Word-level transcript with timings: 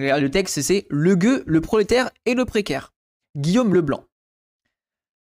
Le 0.00 0.28
texte, 0.28 0.62
c'est 0.62 0.86
Le 0.88 1.14
gueux, 1.14 1.42
le 1.46 1.60
prolétaire 1.60 2.10
et 2.24 2.34
le 2.34 2.44
précaire. 2.44 2.92
Guillaume 3.36 3.74
Leblanc. 3.74 4.04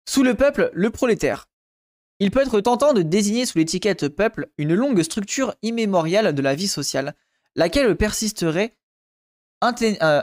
Sous 0.07 0.23
le 0.23 0.35
peuple, 0.35 0.71
le 0.73 0.89
prolétaire. 0.89 1.47
Il 2.19 2.31
peut 2.31 2.41
être 2.41 2.59
tentant 2.61 2.93
de 2.93 3.01
désigner 3.01 3.45
sous 3.45 3.57
l'étiquette 3.57 4.09
peuple 4.09 4.49
une 4.57 4.73
longue 4.73 5.01
structure 5.03 5.55
immémoriale 5.61 6.33
de 6.33 6.41
la 6.41 6.55
vie 6.55 6.67
sociale, 6.67 7.15
laquelle 7.55 7.95
persisterait 7.95 8.75
euh, 10.03 10.21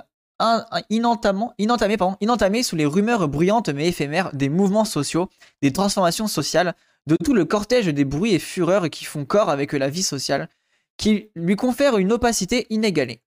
inentamée, 0.91 2.63
sous 2.63 2.77
les 2.77 2.87
rumeurs 2.87 3.29
bruyantes 3.29 3.69
mais 3.69 3.89
éphémères 3.89 4.35
des 4.35 4.49
mouvements 4.49 4.85
sociaux, 4.85 5.29
des 5.63 5.73
transformations 5.73 6.27
sociales, 6.27 6.75
de 7.07 7.17
tout 7.17 7.35
le 7.35 7.45
cortège 7.45 7.87
des 7.87 8.05
bruits 8.05 8.35
et 8.35 8.39
fureurs 8.39 8.91
qui 8.91 9.05
font 9.05 9.25
corps 9.25 9.51
avec 9.51 9.73
la 9.73 9.89
vie 9.89 10.03
sociale, 10.03 10.49
qui 10.97 11.31
lui 11.35 11.57
confèrent 11.57 11.99
une 11.99 12.13
opacité 12.13 12.67
inégalée. 12.71 13.21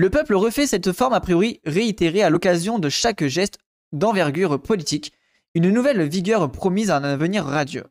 Le 0.00 0.08
peuple 0.08 0.34
refait 0.34 0.66
cette 0.66 0.92
forme 0.92 1.12
a 1.12 1.20
priori 1.20 1.60
réitérée 1.66 2.22
à 2.22 2.30
l'occasion 2.30 2.78
de 2.78 2.88
chaque 2.88 3.26
geste 3.26 3.58
d'envergure 3.92 4.58
politique, 4.58 5.12
une 5.52 5.68
nouvelle 5.68 6.08
vigueur 6.08 6.50
promise 6.50 6.90
à 6.90 6.96
un 6.96 7.04
avenir 7.04 7.44
radieux. 7.44 7.84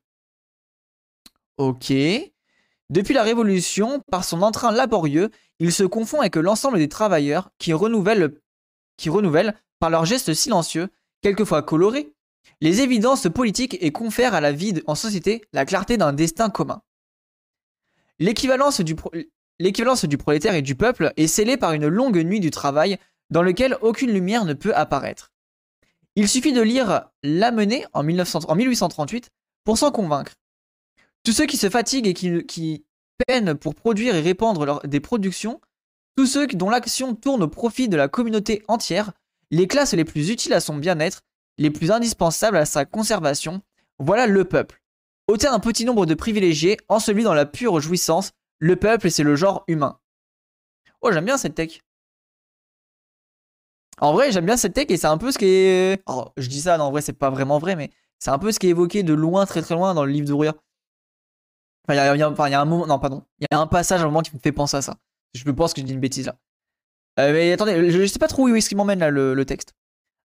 Ok. 1.58 1.94
Depuis 2.90 3.14
la 3.14 3.22
Révolution, 3.22 4.02
par 4.10 4.24
son 4.24 4.42
entrain 4.42 4.72
laborieux, 4.72 5.30
il 5.60 5.72
se 5.72 5.84
confond 5.84 6.22
avec 6.22 6.36
l'ensemble 6.36 6.80
des 6.80 6.90
travailleurs 6.90 7.52
qui 7.60 7.74
renouvellent, 7.74 8.42
qui 8.98 9.12
renouvellent, 9.12 9.54
par 9.78 9.92
leurs 9.92 10.06
gestes 10.06 10.34
silencieux, 10.34 10.90
quelquefois 11.22 11.62
colorés, 11.62 12.16
les 12.60 12.82
évidences 12.82 13.28
politiques 13.32 13.78
et 13.82 13.92
confèrent 13.92 14.34
à 14.34 14.42
la 14.42 14.52
vie 14.52 14.82
en 14.88 14.96
société 14.96 15.46
la 15.54 15.64
clarté 15.64 15.98
d'un 15.98 16.14
destin 16.14 16.50
commun. 16.50 16.82
L'équivalence 18.18 18.82
du, 18.82 18.96
l'équivalence 19.60 20.06
du 20.06 20.18
prolétaire 20.18 20.56
et 20.56 20.62
du 20.62 20.76
peuple 20.76 21.14
est 21.18 21.28
scellée 21.28 21.58
par 21.58 21.74
une 21.74 21.88
longue 21.88 22.18
nuit 22.18 22.40
du 22.40 22.52
travail 22.52 22.98
dans 23.30 23.44
lequel 23.44 23.78
aucune 23.82 24.12
lumière 24.12 24.46
ne 24.46 24.54
peut 24.54 24.74
apparaître. 24.74 25.32
Il 26.16 26.28
suffit 26.28 26.54
de 26.54 26.62
lire 26.62 27.10
L'Amené 27.24 27.86
en, 27.94 28.02
en 28.02 28.56
1838 28.56 29.30
pour 29.64 29.78
s'en 29.78 29.92
convaincre. 29.92 30.34
Tous 31.24 31.32
ceux 31.32 31.46
qui 31.46 31.58
se 31.58 31.70
fatiguent 31.70 32.08
et 32.08 32.14
qui, 32.14 32.86
peinent 33.28 33.54
pour 33.54 33.76
produire 33.76 34.16
et 34.16 34.22
répandre 34.22 34.82
des 34.88 35.02
productions, 35.02 35.60
tous 36.16 36.26
ceux 36.26 36.48
dont 36.48 36.70
l'action 36.70 37.16
tourne 37.16 37.44
au 37.44 37.50
profit 37.50 37.90
de 37.90 37.98
la 37.98 38.08
communauté 38.08 38.64
entière, 38.70 39.12
les 39.52 39.68
classes 39.68 39.94
les 39.94 40.06
plus 40.06 40.30
utiles 40.30 40.54
à 40.54 40.62
son 40.62 40.78
bien-être, 40.78 41.22
les 41.58 41.70
plus 41.70 41.92
indispensables 41.92 42.56
à 42.56 42.66
sa 42.66 42.86
conservation, 42.86 43.62
voilà 44.00 44.26
le 44.26 44.46
peuple. 44.46 44.82
Ôter 45.28 45.48
un 45.48 45.60
petit 45.60 45.84
nombre 45.84 46.06
de 46.06 46.14
privilégiés, 46.14 46.78
enseveli 46.88 47.24
dans 47.24 47.34
la 47.34 47.46
pure 47.46 47.82
jouissance, 47.82 48.32
le 48.60 48.76
peuple 48.76 49.10
c'est 49.10 49.24
le 49.24 49.36
genre 49.36 49.64
humain. 49.68 50.00
Oh, 51.02 51.12
j'aime 51.12 51.26
bien 51.26 51.38
cette 51.38 51.56
tech. 51.56 51.82
En 54.02 54.14
vrai, 54.14 54.32
j'aime 54.32 54.46
bien 54.46 54.58
cette 54.58 54.74
tech 54.74 54.86
et 54.90 54.98
c'est 54.98 55.08
un 55.08 55.18
peu 55.18 55.32
ce 55.32 55.38
qui 55.38 55.46
est. 55.46 56.02
Oh, 56.08 56.28
je 56.38 56.48
dis 56.48 56.62
ça, 56.62 56.78
non, 56.78 56.86
en 56.86 56.92
vrai, 56.92 57.02
c'est 57.02 57.14
pas 57.14 57.30
vraiment 57.30 57.60
vrai, 57.60 57.76
mais 57.76 57.90
c'est 58.20 58.32
un 58.32 58.40
peu 58.40 58.52
ce 58.52 58.60
qui 58.60 58.68
est 58.68 58.72
évoqué 58.72 59.04
de 59.04 59.14
loin, 59.14 59.46
très 59.46 59.62
très 59.62 59.76
loin 59.76 59.94
dans 59.94 60.06
le 60.06 60.12
livre 60.12 60.28
de 60.28 60.34
Enfin, 60.34 62.14
il 62.16 62.20
y, 62.20 62.54
a 62.54 62.62
un 62.62 62.66
moment. 62.66 62.86
Non, 62.86 63.00
pardon. 63.00 63.24
Il 63.40 63.48
y 63.52 63.56
a 63.56 63.60
un 63.60 63.66
passage 63.66 64.02
à 64.02 64.04
un 64.04 64.08
moment 64.08 64.22
qui 64.22 64.36
me 64.36 64.40
fait 64.40 64.52
penser 64.52 64.78
à 64.78 64.82
ça. 64.82 64.98
Je 65.34 65.44
pense 65.52 65.74
que 65.74 65.82
je 65.82 65.86
dis 65.86 65.94
une 65.94 66.00
bêtise 66.00 66.28
là. 66.28 66.36
Euh, 67.20 67.34
mais 67.34 67.52
attendez, 67.52 67.92
je, 67.92 68.06
sais 68.06 68.20
pas 68.20 68.28
trop 68.28 68.48
où 68.48 68.56
est-ce 68.56 68.70
qu'il 68.70 68.78
m'emmène 68.78 69.00
là 69.00 69.10
le, 69.10 69.46
texte. 69.46 69.74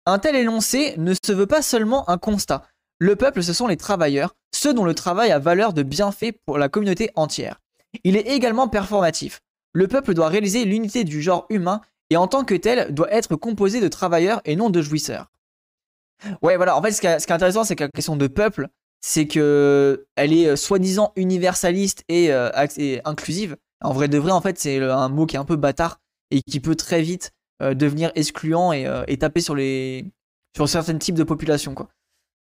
Un 0.06 0.18
tel 0.18 0.36
énoncé 0.36 0.96
ne 0.98 1.14
se 1.14 1.32
veut 1.32 1.46
pas 1.46 1.62
seulement 1.62 2.10
un 2.10 2.18
constat. 2.18 2.64
Le 2.98 3.16
peuple, 3.16 3.44
ce 3.44 3.54
sont 3.54 3.68
les 3.68 3.78
travailleurs, 3.78 4.36
ceux 4.54 4.74
dont 4.74 4.84
le 4.84 4.96
travail 4.96 5.32
a 5.32 5.40
valeur 5.40 5.74
de 5.74 5.84
bienfait 5.84 6.32
pour 6.32 6.58
la 6.58 6.70
communauté 6.70 7.12
entière. 7.16 7.62
Il 8.04 8.18
est 8.18 8.28
également 8.28 8.68
performatif. 8.68 9.42
Le 9.74 9.88
peuple 9.88 10.14
doit 10.14 10.28
réaliser 10.28 10.66
l'unité 10.66 11.04
du 11.04 11.22
genre 11.22 11.46
humain 11.50 11.82
et 12.10 12.18
en 12.18 12.28
tant 12.28 12.44
que 12.44 12.56
tel 12.56 12.94
doit 12.94 13.12
être 13.14 13.36
composé 13.36 13.80
de 13.80 13.88
travailleurs 13.88 14.42
et 14.46 14.56
non 14.56 14.70
de 14.70 14.82
jouisseurs. 14.82 15.32
Ouais, 16.42 16.58
voilà, 16.58 16.78
en 16.78 16.82
fait, 16.82 16.92
ce 16.92 17.02
qui 17.02 17.08
est, 17.08 17.32
intéressant, 17.32 17.64
c'est 17.64 17.76
que 17.76 17.86
la 17.86 17.90
question 17.90 18.16
de 18.16 18.28
peuple, 18.28 18.68
c'est 19.02 19.28
que 19.28 20.06
elle 20.16 20.34
est 20.34 20.48
euh, 20.48 20.56
soi-disant 20.56 21.12
universaliste 21.16 22.04
euh, 22.12 22.52
et, 22.78 23.02
inclusive. 23.06 23.58
En 23.84 23.94
vrai 23.94 24.08
de 24.08 24.18
vrai, 24.18 24.32
en 24.32 24.42
fait, 24.42 24.60
c'est 24.60 24.80
un 24.80 25.10
mot 25.10 25.26
qui 25.26 25.36
est 25.36 25.40
un 25.40 25.46
peu 25.46 25.56
bâtard 25.56 26.00
et 26.30 26.42
qui 26.44 26.60
peut 26.60 26.76
très 26.76 27.02
vite 27.02 27.32
euh, 27.64 27.74
devenir 27.74 28.12
excluant 28.14 28.72
et, 28.74 29.18
taper 29.18 29.42
sur 29.42 29.56
les 29.56 30.06
sur 30.56 30.68
certains 30.68 30.98
types 30.98 31.16
de 31.16 31.24
populations, 31.24 31.74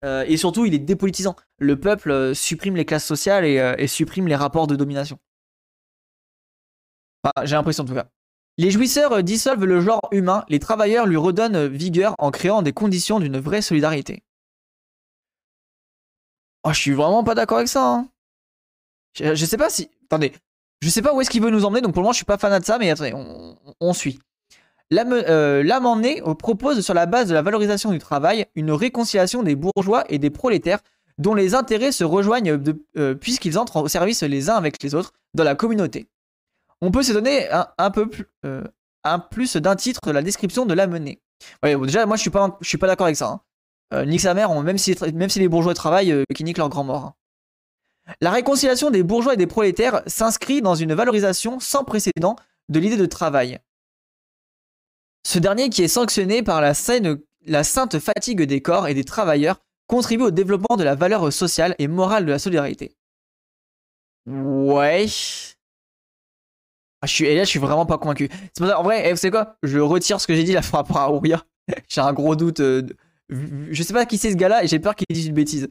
et 0.04 0.38
surtout, 0.38 0.66
il 0.66 0.74
est 0.74 0.80
dépolitisant. 0.80 1.36
Le 1.60 1.78
peuple 1.78 2.34
supprime 2.34 2.78
les 2.78 2.86
classes 2.86 3.06
sociales 3.06 3.44
et, 3.44 3.88
supprime 3.88 4.28
les 4.28 4.36
rapports 4.36 4.66
de 4.66 4.78
domination. 4.78 5.20
J'ai 7.44 7.56
l'impression 7.56 7.84
en 7.84 7.88
tout 7.88 7.94
cas. 7.94 8.08
Les 8.58 8.72
jouisseurs 8.72 9.12
euh, 9.12 9.22
dissolvent 9.22 9.66
le 9.66 9.82
genre 9.82 10.08
humain, 10.12 10.44
les 10.50 10.60
travailleurs 10.60 11.06
lui 11.06 11.18
redonnent 11.18 11.68
vigueur 11.68 12.16
en 12.18 12.32
créant 12.32 12.62
des 12.62 12.74
conditions 12.74 13.20
d'une 13.20 13.40
vraie 13.40 13.62
solidarité. 13.62 14.24
Oh, 16.64 16.72
je 16.74 16.80
suis 16.80 16.94
vraiment 16.94 17.24
pas 17.24 17.36
d'accord 17.36 17.60
avec 17.60 17.70
ça. 17.70 17.88
Hein. 17.88 18.08
Je, 19.14 19.46
sais 19.46 19.58
pas 19.58 19.70
si. 19.70 19.90
Attendez. 20.06 20.34
Je 20.82 20.90
sais 20.90 21.02
pas 21.02 21.14
où 21.14 21.22
est-ce 21.22 21.30
qu'il 21.30 21.42
veut 21.42 21.50
nous 21.50 21.66
emmener, 21.66 21.82
donc 21.82 21.94
pour 21.94 22.02
le 22.02 22.06
moment 22.06 22.14
je 22.14 22.18
suis 22.18 22.26
pas 22.26 22.38
fan 22.38 22.60
de 22.60 22.66
ça, 22.66 22.78
mais 22.78 22.90
attendez, 22.92 23.14
on, 23.80 23.94
suit. 23.94 24.20
L'amendé 24.92 26.22
euh, 26.26 26.36
propose 26.36 26.82
sur 26.82 26.94
la 26.94 27.06
base 27.06 27.28
de 27.28 27.34
la 27.34 27.42
valorisation 27.42 27.92
du 27.92 28.00
travail 28.00 28.46
une 28.56 28.72
réconciliation 28.72 29.44
des 29.44 29.56
bourgeois 29.56 30.04
et 30.10 30.20
des 30.20 30.30
prolétaires 30.30 30.80
dont 31.18 31.34
les 31.34 31.56
intérêts 31.56 31.92
se 31.92 32.04
rejoignent 32.04 32.60
euh, 32.98 33.16
puisqu'ils 33.16 33.58
entrent 33.58 33.78
au 33.78 33.88
service 33.88 34.22
les 34.22 34.50
uns 34.50 34.56
avec 34.56 34.82
les 34.84 34.94
autres 34.94 35.14
dans 35.34 35.44
la 35.44 35.56
communauté 35.56 36.08
on 36.82 36.92
peut 36.92 37.04
se 37.04 37.12
donner 37.12 37.48
un, 37.78 37.92
peu 37.92 38.10
plus, 38.10 38.26
euh, 38.46 38.64
plus 39.32 39.58
d'un 39.58 39.76
titre 39.76 40.02
de 40.06 40.12
la 40.12 40.22
description 40.22 40.66
de 40.66 40.74
la 40.74 40.88
menée. 40.88 41.22
déjà, 41.64 42.06
moi, 42.06 42.18
je 42.18 42.22
suis 42.22 42.30
pas, 42.30 42.88
d'accord 42.88 43.08
avec 43.08 43.18
ça. 43.18 43.28
Hein. 43.28 43.42
Euh, 43.94 44.06
nique 44.06 44.22
sa 44.22 44.34
mère, 44.34 44.54
même 44.62 44.78
si, 44.78 44.96
les 44.96 45.48
bourgeois 45.48 45.74
travaillent, 45.74 46.12
euh, 46.12 46.24
qui 46.36 46.44
niquent 46.44 46.58
leur 46.58 46.70
grand 46.70 46.84
mort. 46.84 47.06
Hein. 47.06 47.14
La 48.22 48.32
réconciliation 48.32 48.90
des 48.90 49.04
bourgeois 49.04 49.34
et 49.34 49.38
des 49.38 49.48
prolétaires 49.48 50.02
s'inscrit 50.08 50.62
dans 50.62 50.76
une 50.76 50.94
valorisation 50.94 51.60
sans 51.60 51.84
précédent 51.84 52.36
de 52.70 52.80
l'idée 52.80 52.98
de 52.98 53.06
travail. 53.06 53.60
Ce 55.26 55.40
dernier, 55.40 55.70
qui 55.70 55.84
est 55.84 55.90
sanctionné 55.90 56.42
par 56.42 56.62
la 56.62 56.74
sainte 56.74 58.00
fatigue 58.00 58.44
des 58.44 58.62
corps 58.62 58.88
et 58.88 58.94
des 58.94 59.04
travailleurs, 59.04 59.60
contribue 59.88 60.26
au 60.26 60.32
développement 60.32 60.78
de 60.78 60.84
la 60.84 60.96
valeur 60.96 61.32
sociale 61.34 61.76
et 61.80 61.88
morale 61.88 62.26
de 62.26 62.32
la 62.32 62.40
solidarité. 62.40 62.96
Ouais, 64.26 65.06
ah, 67.02 67.08
je 67.08 67.14
suis, 67.14 67.26
et 67.26 67.36
là, 67.36 67.44
je 67.44 67.50
suis 67.50 67.60
vraiment 67.60 67.86
pas 67.86 67.98
convaincu. 67.98 68.30
En 68.60 68.84
vrai, 68.84 69.16
c'est 69.16 69.30
quoi? 69.30 69.58
Je 69.64 69.80
retire 69.80 70.20
ce 70.20 70.28
que 70.28 70.36
j'ai 70.36 70.44
dit 70.44 70.54
là 70.54 70.62
par 70.62 70.82
rapport 70.82 70.98
à 70.98 71.12
Ouria. 71.12 71.44
j'ai 71.90 72.02
un 72.02 72.14
gros 72.14 72.36
doute. 72.36 72.60
Euh, 72.60 72.84
je 73.30 73.84
sais 73.84 73.94
pas 73.94 74.06
qui 74.06 74.18
c'est 74.18 74.32
ce 74.32 74.38
gars-là 74.38 74.64
et 74.64 74.68
j'ai 74.68 74.80
peur 74.80 74.96
qu'il 74.96 75.06
dise 75.10 75.28
une 75.28 75.34
bêtise. 75.34 75.68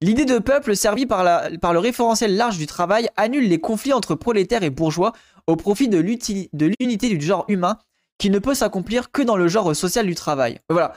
L'idée 0.00 0.24
de 0.24 0.38
peuple 0.38 0.76
servie 0.76 1.06
par, 1.06 1.24
la, 1.24 1.48
le 1.50 1.78
référentiel 1.78 2.36
large 2.36 2.58
du 2.58 2.66
travail 2.66 3.08
annule 3.16 3.48
les 3.48 3.58
conflits 3.58 3.92
entre 3.92 4.14
prolétaires 4.14 4.62
et 4.62 4.70
bourgeois 4.70 5.12
au 5.46 5.56
profit 5.56 5.88
de 5.88 5.98
l'unité 5.98 7.08
du 7.08 7.24
genre 7.24 7.44
humain 7.48 7.78
qui 8.18 8.30
ne 8.30 8.38
peut 8.38 8.54
s'accomplir 8.54 9.10
que 9.10 9.22
dans 9.22 9.36
le 9.36 9.48
genre 9.48 9.74
social 9.74 10.06
du 10.06 10.14
travail. 10.14 10.60
Voilà. 10.68 10.94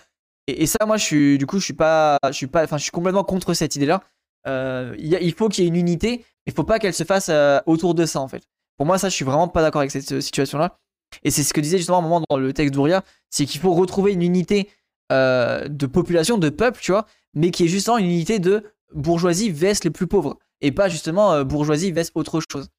Et, 0.48 0.66
ça, 0.66 0.86
moi, 0.86 0.96
je 0.98 1.04
suis, 1.04 1.38
du 1.38 1.46
coup, 1.46 1.60
je 1.60 1.66
suis 1.66 1.74
pas, 1.74 2.18
je 2.28 2.32
suis 2.32 2.48
pas, 2.48 2.64
enfin, 2.64 2.78
je 2.78 2.84
suis 2.84 2.92
complètement 2.92 3.24
contre 3.24 3.54
cette 3.54 3.76
idée-là. 3.76 4.02
Euh, 4.48 4.96
il 4.98 5.34
faut 5.34 5.50
qu'il 5.50 5.66
y 5.66 5.68
ait 5.68 5.70
une 5.70 5.76
unité, 5.76 6.24
il 6.46 6.54
faut 6.54 6.64
pas 6.64 6.80
qu'elle 6.80 6.94
se 6.94 7.04
fasse 7.04 7.28
euh, 7.30 7.60
autour 7.66 7.96
de 7.96 8.06
ça, 8.06 8.22
en 8.22 8.30
fait. 8.30 8.44
Pour 8.78 8.86
moi, 8.86 8.98
ça, 8.98 9.10
je 9.10 9.16
suis 9.16 9.26
vraiment 9.26 9.48
pas 9.48 9.62
d'accord 9.62 9.82
avec 9.82 9.92
cette 9.92 10.12
euh, 10.12 10.22
situation-là. 10.22 10.80
Et 11.24 11.32
c'est 11.32 11.44
ce 11.44 11.54
que 11.54 11.62
disait 11.62 11.78
justement 11.78 11.98
à 11.98 12.00
un 12.00 12.04
moment 12.04 12.22
dans 12.30 12.38
le 12.38 12.54
texte 12.54 12.74
d'Ouria, 12.74 13.04
c'est 13.30 13.46
qu'il 13.46 13.60
faut 13.60 13.74
retrouver 13.74 14.14
une 14.14 14.22
unité 14.22 14.70
euh, 15.12 15.68
de 15.68 15.88
population, 15.88 16.38
de 16.38 16.50
peuple, 16.50 16.80
tu 16.82 16.92
vois, 16.92 17.06
mais 17.34 17.50
qui 17.52 17.66
est 17.66 17.68
justement 17.68 17.98
une 17.98 18.06
unité 18.06 18.40
de 18.40 18.64
bourgeoisie 18.94 19.50
vs 19.50 19.84
les 19.84 19.90
plus 19.90 20.08
pauvres, 20.08 20.38
et 20.62 20.72
pas 20.72 20.90
justement 20.90 21.34
euh, 21.34 21.44
bourgeoisie 21.44 21.92
vs 21.92 22.12
autre 22.14 22.40
chose. 22.52 22.70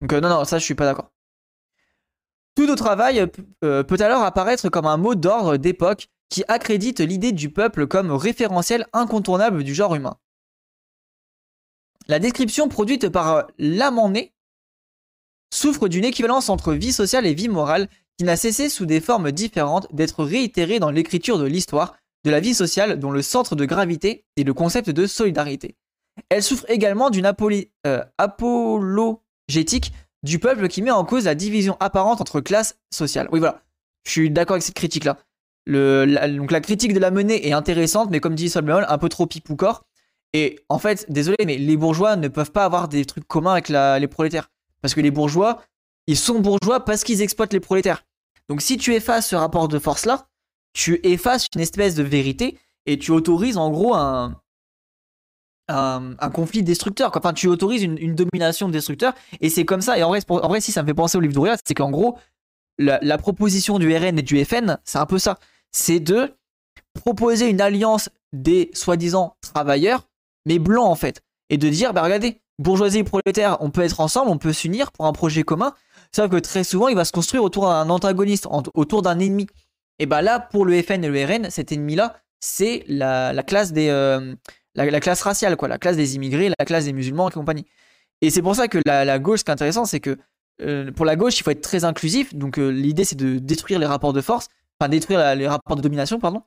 Donc 0.00 0.12
non, 0.12 0.28
non, 0.28 0.44
ça, 0.44 0.58
je 0.58 0.64
suis 0.64 0.74
pas 0.74 0.84
d'accord. 0.84 1.10
Tout 2.56 2.68
au 2.68 2.74
travail 2.74 3.26
peut 3.60 3.96
alors 4.00 4.22
apparaître 4.22 4.68
comme 4.68 4.86
un 4.86 4.96
mot 4.96 5.14
d'ordre 5.14 5.56
d'époque 5.56 6.08
qui 6.28 6.44
accrédite 6.48 7.00
l'idée 7.00 7.32
du 7.32 7.50
peuple 7.50 7.86
comme 7.86 8.10
référentiel 8.10 8.86
incontournable 8.92 9.62
du 9.62 9.74
genre 9.74 9.94
humain. 9.94 10.16
La 12.08 12.18
description 12.18 12.68
produite 12.68 13.08
par 13.08 13.46
Lamennais 13.58 14.34
souffre 15.52 15.88
d'une 15.88 16.04
équivalence 16.04 16.48
entre 16.48 16.72
vie 16.74 16.92
sociale 16.92 17.26
et 17.26 17.34
vie 17.34 17.48
morale 17.48 17.88
qui 18.18 18.24
n'a 18.24 18.36
cessé 18.36 18.68
sous 18.68 18.86
des 18.86 19.00
formes 19.00 19.32
différentes 19.32 19.88
d'être 19.94 20.24
réitérée 20.24 20.78
dans 20.78 20.90
l'écriture 20.90 21.38
de 21.38 21.46
l'histoire 21.46 21.94
de 22.24 22.30
la 22.30 22.40
vie 22.40 22.54
sociale 22.54 22.98
dont 22.98 23.10
le 23.10 23.22
centre 23.22 23.56
de 23.56 23.64
gravité 23.64 24.24
est 24.36 24.44
le 24.44 24.54
concept 24.54 24.90
de 24.90 25.06
solidarité. 25.06 25.76
Elle 26.28 26.42
souffre 26.42 26.66
également 26.68 27.10
d'une 27.10 27.32
euh, 27.86 28.04
apologétique 28.18 29.92
du 30.22 30.38
peuple 30.38 30.68
qui 30.68 30.82
met 30.82 30.90
en 30.90 31.04
cause 31.04 31.24
la 31.24 31.34
division 31.34 31.76
apparente 31.80 32.20
entre 32.20 32.40
classes 32.40 32.78
sociales. 32.92 33.28
Oui, 33.32 33.40
voilà. 33.40 33.62
Je 34.04 34.10
suis 34.10 34.30
d'accord 34.30 34.54
avec 34.54 34.62
cette 34.62 34.74
critique-là. 34.74 35.18
Donc 35.66 36.50
la 36.50 36.60
critique 36.60 36.92
de 36.92 36.98
la 36.98 37.10
monnaie 37.10 37.46
est 37.46 37.52
intéressante, 37.52 38.10
mais 38.10 38.20
comme 38.20 38.34
dit 38.34 38.48
Solomon, 38.48 38.84
un 38.86 38.98
peu 38.98 39.08
trop 39.08 39.26
pipoucor. 39.26 39.84
Et 40.32 40.60
en 40.68 40.78
fait, 40.78 41.06
désolé, 41.08 41.36
mais 41.44 41.56
les 41.56 41.76
bourgeois 41.76 42.16
ne 42.16 42.28
peuvent 42.28 42.52
pas 42.52 42.64
avoir 42.64 42.88
des 42.88 43.04
trucs 43.04 43.26
communs 43.26 43.52
avec 43.52 43.68
les 43.68 44.08
prolétaires. 44.08 44.50
Parce 44.82 44.94
que 44.94 45.00
les 45.00 45.10
bourgeois, 45.10 45.62
ils 46.06 46.16
sont 46.16 46.40
bourgeois 46.40 46.84
parce 46.84 47.04
qu'ils 47.04 47.22
exploitent 47.22 47.52
les 47.52 47.60
prolétaires. 47.60 48.04
Donc 48.48 48.62
si 48.62 48.76
tu 48.76 48.94
effaces 48.94 49.28
ce 49.28 49.36
rapport 49.36 49.68
de 49.68 49.78
force-là, 49.78 50.28
tu 50.72 51.00
effaces 51.04 51.46
une 51.54 51.60
espèce 51.60 51.94
de 51.94 52.02
vérité 52.02 52.58
et 52.86 52.98
tu 52.98 53.10
autorises 53.10 53.56
en 53.56 53.70
gros 53.70 53.94
un, 53.94 54.36
conflit 56.32 56.62
destructeur. 56.62 57.12
Enfin, 57.14 57.32
tu 57.32 57.46
autorises 57.46 57.82
une, 57.82 58.14
domination 58.14 58.68
destructeur 58.68 59.14
et 59.40 59.50
c'est 59.50 59.64
comme 59.64 59.80
ça. 59.80 59.98
Et 59.98 60.02
en 60.02 60.08
vrai, 60.10 60.60
si 60.60 60.72
ça 60.72 60.82
me 60.82 60.88
fait 60.88 60.94
penser 60.94 61.16
au 61.16 61.20
livre 61.20 61.34
d'Ouria, 61.34 61.56
c'est 61.64 61.74
qu'en 61.74 61.90
gros, 61.90 62.18
la, 62.78 63.18
proposition 63.18 63.78
du 63.78 63.94
RN 63.94 64.18
et 64.18 64.22
du 64.22 64.44
FN, 64.44 64.78
c'est 64.84 64.98
un 64.98 65.06
peu 65.06 65.18
ça. 65.18 65.38
C'est 65.70 66.00
de 66.00 66.34
proposer 66.94 67.48
une 67.48 67.60
alliance 67.60 68.08
des 68.32 68.70
soi-disant 68.74 69.36
travailleurs, 69.40 70.08
mais 70.46 70.58
blancs 70.58 70.90
en 70.90 70.96
fait. 70.96 71.22
Et 71.50 71.58
de 71.58 71.68
dire, 71.68 71.92
bah 71.92 72.02
regardez, 72.02 72.40
bourgeoisie 72.60 72.98
et 72.98 73.04
prolétaire, 73.04 73.56
on 73.60 73.70
peut 73.70 73.80
être 73.80 74.00
ensemble, 74.00 74.30
on 74.30 74.38
peut 74.38 74.52
s'unir 74.52 74.92
pour 74.92 75.06
un 75.06 75.12
projet 75.12 75.42
commun. 75.42 75.74
Sauf 76.14 76.30
que 76.30 76.36
très 76.36 76.64
souvent, 76.64 76.88
il 76.88 76.96
va 76.96 77.04
se 77.04 77.12
construire 77.12 77.42
autour 77.42 77.68
d'un 77.68 77.88
antagoniste, 77.88 78.46
autour 78.74 79.02
d'un 79.02 79.18
ennemi. 79.18 79.46
Et 79.98 80.06
bah 80.06 80.22
là, 80.22 80.40
pour 80.40 80.64
le 80.64 80.80
FN 80.82 81.04
et 81.04 81.08
le 81.08 81.24
RN, 81.24 81.50
cet 81.50 81.72
ennemi-là, 81.72 82.16
c'est 82.40 82.84
la, 82.88 83.42
classe 83.42 83.72
des, 83.72 83.88
euh, 83.88 84.34
la, 84.74 85.00
classe 85.00 85.22
raciale, 85.22 85.56
quoi, 85.56 85.68
la 85.68 85.78
classe 85.78 85.96
des 85.96 86.16
immigrés, 86.16 86.50
la 86.58 86.64
classe 86.64 86.84
des 86.84 86.92
musulmans 86.92 87.28
et 87.28 87.32
compagnie. 87.32 87.66
Et 88.20 88.30
c'est 88.30 88.42
pour 88.42 88.54
ça 88.54 88.68
que 88.68 88.78
la, 88.86 89.18
gauche, 89.18 89.40
ce 89.40 89.44
qui 89.44 89.50
est 89.50 89.54
intéressant, 89.54 89.84
c'est 89.84 90.00
que 90.00 90.16
euh, 90.62 90.90
pour 90.92 91.06
la 91.06 91.16
gauche, 91.16 91.38
il 91.38 91.42
faut 91.42 91.50
être 91.50 91.62
très 91.62 91.84
inclusif. 91.84 92.34
Donc 92.34 92.58
euh, 92.58 92.68
l'idée, 92.68 93.04
c'est 93.04 93.16
de 93.16 93.38
détruire 93.38 93.78
les 93.78 93.86
rapports 93.86 94.12
de 94.12 94.20
force, 94.20 94.48
enfin 94.78 94.88
détruire 94.88 95.34
les 95.34 95.48
rapports 95.48 95.76
de 95.76 95.82
domination, 95.82 96.18
pardon. 96.18 96.42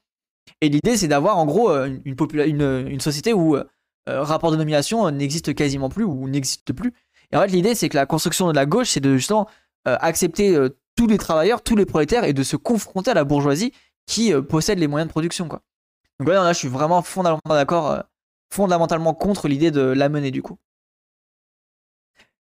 Et 0.62 0.70
l'idée, 0.70 0.98
c'est 0.98 1.08
d'avoir 1.08 1.38
en 1.38 1.46
gros 1.46 1.72
une, 1.72 3.00
société 3.00 3.34
où 3.34 3.56
rapport 4.08 4.52
de 4.52 4.58
domination 4.58 5.10
n'existe 5.12 5.54
quasiment 5.54 5.90
plus 5.90 6.04
ou 6.04 6.28
n'existe 6.28 6.74
plus. 6.74 6.94
Et 7.32 7.38
en 7.38 7.42
fait, 7.42 7.48
l'idée, 7.48 7.76
c'est 7.76 7.90
que 7.90 7.98
la 7.98 8.06
construction 8.06 8.48
de 8.48 8.54
la 8.54 8.66
gauche, 8.66 8.90
c'est 8.90 9.00
de 9.00 9.16
justement 9.16 9.48
accepter 9.86 10.58
tous 10.96 11.08
les 11.08 11.18
travailleurs, 11.18 11.62
tous 11.62 11.76
les 11.76 11.86
prolétaires 11.86 12.24
et 12.24 12.34
de 12.34 12.44
se 12.44 12.56
confronter 12.56 13.12
à 13.12 13.14
la 13.14 13.24
bourgeoisie 13.24 13.74
qui 14.06 14.34
possède 14.50 14.80
les 14.80 14.88
moyens 14.88 15.08
de 15.08 15.12
production. 15.12 15.48
Donc 16.20 16.30
là, 16.30 16.54
je 16.54 16.58
suis 16.58 16.68
vraiment 16.68 17.02
fondamentalement 17.02 17.56
d'accord, 17.56 17.92
euh, 17.92 18.02
fondamentalement 18.52 19.14
contre 19.14 19.48
l'idée 19.48 19.72
de 19.72 19.82
la 19.82 20.10
monnaie 20.10 20.32
du 20.32 20.42
coup. 20.42 20.58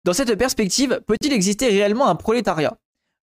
Dans 0.05 0.13
cette 0.13 0.33
perspective, 0.35 1.01
peut-il 1.05 1.33
exister 1.33 1.67
réellement 1.67 2.07
un 2.07 2.15
prolétariat? 2.15 2.77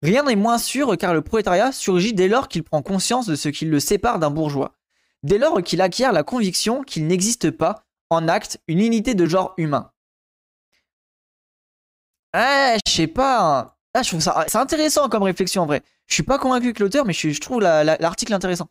Rien 0.02 0.24
n'est 0.24 0.36
moins 0.36 0.58
sûr 0.58 0.98
car 0.98 1.14
le 1.14 1.22
prolétariat 1.22 1.72
surgit 1.72 2.14
dès 2.14 2.28
lors 2.28 2.48
qu'il 2.48 2.64
prend 2.64 2.82
conscience 2.82 3.26
de 3.26 3.36
ce 3.36 3.50
qui 3.50 3.66
le 3.66 3.80
sépare 3.80 4.20
d'un 4.20 4.32
bourgeois, 4.32 4.76
dès 5.22 5.38
lors 5.38 5.62
qu'il 5.62 5.82
acquiert 5.82 6.12
la 6.12 6.24
conviction 6.24 6.82
qu'il 6.82 7.08
n'existe 7.08 7.52
pas, 7.52 7.83
en 8.14 8.28
acte, 8.28 8.60
une 8.68 8.80
unité 8.80 9.16
de 9.16 9.26
genre 9.26 9.54
humain. 9.58 9.92
Ah, 12.34 12.76
je 12.86 12.92
sais 12.92 13.08
pas. 13.08 13.60
Hein. 13.60 13.74
Ah, 13.94 14.02
je 14.02 14.10
trouve 14.10 14.22
ça 14.22 14.44
c'est 14.48 14.58
intéressant 14.58 15.08
comme 15.08 15.24
réflexion 15.24 15.62
en 15.62 15.66
vrai. 15.68 15.84
Je 16.08 16.16
suis 16.16 16.24
pas 16.24 16.40
convaincu 16.40 16.74
que 16.74 16.84
l'auteur, 16.84 17.06
mais 17.06 17.14
je, 17.14 17.40
trouve 17.40 17.62
l'article 17.62 18.34
intéressant. 18.34 18.68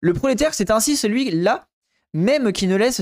Le 0.00 0.12
prolétaire, 0.12 0.54
c'est 0.54 0.70
ainsi 0.70 0.96
celui-là, 0.96 1.68
même 2.12 2.52
qui 2.52 2.66
ne 2.66 2.76
laisse 2.76 3.00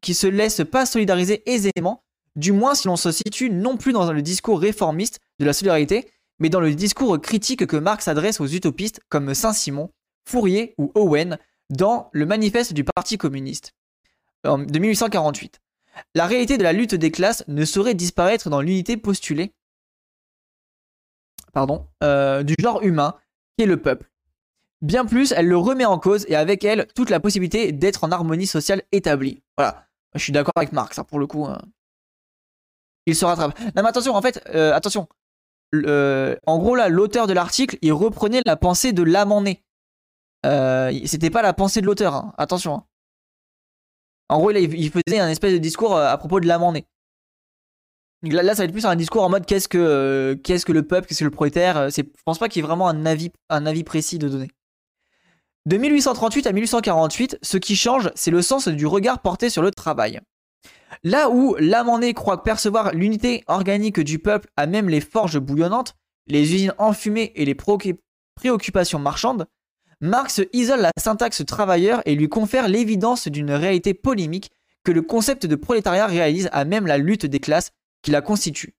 qui, 0.00 0.14
se 0.14 0.26
laisse 0.26 0.62
pas 0.70 0.86
solidariser 0.86 1.42
aisément, 1.50 2.04
du 2.36 2.52
moins 2.52 2.74
si 2.74 2.86
l'on 2.86 2.96
se 2.96 3.10
situe 3.10 3.50
non 3.50 3.76
plus 3.76 3.92
dans 3.92 4.12
le 4.12 4.22
discours 4.22 4.60
réformiste 4.60 5.18
de 5.40 5.46
la 5.46 5.52
solidarité, 5.52 6.10
mais 6.38 6.48
dans 6.48 6.60
le 6.60 6.74
discours 6.74 7.20
critique 7.20 7.66
que 7.66 7.76
Marx 7.76 8.06
adresse 8.06 8.40
aux 8.40 8.46
utopistes 8.46 9.00
comme 9.08 9.34
Saint-Simon, 9.34 9.90
Fourier 10.28 10.74
ou 10.78 10.92
Owen 10.94 11.38
dans 11.70 12.08
le 12.12 12.26
manifeste 12.26 12.72
du 12.72 12.84
Parti 12.84 13.18
communiste 13.18 13.72
de 14.44 14.78
1848. 14.78 15.60
La 16.14 16.26
réalité 16.26 16.58
de 16.58 16.62
la 16.62 16.72
lutte 16.72 16.94
des 16.94 17.10
classes 17.10 17.44
ne 17.48 17.64
saurait 17.64 17.94
disparaître 17.94 18.50
dans 18.50 18.60
l'unité 18.60 18.96
postulée 18.96 19.52
pardon, 21.54 21.86
euh, 22.02 22.42
du 22.42 22.54
genre 22.58 22.82
humain 22.82 23.14
qui 23.56 23.64
est 23.64 23.66
le 23.66 23.80
peuple. 23.80 24.10
Bien 24.82 25.06
plus, 25.06 25.32
elle 25.32 25.46
le 25.46 25.56
remet 25.56 25.86
en 25.86 25.98
cause 25.98 26.26
et 26.28 26.36
avec 26.36 26.64
elle 26.64 26.86
toute 26.94 27.08
la 27.08 27.20
possibilité 27.20 27.72
d'être 27.72 28.04
en 28.04 28.12
harmonie 28.12 28.46
sociale 28.46 28.82
établie. 28.92 29.42
Voilà, 29.56 29.86
je 30.14 30.20
suis 30.20 30.32
d'accord 30.32 30.52
avec 30.56 30.72
Marx, 30.72 30.98
hein, 30.98 31.04
pour 31.04 31.18
le 31.18 31.26
coup. 31.26 31.46
Hein. 31.46 31.58
Il 33.06 33.16
se 33.16 33.24
rattrape. 33.24 33.58
Non 33.58 33.82
mais 33.82 33.88
attention, 33.88 34.14
en 34.14 34.20
fait, 34.20 34.42
euh, 34.54 34.74
attention. 34.74 35.08
Euh, 35.74 36.36
en 36.46 36.58
gros 36.58 36.76
là, 36.76 36.88
l'auteur 36.88 37.26
de 37.26 37.32
l'article, 37.32 37.78
il 37.80 37.92
reprenait 37.92 38.42
la 38.44 38.56
pensée 38.56 38.92
de 38.92 39.02
l'amendé. 39.02 39.62
Euh, 40.44 40.92
C'était 41.06 41.30
pas 41.30 41.42
la 41.42 41.54
pensée 41.54 41.80
de 41.80 41.86
l'auteur, 41.86 42.14
hein. 42.14 42.34
attention. 42.36 42.82
En 44.34 44.38
gros, 44.38 44.50
il 44.50 44.90
faisait 44.90 45.20
un 45.20 45.28
espèce 45.28 45.52
de 45.52 45.58
discours 45.58 45.96
à 45.96 46.18
propos 46.18 46.40
de 46.40 46.48
l'amendé. 46.48 46.86
Là, 48.24 48.42
là, 48.42 48.56
ça 48.56 48.62
va 48.62 48.64
être 48.64 48.72
plus 48.72 48.84
un 48.84 48.96
discours 48.96 49.22
en 49.22 49.28
mode 49.28 49.46
qu'est-ce 49.46 49.68
que, 49.68 50.36
qu'est-ce 50.42 50.66
que 50.66 50.72
le 50.72 50.82
peuple, 50.82 51.06
qu'est-ce 51.06 51.20
que 51.20 51.24
le 51.24 51.30
prolétaire. 51.30 51.88
Je 51.88 52.02
pense 52.24 52.40
pas 52.40 52.48
qu'il 52.48 52.60
y 52.60 52.64
ait 52.64 52.66
vraiment 52.66 52.88
un 52.88 53.06
avis, 53.06 53.30
un 53.48 53.64
avis 53.64 53.84
précis 53.84 54.18
de 54.18 54.28
donner. 54.28 54.50
De 55.66 55.76
1838 55.76 56.48
à 56.48 56.52
1848, 56.52 57.38
ce 57.42 57.56
qui 57.58 57.76
change, 57.76 58.10
c'est 58.16 58.32
le 58.32 58.42
sens 58.42 58.66
du 58.66 58.86
regard 58.86 59.22
porté 59.22 59.50
sur 59.50 59.62
le 59.62 59.70
travail. 59.70 60.20
Là 61.04 61.30
où 61.30 61.54
l'amendé 61.60 62.12
croit 62.12 62.42
percevoir 62.42 62.92
l'unité 62.92 63.44
organique 63.46 64.00
du 64.00 64.18
peuple 64.18 64.48
à 64.56 64.66
même 64.66 64.88
les 64.88 65.00
forges 65.00 65.38
bouillonnantes, 65.38 65.94
les 66.26 66.54
usines 66.54 66.74
enfumées 66.78 67.30
et 67.36 67.44
les 67.44 67.54
préoccupations 67.54 68.98
marchandes, 68.98 69.46
Marx 70.00 70.40
isole 70.52 70.80
la 70.80 70.90
syntaxe 70.98 71.44
travailleur 71.46 72.02
et 72.06 72.14
lui 72.14 72.28
confère 72.28 72.68
l'évidence 72.68 73.28
d'une 73.28 73.52
réalité 73.52 73.94
polémique 73.94 74.50
que 74.84 74.92
le 74.92 75.02
concept 75.02 75.46
de 75.46 75.56
prolétariat 75.56 76.06
réalise 76.06 76.48
à 76.52 76.64
même 76.64 76.86
la 76.86 76.98
lutte 76.98 77.26
des 77.26 77.40
classes 77.40 77.70
qui 78.02 78.10
la 78.10 78.20
constitue. 78.20 78.74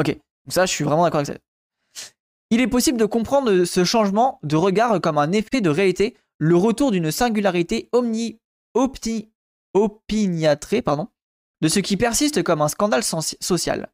Ok, 0.00 0.16
ça 0.48 0.66
je 0.66 0.72
suis 0.72 0.84
vraiment 0.84 1.04
d'accord 1.04 1.20
avec 1.20 1.34
ça. 1.34 1.40
Il 2.50 2.60
est 2.60 2.66
possible 2.66 2.98
de 2.98 3.04
comprendre 3.04 3.64
ce 3.64 3.84
changement 3.84 4.38
de 4.42 4.56
regard 4.56 5.00
comme 5.00 5.18
un 5.18 5.32
effet 5.32 5.60
de 5.60 5.70
réalité, 5.70 6.16
le 6.38 6.56
retour 6.56 6.90
d'une 6.90 7.10
singularité 7.10 7.88
omni, 7.92 8.40
opiniâtrée 9.74 10.82
pardon, 10.82 11.08
de 11.60 11.68
ce 11.68 11.80
qui 11.80 11.96
persiste 11.96 12.42
comme 12.42 12.62
un 12.62 12.68
scandale 12.68 13.04
social. 13.04 13.88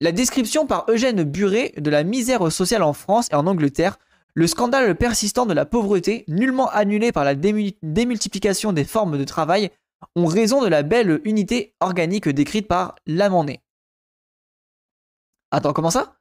La 0.00 0.12
description 0.12 0.66
par 0.66 0.84
Eugène 0.90 1.22
Buret 1.22 1.72
de 1.78 1.88
la 1.88 2.04
misère 2.04 2.52
sociale 2.52 2.82
en 2.82 2.92
France 2.92 3.28
et 3.32 3.34
en 3.34 3.46
Angleterre, 3.46 3.98
le 4.36 4.46
scandale 4.46 4.94
persistant 4.94 5.46
de 5.46 5.54
la 5.54 5.64
pauvreté, 5.64 6.26
nullement 6.28 6.68
annulé 6.68 7.10
par 7.10 7.24
la 7.24 7.34
démultiplication 7.34 8.74
des 8.74 8.84
formes 8.84 9.16
de 9.16 9.24
travail, 9.24 9.70
ont 10.14 10.26
raison 10.26 10.62
de 10.62 10.68
la 10.68 10.82
belle 10.82 11.22
unité 11.24 11.74
organique 11.80 12.28
décrite 12.28 12.68
par 12.68 12.96
Lamennais. 13.06 13.62
Attends, 15.50 15.72
comment 15.72 15.90
ça? 15.90 16.18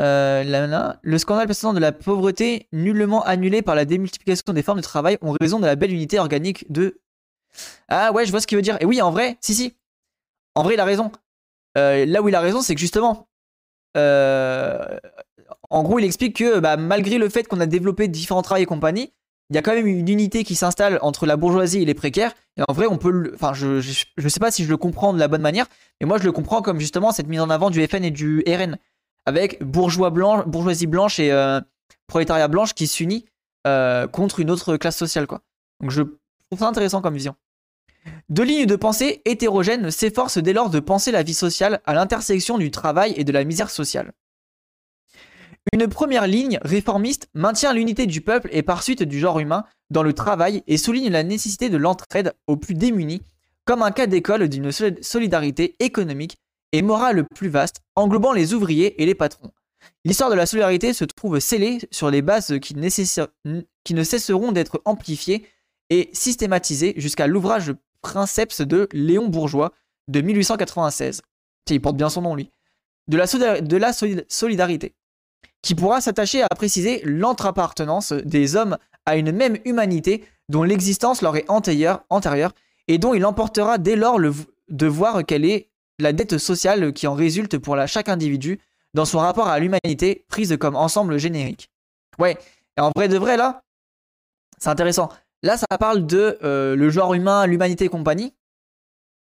Euh, 0.00 0.96
le 1.02 1.18
scandale 1.18 1.46
persistant 1.46 1.72
de 1.72 1.78
la 1.78 1.92
pauvreté, 1.92 2.68
nullement 2.72 3.22
annulé 3.22 3.62
par 3.62 3.76
la 3.76 3.84
démultiplication 3.84 4.52
des 4.52 4.64
formes 4.64 4.78
de 4.78 4.82
travail, 4.82 5.18
ont 5.22 5.36
raison 5.40 5.60
de 5.60 5.66
la 5.66 5.76
belle 5.76 5.92
unité 5.92 6.18
organique 6.18 6.70
de. 6.70 7.00
Ah 7.88 8.10
ouais, 8.10 8.26
je 8.26 8.32
vois 8.32 8.40
ce 8.40 8.48
qu'il 8.48 8.56
veut 8.56 8.62
dire. 8.62 8.76
Et 8.80 8.84
oui, 8.84 9.00
en 9.02 9.12
vrai, 9.12 9.38
si, 9.40 9.54
si. 9.54 9.76
En 10.56 10.64
vrai, 10.64 10.74
il 10.74 10.80
a 10.80 10.84
raison. 10.84 11.12
Euh, 11.76 12.04
là 12.06 12.22
où 12.22 12.28
il 12.28 12.34
a 12.34 12.40
raison, 12.40 12.60
c'est 12.60 12.74
que 12.74 12.80
justement. 12.80 13.28
Euh, 13.96 14.98
en 15.70 15.82
gros, 15.82 15.98
il 15.98 16.04
explique 16.04 16.36
que 16.36 16.60
bah, 16.60 16.76
malgré 16.76 17.18
le 17.18 17.28
fait 17.28 17.46
qu'on 17.46 17.60
a 17.60 17.66
développé 17.66 18.08
différents 18.08 18.42
travails 18.42 18.62
et 18.62 18.66
compagnie, 18.66 19.12
il 19.50 19.56
y 19.56 19.58
a 19.58 19.62
quand 19.62 19.74
même 19.74 19.86
une 19.86 20.08
unité 20.08 20.44
qui 20.44 20.54
s'installe 20.54 20.98
entre 21.00 21.24
la 21.24 21.36
bourgeoisie 21.36 21.80
et 21.82 21.84
les 21.84 21.94
précaires. 21.94 22.34
Et 22.56 22.62
en 22.68 22.72
vrai, 22.72 22.86
on 22.86 22.98
peut. 22.98 23.32
Enfin, 23.34 23.54
je, 23.54 23.80
je, 23.80 24.04
je 24.16 24.28
sais 24.28 24.40
pas 24.40 24.50
si 24.50 24.64
je 24.64 24.68
le 24.68 24.76
comprends 24.76 25.12
de 25.12 25.18
la 25.18 25.28
bonne 25.28 25.40
manière, 25.40 25.66
mais 26.00 26.06
moi, 26.06 26.18
je 26.18 26.24
le 26.24 26.32
comprends 26.32 26.60
comme 26.60 26.80
justement 26.80 27.12
cette 27.12 27.28
mise 27.28 27.40
en 27.40 27.48
avant 27.48 27.70
du 27.70 27.86
FN 27.86 28.04
et 28.04 28.10
du 28.10 28.42
RN 28.46 28.76
avec 29.28 29.62
bourgeoisie 29.62 30.86
blanche 30.86 31.18
et 31.18 31.30
euh, 31.32 31.60
prolétariat 32.06 32.48
blanche 32.48 32.72
qui 32.72 32.86
s'unit 32.86 33.26
euh, 33.66 34.06
contre 34.06 34.40
une 34.40 34.50
autre 34.50 34.78
classe 34.78 34.96
sociale. 34.96 35.26
Donc 35.26 35.90
je 35.90 36.02
trouve 36.02 36.58
ça 36.58 36.66
intéressant 36.66 37.02
comme 37.02 37.14
vision. 37.14 37.34
Deux 38.30 38.44
lignes 38.44 38.64
de 38.64 38.76
pensée 38.76 39.20
hétérogènes 39.26 39.90
s'efforcent 39.90 40.38
dès 40.38 40.54
lors 40.54 40.70
de 40.70 40.80
penser 40.80 41.12
la 41.12 41.22
vie 41.22 41.34
sociale 41.34 41.80
à 41.84 41.92
l'intersection 41.92 42.56
du 42.56 42.70
travail 42.70 43.12
et 43.16 43.24
de 43.24 43.32
la 43.32 43.44
misère 43.44 43.68
sociale. 43.68 44.12
Une 45.72 45.86
première 45.86 46.26
ligne 46.26 46.58
réformiste 46.62 47.28
maintient 47.34 47.72
l'unité 47.72 48.06
du 48.06 48.20
peuple 48.20 48.48
et 48.52 48.62
par 48.62 48.82
suite 48.82 49.02
du 49.02 49.18
genre 49.18 49.38
humain 49.38 49.64
dans 49.90 50.02
le 50.02 50.12
travail 50.12 50.62
et 50.66 50.78
souligne 50.78 51.10
la 51.10 51.22
nécessité 51.22 51.68
de 51.68 51.76
l'entraide 51.76 52.32
aux 52.46 52.56
plus 52.56 52.74
démunis 52.74 53.22
comme 53.64 53.82
un 53.82 53.90
cas 53.90 54.06
d'école 54.06 54.48
d'une 54.48 54.72
solidarité 54.72 55.76
économique 55.78 56.38
et 56.72 56.80
morale 56.80 57.26
plus 57.34 57.48
vaste, 57.48 57.80
englobant 57.96 58.32
les 58.32 58.54
ouvriers 58.54 59.02
et 59.02 59.06
les 59.06 59.14
patrons. 59.14 59.50
L'histoire 60.04 60.30
de 60.30 60.34
la 60.34 60.46
solidarité 60.46 60.92
se 60.92 61.04
trouve 61.04 61.38
scellée 61.38 61.78
sur 61.90 62.10
des 62.10 62.22
bases 62.22 62.58
qui, 62.60 62.74
ne 62.74 62.88
cesseront 62.88 64.52
d'être 64.52 64.80
amplifiées 64.86 65.46
et 65.90 66.08
systématisées 66.12 66.94
jusqu'à 66.96 67.26
l'ouvrage 67.26 67.74
Princeps 68.00 68.62
de 68.62 68.88
Léon 68.92 69.28
Bourgeois 69.28 69.72
de 70.08 70.20
1896. 70.20 71.20
Il 71.70 71.80
porte 71.82 71.96
bien 71.96 72.08
son 72.08 72.22
nom, 72.22 72.34
lui. 72.34 72.50
De 73.08 73.18
la 73.18 73.92
solidarité, 74.28 74.94
qui 75.62 75.74
pourra 75.74 76.00
s'attacher 76.00 76.42
à 76.42 76.48
préciser 76.48 77.02
l'entre-appartenance 77.04 78.12
des 78.12 78.56
hommes 78.56 78.78
à 79.06 79.16
une 79.16 79.32
même 79.32 79.58
humanité 79.64 80.24
dont 80.48 80.62
l'existence 80.62 81.22
leur 81.22 81.36
est 81.36 81.48
antérieure, 81.48 82.52
et 82.88 82.98
dont 82.98 83.14
il 83.14 83.24
emportera 83.26 83.78
dès 83.78 83.96
lors 83.96 84.18
le, 84.18 84.32
de 84.68 84.86
voir 84.86 85.24
quelle 85.26 85.44
est 85.44 85.70
la 85.98 86.12
dette 86.12 86.38
sociale 86.38 86.92
qui 86.92 87.06
en 87.06 87.14
résulte 87.14 87.58
pour 87.58 87.76
chaque 87.86 88.08
individu 88.08 88.60
dans 88.94 89.04
son 89.04 89.18
rapport 89.18 89.48
à 89.48 89.58
l'humanité, 89.58 90.24
prise 90.28 90.56
comme 90.58 90.76
ensemble 90.76 91.18
générique. 91.18 91.70
Ouais, 92.18 92.38
et 92.76 92.80
en 92.80 92.90
vrai 92.96 93.08
de 93.08 93.18
vrai, 93.18 93.36
là, 93.36 93.62
c'est 94.58 94.70
intéressant. 94.70 95.10
Là, 95.42 95.56
ça 95.56 95.66
parle 95.78 96.06
de 96.06 96.38
euh, 96.42 96.74
le 96.74 96.90
genre 96.90 97.14
humain, 97.14 97.46
l'humanité 97.46 97.84
et 97.84 97.88
compagnie. 97.88 98.34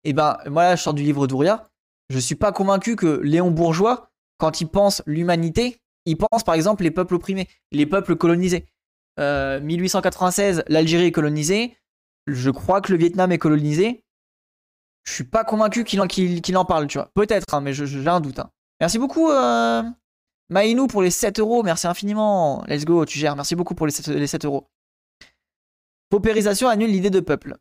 Et 0.05 0.13
ben, 0.13 0.39
moi, 0.47 0.63
là, 0.63 0.77
je 0.77 0.83
sors 0.83 0.95
du 0.95 1.03
livre 1.03 1.27
d'Ouria. 1.27 1.69
Je 2.09 2.19
suis 2.19 2.37
pas 2.37 2.53
convaincu 2.53 2.97
que 2.97 3.21
Léon 3.23 3.51
Bourgeois, 3.51 4.11
quand 4.39 4.61
il 4.61 4.69
pense 4.69 5.03
l'humanité, 5.07 5.81
il 6.07 6.17
pense 6.17 6.45
par 6.45 6.55
exemple 6.55 6.83
les 6.83 6.91
peuples 6.91 7.15
opprimés, 7.15 7.49
les 7.73 7.87
peuples 7.87 8.17
colonisés. 8.17 8.67
1896, 9.19 10.59
euh, 10.59 10.63
l'Algérie 10.69 11.07
est 11.07 11.13
colonisée. 11.13 11.77
Je 12.27 12.51
crois 12.51 12.81
que 12.81 12.93
le 12.93 12.99
Vietnam 12.99 13.33
est 13.33 13.39
colonisé. 13.39 14.05
Je 15.05 15.13
suis 15.13 15.25
pas 15.25 15.45
convaincu 15.45 15.85
qu'il 15.85 16.01
en, 16.01 16.65
parle, 16.65 16.89
tu 16.89 16.99
vois. 16.99 17.11
Peut-être, 17.15 17.55
hein, 17.55 17.61
mais 17.61 17.73
j'ai 17.73 18.09
un 18.09 18.21
doute. 18.21 18.41
Hein. 18.41 18.51
Merci 18.81 18.99
beaucoup, 18.99 19.31
euh, 19.31 19.83
Maïnou, 20.51 20.89
pour 20.89 21.03
les 21.03 21.11
7 21.11 21.39
euros. 21.39 21.63
Merci 21.63 21.87
infiniment. 21.87 22.65
Let's 22.67 22.85
go, 22.85 23.05
tu 23.05 23.19
gères. 23.19 23.37
Merci 23.37 23.55
beaucoup 23.55 23.75
pour 23.75 23.87
les 23.87 23.93
7, 23.93 24.09
les 24.09 24.27
7 24.27 24.45
euros. 24.45 24.69
Paupérisation 26.11 26.69
annule 26.69 26.91
l'idée 26.91 27.11
de 27.11 27.21
peuple. 27.21 27.57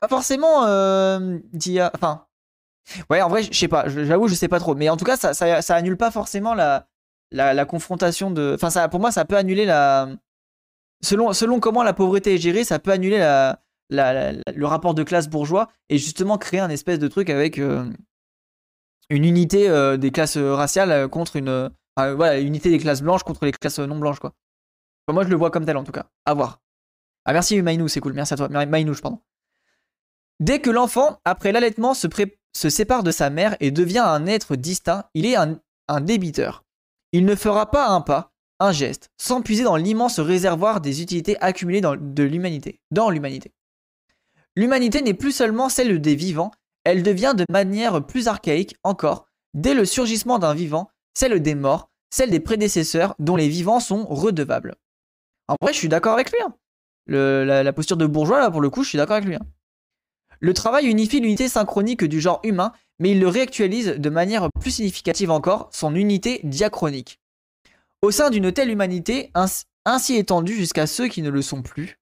Pas 0.00 0.08
forcément, 0.08 0.66
euh, 0.66 1.38
Enfin. 1.94 2.26
Ouais, 3.10 3.20
en 3.20 3.28
vrai, 3.28 3.42
je 3.42 3.52
sais 3.52 3.66
pas. 3.66 3.88
J'avoue, 3.88 4.28
je 4.28 4.34
sais 4.34 4.46
pas 4.46 4.60
trop. 4.60 4.76
Mais 4.76 4.88
en 4.88 4.96
tout 4.96 5.04
cas, 5.04 5.16
ça, 5.16 5.34
ça, 5.34 5.74
annule 5.74 5.96
pas 5.96 6.12
forcément 6.12 6.54
la, 6.54 6.86
la, 7.36 7.64
confrontation 7.64 8.30
de. 8.30 8.52
Enfin, 8.54 8.70
ça, 8.70 8.88
pour 8.88 9.00
moi, 9.00 9.10
ça 9.10 9.24
peut 9.24 9.36
annuler 9.36 9.64
la. 9.64 10.08
Selon, 11.02 11.32
selon 11.32 11.60
comment 11.60 11.82
la 11.82 11.92
pauvreté 11.92 12.34
est 12.34 12.38
gérée, 12.38 12.64
ça 12.64 12.78
peut 12.78 12.90
annuler 12.90 13.18
la, 13.18 13.58
le 13.90 14.66
rapport 14.66 14.94
de 14.94 15.02
classe 15.02 15.28
bourgeois 15.28 15.68
et 15.88 15.98
justement 15.98 16.38
créer 16.38 16.60
un 16.60 16.70
espèce 16.70 16.98
de 16.98 17.08
truc 17.08 17.30
avec 17.30 17.58
euh, 17.58 17.88
une 19.10 19.24
unité 19.24 19.68
euh, 19.68 19.96
des 19.96 20.10
classes 20.10 20.38
raciales 20.38 21.08
contre 21.08 21.36
une. 21.36 21.70
voilà, 21.96 22.40
unité 22.40 22.70
des 22.70 22.78
classes 22.78 23.02
blanches 23.02 23.22
contre 23.22 23.44
les 23.44 23.52
classes 23.52 23.78
non 23.78 23.98
blanches, 23.98 24.18
quoi. 24.18 24.32
moi, 25.12 25.24
je 25.24 25.28
le 25.28 25.36
vois 25.36 25.50
comme 25.50 25.66
tel, 25.66 25.76
en 25.76 25.84
tout 25.84 25.92
cas. 25.92 26.06
À 26.24 26.34
voir. 26.34 26.60
Ah, 27.26 27.32
merci 27.32 27.60
Mainou, 27.60 27.88
c'est 27.88 28.00
cool. 28.00 28.12
Merci 28.12 28.34
à 28.34 28.36
toi. 28.36 28.48
Mainouche, 28.48 29.02
pardon. 29.02 29.20
Dès 30.38 30.60
que 30.60 30.70
l'enfant, 30.70 31.20
après 31.24 31.52
l'allaitement, 31.52 31.94
se, 31.94 32.08
sépare 32.68 33.02
de 33.02 33.10
sa 33.10 33.30
mère 33.30 33.56
et 33.60 33.70
devient 33.70 34.04
un 34.04 34.26
être 34.26 34.54
distinct, 34.54 35.04
il 35.14 35.26
est 35.26 35.36
un, 35.36 36.00
débiteur. 36.00 36.64
Il 37.12 37.24
ne 37.24 37.34
fera 37.34 37.70
pas 37.70 37.88
un 37.88 38.00
pas, 38.00 38.32
un 38.58 38.72
geste, 38.72 39.10
sans 39.18 39.42
puiser 39.42 39.64
dans 39.64 39.76
l'immense 39.76 40.18
réservoir 40.20 40.80
des 40.80 41.02
utilités 41.02 41.40
accumulées 41.40 41.80
dans, 41.80 41.96
de 41.96 42.22
l'humanité, 42.22 42.80
dans 42.90 43.10
l'humanité. 43.10 43.52
L'humanité 44.54 45.02
n'est 45.02 45.14
plus 45.14 45.32
seulement 45.32 45.68
celle 45.68 46.00
des 46.00 46.14
vivants, 46.14 46.50
elle 46.84 47.02
devient 47.02 47.34
de 47.36 47.44
manière 47.50 48.04
plus 48.06 48.28
archaïque 48.28 48.76
encore, 48.82 49.26
dès 49.54 49.74
le 49.74 49.84
surgissement 49.84 50.38
d'un 50.38 50.54
vivant, 50.54 50.88
celle 51.14 51.40
des 51.42 51.54
morts, 51.54 51.90
celle 52.10 52.30
des 52.30 52.40
prédécesseurs 52.40 53.14
dont 53.18 53.36
les 53.36 53.48
vivants 53.48 53.80
sont 53.80 54.06
redevables. 54.06 54.76
En 55.48 55.56
vrai, 55.60 55.72
je 55.72 55.78
suis 55.78 55.88
d'accord 55.88 56.14
avec 56.14 56.30
lui. 56.30 56.38
Hein 56.44 56.54
la, 57.06 57.72
posture 57.72 57.96
de 57.96 58.06
bourgeois, 58.06 58.40
là, 58.40 58.50
pour 58.50 58.60
le 58.60 58.70
coup, 58.70 58.82
je 58.82 58.90
suis 58.90 58.98
d'accord 58.98 59.16
avec 59.16 59.28
lui. 59.28 59.36
Hein. 59.36 59.46
Le 60.40 60.54
travail 60.54 60.86
unifie 60.86 61.20
l'unité 61.20 61.48
synchronique 61.48 62.04
du 62.04 62.20
genre 62.20 62.40
humain, 62.42 62.72
mais 62.98 63.10
il 63.10 63.20
le 63.20 63.28
réactualise 63.28 63.88
de 63.98 64.10
manière 64.10 64.48
plus 64.60 64.70
significative 64.70 65.30
encore, 65.30 65.68
son 65.72 65.94
unité 65.94 66.40
diachronique. 66.44 67.20
Au 68.02 68.10
sein 68.10 68.30
d'une 68.30 68.52
telle 68.52 68.70
humanité, 68.70 69.30
ainsi 69.84 70.16
étendue 70.16 70.54
jusqu'à 70.54 70.86
ceux 70.86 71.08
qui 71.08 71.22
ne 71.22 71.30
le 71.30 71.42
sont 71.42 71.62
plus, 71.62 71.98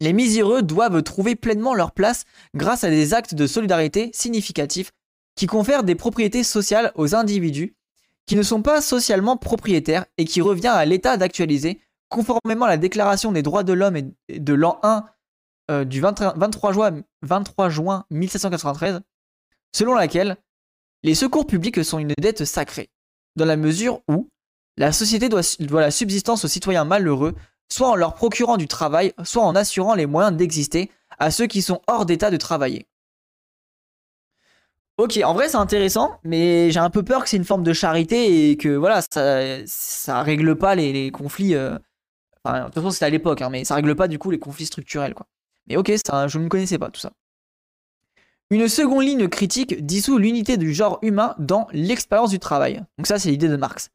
les 0.00 0.12
miséreux 0.12 0.62
doivent 0.62 1.02
trouver 1.02 1.36
pleinement 1.36 1.74
leur 1.74 1.92
place 1.92 2.24
grâce 2.54 2.84
à 2.84 2.90
des 2.90 3.14
actes 3.14 3.34
de 3.34 3.46
solidarité 3.46 4.10
significatifs 4.12 4.90
qui 5.36 5.46
confèrent 5.46 5.84
des 5.84 5.94
propriétés 5.94 6.42
sociales 6.42 6.92
aux 6.96 7.14
individus 7.14 7.76
qui 8.26 8.36
ne 8.36 8.42
sont 8.42 8.62
pas 8.62 8.80
socialement 8.80 9.36
propriétaires 9.36 10.06
et 10.18 10.24
qui 10.24 10.40
revient 10.40 10.68
à 10.68 10.84
l'État 10.84 11.16
d'actualiser 11.16 11.80
conformément 12.08 12.66
à 12.66 12.70
la 12.70 12.76
Déclaration 12.76 13.32
des 13.32 13.42
droits 13.42 13.62
de 13.62 13.72
l'homme 13.72 13.96
et 13.96 14.38
de 14.38 14.54
l'an 14.54 14.78
1 14.82 15.04
euh, 15.70 15.84
du 15.84 16.00
23, 16.00 16.72
juin, 16.72 17.02
23 17.22 17.68
juin 17.68 18.04
1793, 18.10 19.00
selon 19.72 19.94
laquelle 19.94 20.36
les 21.02 21.14
secours 21.14 21.46
publics 21.46 21.84
sont 21.84 21.98
une 21.98 22.14
dette 22.18 22.44
sacrée, 22.44 22.90
dans 23.36 23.44
la 23.44 23.56
mesure 23.56 24.00
où 24.08 24.28
la 24.76 24.92
société 24.92 25.28
doit, 25.28 25.42
la 25.58 25.90
subsistance 25.90 26.44
aux 26.44 26.48
citoyens 26.48 26.84
malheureux, 26.84 27.34
soit 27.70 27.88
en 27.88 27.96
leur 27.96 28.14
procurant 28.14 28.56
du 28.56 28.68
travail, 28.68 29.12
soit 29.24 29.42
en 29.42 29.54
assurant 29.54 29.94
les 29.94 30.06
moyens 30.06 30.36
d'exister 30.36 30.90
à 31.18 31.30
ceux 31.30 31.46
qui 31.46 31.62
sont 31.62 31.80
hors 31.86 32.06
d'état 32.06 32.30
de 32.30 32.36
travailler. 32.36 32.86
Ok, 34.98 35.18
en 35.24 35.34
vrai 35.34 35.48
c'est 35.48 35.56
intéressant, 35.56 36.18
mais 36.22 36.70
j'ai 36.70 36.78
un 36.78 36.90
peu 36.90 37.02
peur 37.02 37.24
que 37.24 37.28
c'est 37.28 37.38
une 37.38 37.44
forme 37.44 37.62
de 37.62 37.72
charité 37.72 38.50
et 38.50 38.56
que 38.56 38.68
voilà, 38.68 39.00
ça, 39.10 39.66
ça 39.66 40.22
règle 40.22 40.56
pas 40.56 40.74
les, 40.74 41.10
conflits 41.10 41.54
euh, 41.54 41.78
de 42.44 42.64
toute 42.64 42.74
façon, 42.74 42.90
c'était 42.90 43.04
à 43.06 43.10
l'époque, 43.10 43.40
hein, 43.42 43.50
mais 43.50 43.64
ça 43.64 43.74
règle 43.74 43.94
pas 43.94 44.08
du 44.08 44.18
coup 44.18 44.30
les 44.30 44.38
conflits 44.38 44.66
structurels, 44.66 45.14
quoi. 45.14 45.26
Mais 45.68 45.76
ok, 45.76 45.92
ça, 46.04 46.26
je 46.26 46.38
ne 46.38 46.48
connaissais 46.48 46.78
pas 46.78 46.90
tout 46.90 47.00
ça. 47.00 47.12
Une 48.52 48.68
seconde 48.68 49.04
ligne 49.04 49.28
critique 49.28 49.86
dissout 49.86 50.18
l'unité 50.18 50.58
du 50.58 50.74
genre 50.74 50.98
humain 51.00 51.34
dans 51.38 51.68
l'expérience 51.72 52.28
du 52.28 52.38
travail. 52.38 52.82
Donc 52.98 53.06
ça, 53.06 53.18
c'est 53.18 53.30
l'idée 53.30 53.48
de 53.48 53.56
Marx. 53.56 53.88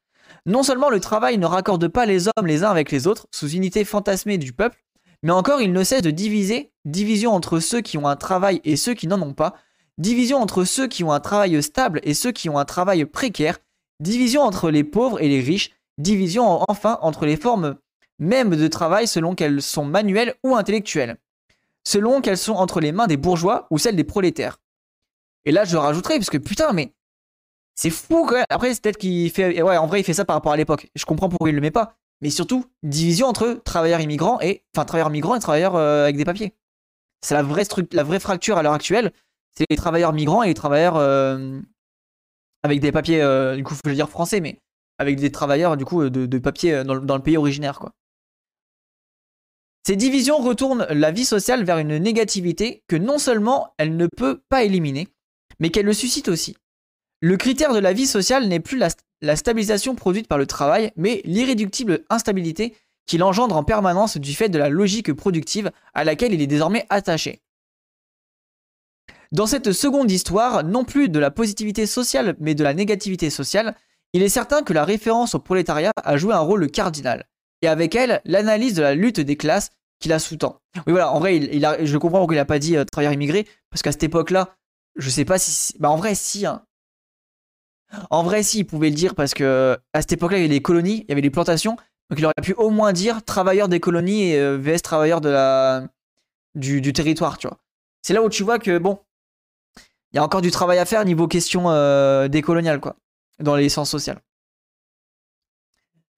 Non 0.46 0.64
seulement 0.64 0.90
le 0.90 0.98
travail 0.98 1.38
ne 1.38 1.46
raccorde 1.46 1.86
pas 1.86 2.06
les 2.06 2.26
hommes 2.26 2.48
les 2.48 2.64
uns 2.64 2.70
avec 2.70 2.90
les 2.90 3.06
autres, 3.06 3.28
sous 3.30 3.50
unité 3.50 3.84
fantasmée 3.84 4.36
du 4.36 4.52
peuple, 4.52 4.84
mais 5.22 5.30
encore 5.30 5.60
il 5.60 5.72
ne 5.72 5.84
cesse 5.84 6.02
de 6.02 6.10
diviser, 6.10 6.72
division 6.84 7.34
entre 7.34 7.60
ceux 7.60 7.82
qui 7.82 7.98
ont 7.98 8.08
un 8.08 8.16
travail 8.16 8.60
et 8.64 8.74
ceux 8.74 8.94
qui 8.94 9.06
n'en 9.06 9.22
ont 9.22 9.32
pas, 9.32 9.54
division 9.96 10.38
entre 10.38 10.64
ceux 10.64 10.88
qui 10.88 11.04
ont 11.04 11.12
un 11.12 11.20
travail 11.20 11.62
stable 11.62 12.00
et 12.02 12.12
ceux 12.12 12.32
qui 12.32 12.48
ont 12.48 12.58
un 12.58 12.64
travail 12.64 13.04
précaire, 13.04 13.60
division 14.00 14.42
entre 14.42 14.72
les 14.72 14.82
pauvres 14.82 15.20
et 15.20 15.28
les 15.28 15.40
riches, 15.40 15.70
division 15.98 16.64
enfin 16.68 16.98
entre 17.02 17.26
les 17.26 17.36
formes 17.36 17.76
même 18.18 18.56
de 18.56 18.66
travail 18.66 19.06
selon 19.06 19.36
qu'elles 19.36 19.62
sont 19.62 19.84
manuelles 19.84 20.34
ou 20.42 20.56
intellectuelles, 20.56 21.16
selon 21.88 22.20
qu'elles 22.20 22.36
sont 22.36 22.52
entre 22.52 22.80
les 22.80 22.92
mains 22.92 23.06
des 23.06 23.16
bourgeois 23.16 23.66
ou 23.70 23.78
celles 23.78 23.96
des 23.96 24.04
prolétaires. 24.04 24.58
Et 25.46 25.52
là, 25.52 25.64
je 25.64 25.78
rajouterai, 25.78 26.18
parce 26.18 26.28
que 26.28 26.36
putain, 26.36 26.74
mais 26.74 26.92
c'est 27.74 27.88
fou 27.88 28.26
quand 28.26 28.34
même. 28.34 28.44
Après, 28.50 28.74
c'est 28.74 28.82
peut-être 28.82 28.98
qu'il 28.98 29.30
fait. 29.30 29.62
Ouais, 29.62 29.78
en 29.78 29.86
vrai, 29.86 30.00
il 30.00 30.04
fait 30.04 30.12
ça 30.12 30.26
par 30.26 30.36
rapport 30.36 30.52
à 30.52 30.58
l'époque. 30.58 30.90
Je 30.94 31.06
comprends 31.06 31.30
pourquoi 31.30 31.48
il 31.48 31.54
le 31.54 31.62
met 31.62 31.70
pas. 31.70 31.96
Mais 32.20 32.28
surtout, 32.28 32.66
division 32.82 33.26
entre 33.26 33.62
travailleurs 33.64 34.00
immigrants 34.02 34.38
et. 34.42 34.64
Enfin, 34.76 34.84
travailleurs 34.84 35.08
migrants 35.08 35.34
et 35.34 35.40
travailleurs 35.40 35.76
euh, 35.76 36.02
avec 36.04 36.18
des 36.18 36.26
papiers. 36.26 36.52
C'est 37.22 37.34
la 37.34 37.42
vraie, 37.42 37.64
la 37.92 38.02
vraie 38.02 38.20
fracture 38.20 38.58
à 38.58 38.62
l'heure 38.62 38.74
actuelle. 38.74 39.12
C'est 39.56 39.64
les 39.70 39.76
travailleurs 39.76 40.12
migrants 40.12 40.42
et 40.42 40.48
les 40.48 40.54
travailleurs 40.54 40.96
euh, 40.96 41.58
avec 42.64 42.80
des 42.80 42.92
papiers, 42.92 43.22
euh, 43.22 43.56
du 43.56 43.64
coup, 43.64 43.74
faut 43.74 43.90
dire 43.90 44.10
français, 44.10 44.40
mais 44.40 44.60
avec 44.98 45.16
des 45.18 45.32
travailleurs, 45.32 45.78
du 45.78 45.86
coup, 45.86 46.10
de, 46.10 46.26
de 46.26 46.38
papier 46.38 46.84
dans, 46.84 46.96
dans, 46.96 47.16
le 47.16 47.22
pays 47.22 47.38
originaire, 47.38 47.78
quoi. 47.78 47.92
Ces 49.86 49.96
divisions 49.96 50.38
retournent 50.38 50.86
la 50.90 51.10
vie 51.10 51.24
sociale 51.24 51.64
vers 51.64 51.78
une 51.78 51.98
négativité 51.98 52.82
que 52.88 52.96
non 52.96 53.18
seulement 53.18 53.74
elle 53.78 53.96
ne 53.96 54.06
peut 54.06 54.42
pas 54.48 54.64
éliminer, 54.64 55.08
mais 55.60 55.70
qu'elle 55.70 55.86
le 55.86 55.92
suscite 55.92 56.28
aussi. 56.28 56.56
Le 57.20 57.36
critère 57.36 57.72
de 57.72 57.78
la 57.78 57.92
vie 57.92 58.06
sociale 58.06 58.46
n'est 58.46 58.60
plus 58.60 58.78
la, 58.78 59.36
stabilisation 59.36 59.94
produite 59.94 60.28
par 60.28 60.38
le 60.38 60.46
travail, 60.46 60.92
mais 60.96 61.20
l'irréductible 61.24 62.04
instabilité 62.10 62.76
qu'il 63.06 63.22
engendre 63.24 63.56
en 63.56 63.64
permanence 63.64 64.18
du 64.18 64.34
fait 64.34 64.48
de 64.48 64.58
la 64.58 64.68
logique 64.68 65.12
productive 65.12 65.72
à 65.94 66.04
laquelle 66.04 66.32
il 66.32 66.42
est 66.42 66.46
désormais 66.46 66.86
attaché. 66.90 67.40
Dans 69.32 69.46
cette 69.46 69.72
seconde 69.72 70.10
histoire, 70.10 70.62
non 70.62 70.84
plus 70.84 71.08
de 71.08 71.18
la 71.18 71.30
positivité 71.30 71.86
sociale, 71.86 72.36
mais 72.38 72.54
de 72.54 72.62
la 72.62 72.72
négativité 72.72 73.30
sociale, 73.30 73.74
il 74.12 74.22
est 74.22 74.28
certain 74.28 74.62
que 74.62 74.72
la 74.72 74.84
référence 74.84 75.34
au 75.34 75.38
prolétariat 75.38 75.92
a 76.02 76.16
joué 76.16 76.34
un 76.34 76.38
rôle 76.38 76.70
cardinal, 76.70 77.26
et 77.62 77.68
avec 77.68 77.94
elle, 77.94 78.20
l'analyse 78.24 78.74
de 78.74 78.82
la 78.82 78.94
lutte 78.94 79.20
des 79.20 79.36
classes 79.36 79.70
qui 80.00 80.08
la 80.08 80.18
sous-tend. 80.18 80.60
Oui, 80.86 80.92
voilà, 80.92 81.12
en 81.12 81.18
vrai, 81.18 81.36
il, 81.36 81.64
a, 81.64 81.84
je 81.84 81.98
comprends 81.98 82.18
pourquoi 82.18 82.36
il 82.36 82.38
n'a 82.38 82.44
pas 82.44 82.58
dit 82.58 82.76
euh, 82.76 82.84
travailleur 82.84 83.12
immigré, 83.12 83.46
parce 83.70 83.82
qu'à 83.82 83.92
cette 83.92 84.04
époque-là, 84.04 84.56
je 84.96 85.10
sais 85.10 85.24
pas 85.24 85.38
si. 85.38 85.74
Bah, 85.78 85.90
en 85.90 85.96
vrai, 85.96 86.14
si. 86.14 86.46
Hein. 86.46 86.62
En 88.10 88.22
vrai, 88.22 88.42
si, 88.42 88.60
il 88.60 88.64
pouvait 88.64 88.90
le 88.90 88.94
dire, 88.94 89.14
parce 89.14 89.34
que 89.34 89.78
à 89.92 90.00
cette 90.00 90.12
époque-là, 90.12 90.38
il 90.38 90.42
y 90.42 90.44
avait 90.44 90.54
des 90.54 90.62
colonies, 90.62 91.04
il 91.04 91.08
y 91.08 91.12
avait 91.12 91.22
des 91.22 91.30
plantations, 91.30 91.76
donc 92.10 92.18
il 92.18 92.24
aurait 92.24 92.34
pu 92.42 92.52
au 92.54 92.70
moins 92.70 92.92
dire 92.92 93.24
travailleur 93.24 93.68
des 93.68 93.80
colonies 93.80 94.30
et 94.30 94.38
euh, 94.38 94.56
VS 94.56 94.82
travailleur 94.82 95.20
de 95.20 95.30
la, 95.30 95.88
du, 96.54 96.92
territoire, 96.92 97.38
tu 97.38 97.48
vois. 97.48 97.58
C'est 98.02 98.12
là 98.12 98.22
où 98.22 98.28
tu 98.28 98.42
vois 98.42 98.58
que, 98.58 98.78
bon, 98.78 98.98
il 100.12 100.16
y 100.16 100.18
a 100.18 100.24
encore 100.24 100.42
du 100.42 100.50
travail 100.50 100.78
à 100.78 100.84
faire 100.84 101.04
niveau 101.04 101.28
question 101.28 101.70
euh, 101.70 102.28
décoloniale, 102.28 102.80
quoi, 102.80 102.96
dans 103.40 103.56
les 103.56 103.68
sens 103.68 103.90
social. 103.90 104.20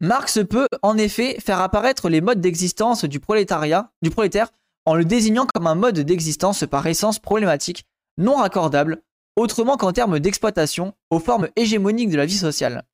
Marx 0.00 0.38
peut 0.48 0.66
en 0.80 0.96
effet 0.96 1.38
faire 1.40 1.60
apparaître 1.60 2.08
les 2.08 2.22
modes 2.22 2.40
d'existence 2.40 3.04
du 3.04 3.20
prolétariat, 3.20 3.92
du 4.00 4.08
prolétaire, 4.08 4.50
en 4.86 4.94
le 4.94 5.04
désignant 5.04 5.46
comme 5.46 5.66
un 5.66 5.74
mode 5.74 6.00
d'existence 6.00 6.64
par 6.66 6.86
essence 6.86 7.18
problématique, 7.18 7.84
non 8.16 8.36
raccordable, 8.36 9.02
autrement 9.36 9.76
qu'en 9.76 9.92
termes 9.92 10.18
d'exploitation, 10.18 10.94
aux 11.10 11.20
formes 11.20 11.48
hégémoniques 11.54 12.08
de 12.08 12.16
la 12.16 12.24
vie 12.24 12.38
sociale. 12.38 12.84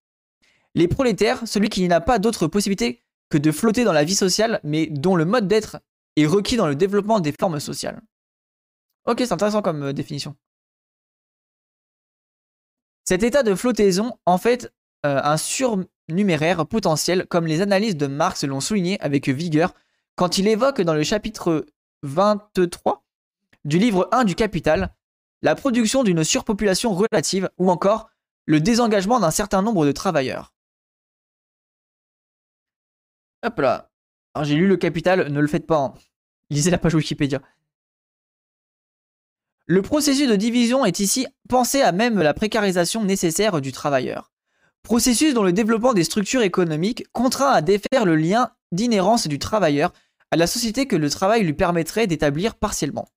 Les 0.75 0.89
prolétaires, 0.89 1.47
celui 1.47 1.69
qui 1.69 1.87
n'a 1.87 2.01
pas 2.01 2.19
d'autre 2.19 2.49
possibilité 2.49 3.05
que 3.31 3.39
de 3.39 3.53
flotter 3.53 3.85
dans 3.85 3.93
la 3.93 4.05
vie 4.05 4.17
sociale, 4.17 4.61
mais 4.65 4.87
dont 4.87 5.15
le 5.15 5.25
mode 5.25 5.47
d'être 5.47 5.79
est 6.17 6.27
requis 6.27 6.57
dans 6.57 6.67
le 6.67 6.75
développement 6.75 7.21
des 7.21 7.33
formes 7.39 7.61
sociales. 7.61 8.03
Ok, 9.07 9.19
c'est 9.21 9.33
intéressant 9.33 9.63
comme 9.63 9.85
euh, 9.85 9.93
définition. 9.93 10.35
Cet 13.05 13.23
état 13.23 13.45
de 13.45 13.55
flottaison, 13.55 14.19
en 14.27 14.39
fait, 14.39 14.73
euh, 15.05 15.21
un 15.23 15.37
surnuméraire 16.09 16.67
potentiel, 16.67 17.27
comme 17.27 17.47
les 17.47 17.61
analyses 17.61 17.97
de 17.97 18.07
Marx 18.07 18.45
l'ont 18.45 18.61
souligné 18.61 19.01
avec 19.01 19.29
vigueur 19.29 19.75
quand 20.15 20.39
il 20.39 20.49
évoque 20.49 20.81
dans 20.81 20.95
le 20.95 21.03
chapitre 21.03 21.67
23 22.03 23.05
du 23.65 23.79
livre 23.79 24.09
1 24.13 24.25
du 24.25 24.35
Capital 24.35 24.95
la 25.43 25.55
production 25.55 26.05
d'une 26.05 26.25
surpopulation 26.25 26.95
relative 26.95 27.51
ou 27.59 27.71
encore 27.71 28.09
le 28.47 28.61
désengagement 28.61 29.21
d'un 29.21 29.31
certain 29.31 29.63
nombre 29.63 29.85
de 29.85 29.93
travailleurs. 29.93 30.55
Hop 33.45 33.59
là. 33.59 33.91
Alors 34.35 34.45
j'ai 34.45 34.55
lu 34.55 34.67
le 34.67 34.77
Capital, 34.77 35.31
ne 35.31 35.41
le 35.41 35.47
faites 35.47 35.67
pas. 35.67 35.79
Hein. 35.79 35.95
Lisez 36.51 36.71
la 36.71 36.79
page 36.79 36.95
Wikipédia. 36.95 37.43
Le 39.67 39.83
processus 39.83 40.29
de 40.29 40.37
division 40.37 40.85
est 40.85 41.01
ici 41.01 41.27
pensé 41.49 41.83
à 41.83 41.91
même 41.91 42.23
la 42.23 42.35
précarisation 42.35 43.03
nécessaire 43.03 43.61
du 43.61 43.73
travailleur. 43.73 44.31
Processus 44.87 45.35
dont 45.35 45.43
le 45.43 45.53
développement 45.53 45.95
des 45.95 46.05
structures 46.05 46.43
économiques 46.43 47.07
contraint 47.11 47.51
à 47.51 47.61
défaire 47.61 48.05
le 48.05 48.15
lien 48.15 48.53
d'inhérence 48.71 49.27
du 49.27 49.41
travailleur 49.41 49.93
à 50.31 50.37
la 50.37 50.47
société 50.47 50.87
que 50.87 50.95
le 50.95 51.11
travail 51.11 51.43
lui 51.43 51.55
permettrait 51.55 52.07
d'établir 52.07 52.55
partiellement. 52.55 53.09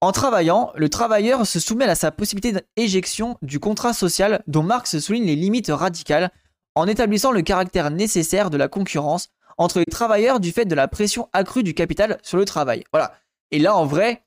En 0.00 0.10
travaillant, 0.10 0.72
le 0.74 0.88
travailleur 0.88 1.46
se 1.46 1.60
soumet 1.60 1.84
à 1.84 1.94
sa 1.94 2.10
possibilité 2.10 2.58
d'éjection 2.78 3.36
du 3.42 3.60
contrat 3.60 3.92
social 3.92 4.42
dont 4.46 4.62
Marx 4.62 4.98
souligne 5.00 5.26
les 5.26 5.36
limites 5.36 5.68
radicales 5.68 6.30
en 6.74 6.86
établissant 6.86 7.30
le 7.30 7.42
caractère 7.42 7.90
nécessaire 7.90 8.48
de 8.48 8.56
la 8.56 8.68
concurrence 8.68 9.28
entre 9.58 9.80
les 9.80 9.84
travailleurs 9.84 10.40
du 10.40 10.50
fait 10.50 10.64
de 10.64 10.74
la 10.74 10.88
pression 10.88 11.28
accrue 11.34 11.62
du 11.62 11.74
capital 11.74 12.18
sur 12.22 12.38
le 12.38 12.46
travail. 12.46 12.84
Voilà. 12.90 13.12
Et 13.50 13.58
là, 13.58 13.76
en 13.76 13.84
vrai, 13.84 14.24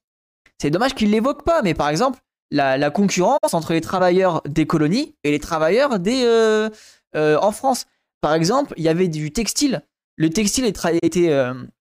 c'est 0.61 0.69
dommage 0.69 0.93
qu'il 0.93 1.09
l'évoque 1.09 1.43
pas, 1.43 1.63
mais 1.63 1.73
par 1.73 1.89
exemple, 1.89 2.19
la, 2.51 2.89
concurrence 2.91 3.53
entre 3.53 3.73
les 3.73 3.81
travailleurs 3.81 4.41
des 4.45 4.65
colonies 4.65 5.15
et 5.23 5.31
les 5.31 5.39
travailleurs 5.39 5.99
des 5.99 6.23
euh, 6.25 6.69
euh, 7.15 7.37
en 7.41 7.51
France. 7.51 7.85
Par 8.21 8.33
exemple, 8.33 8.73
il 8.77 8.83
y 8.83 8.89
avait 8.89 9.07
du 9.07 9.31
textile. 9.31 9.83
Le 10.15 10.29
textile 10.29 10.65
était, 10.65 11.29
euh, 11.29 11.53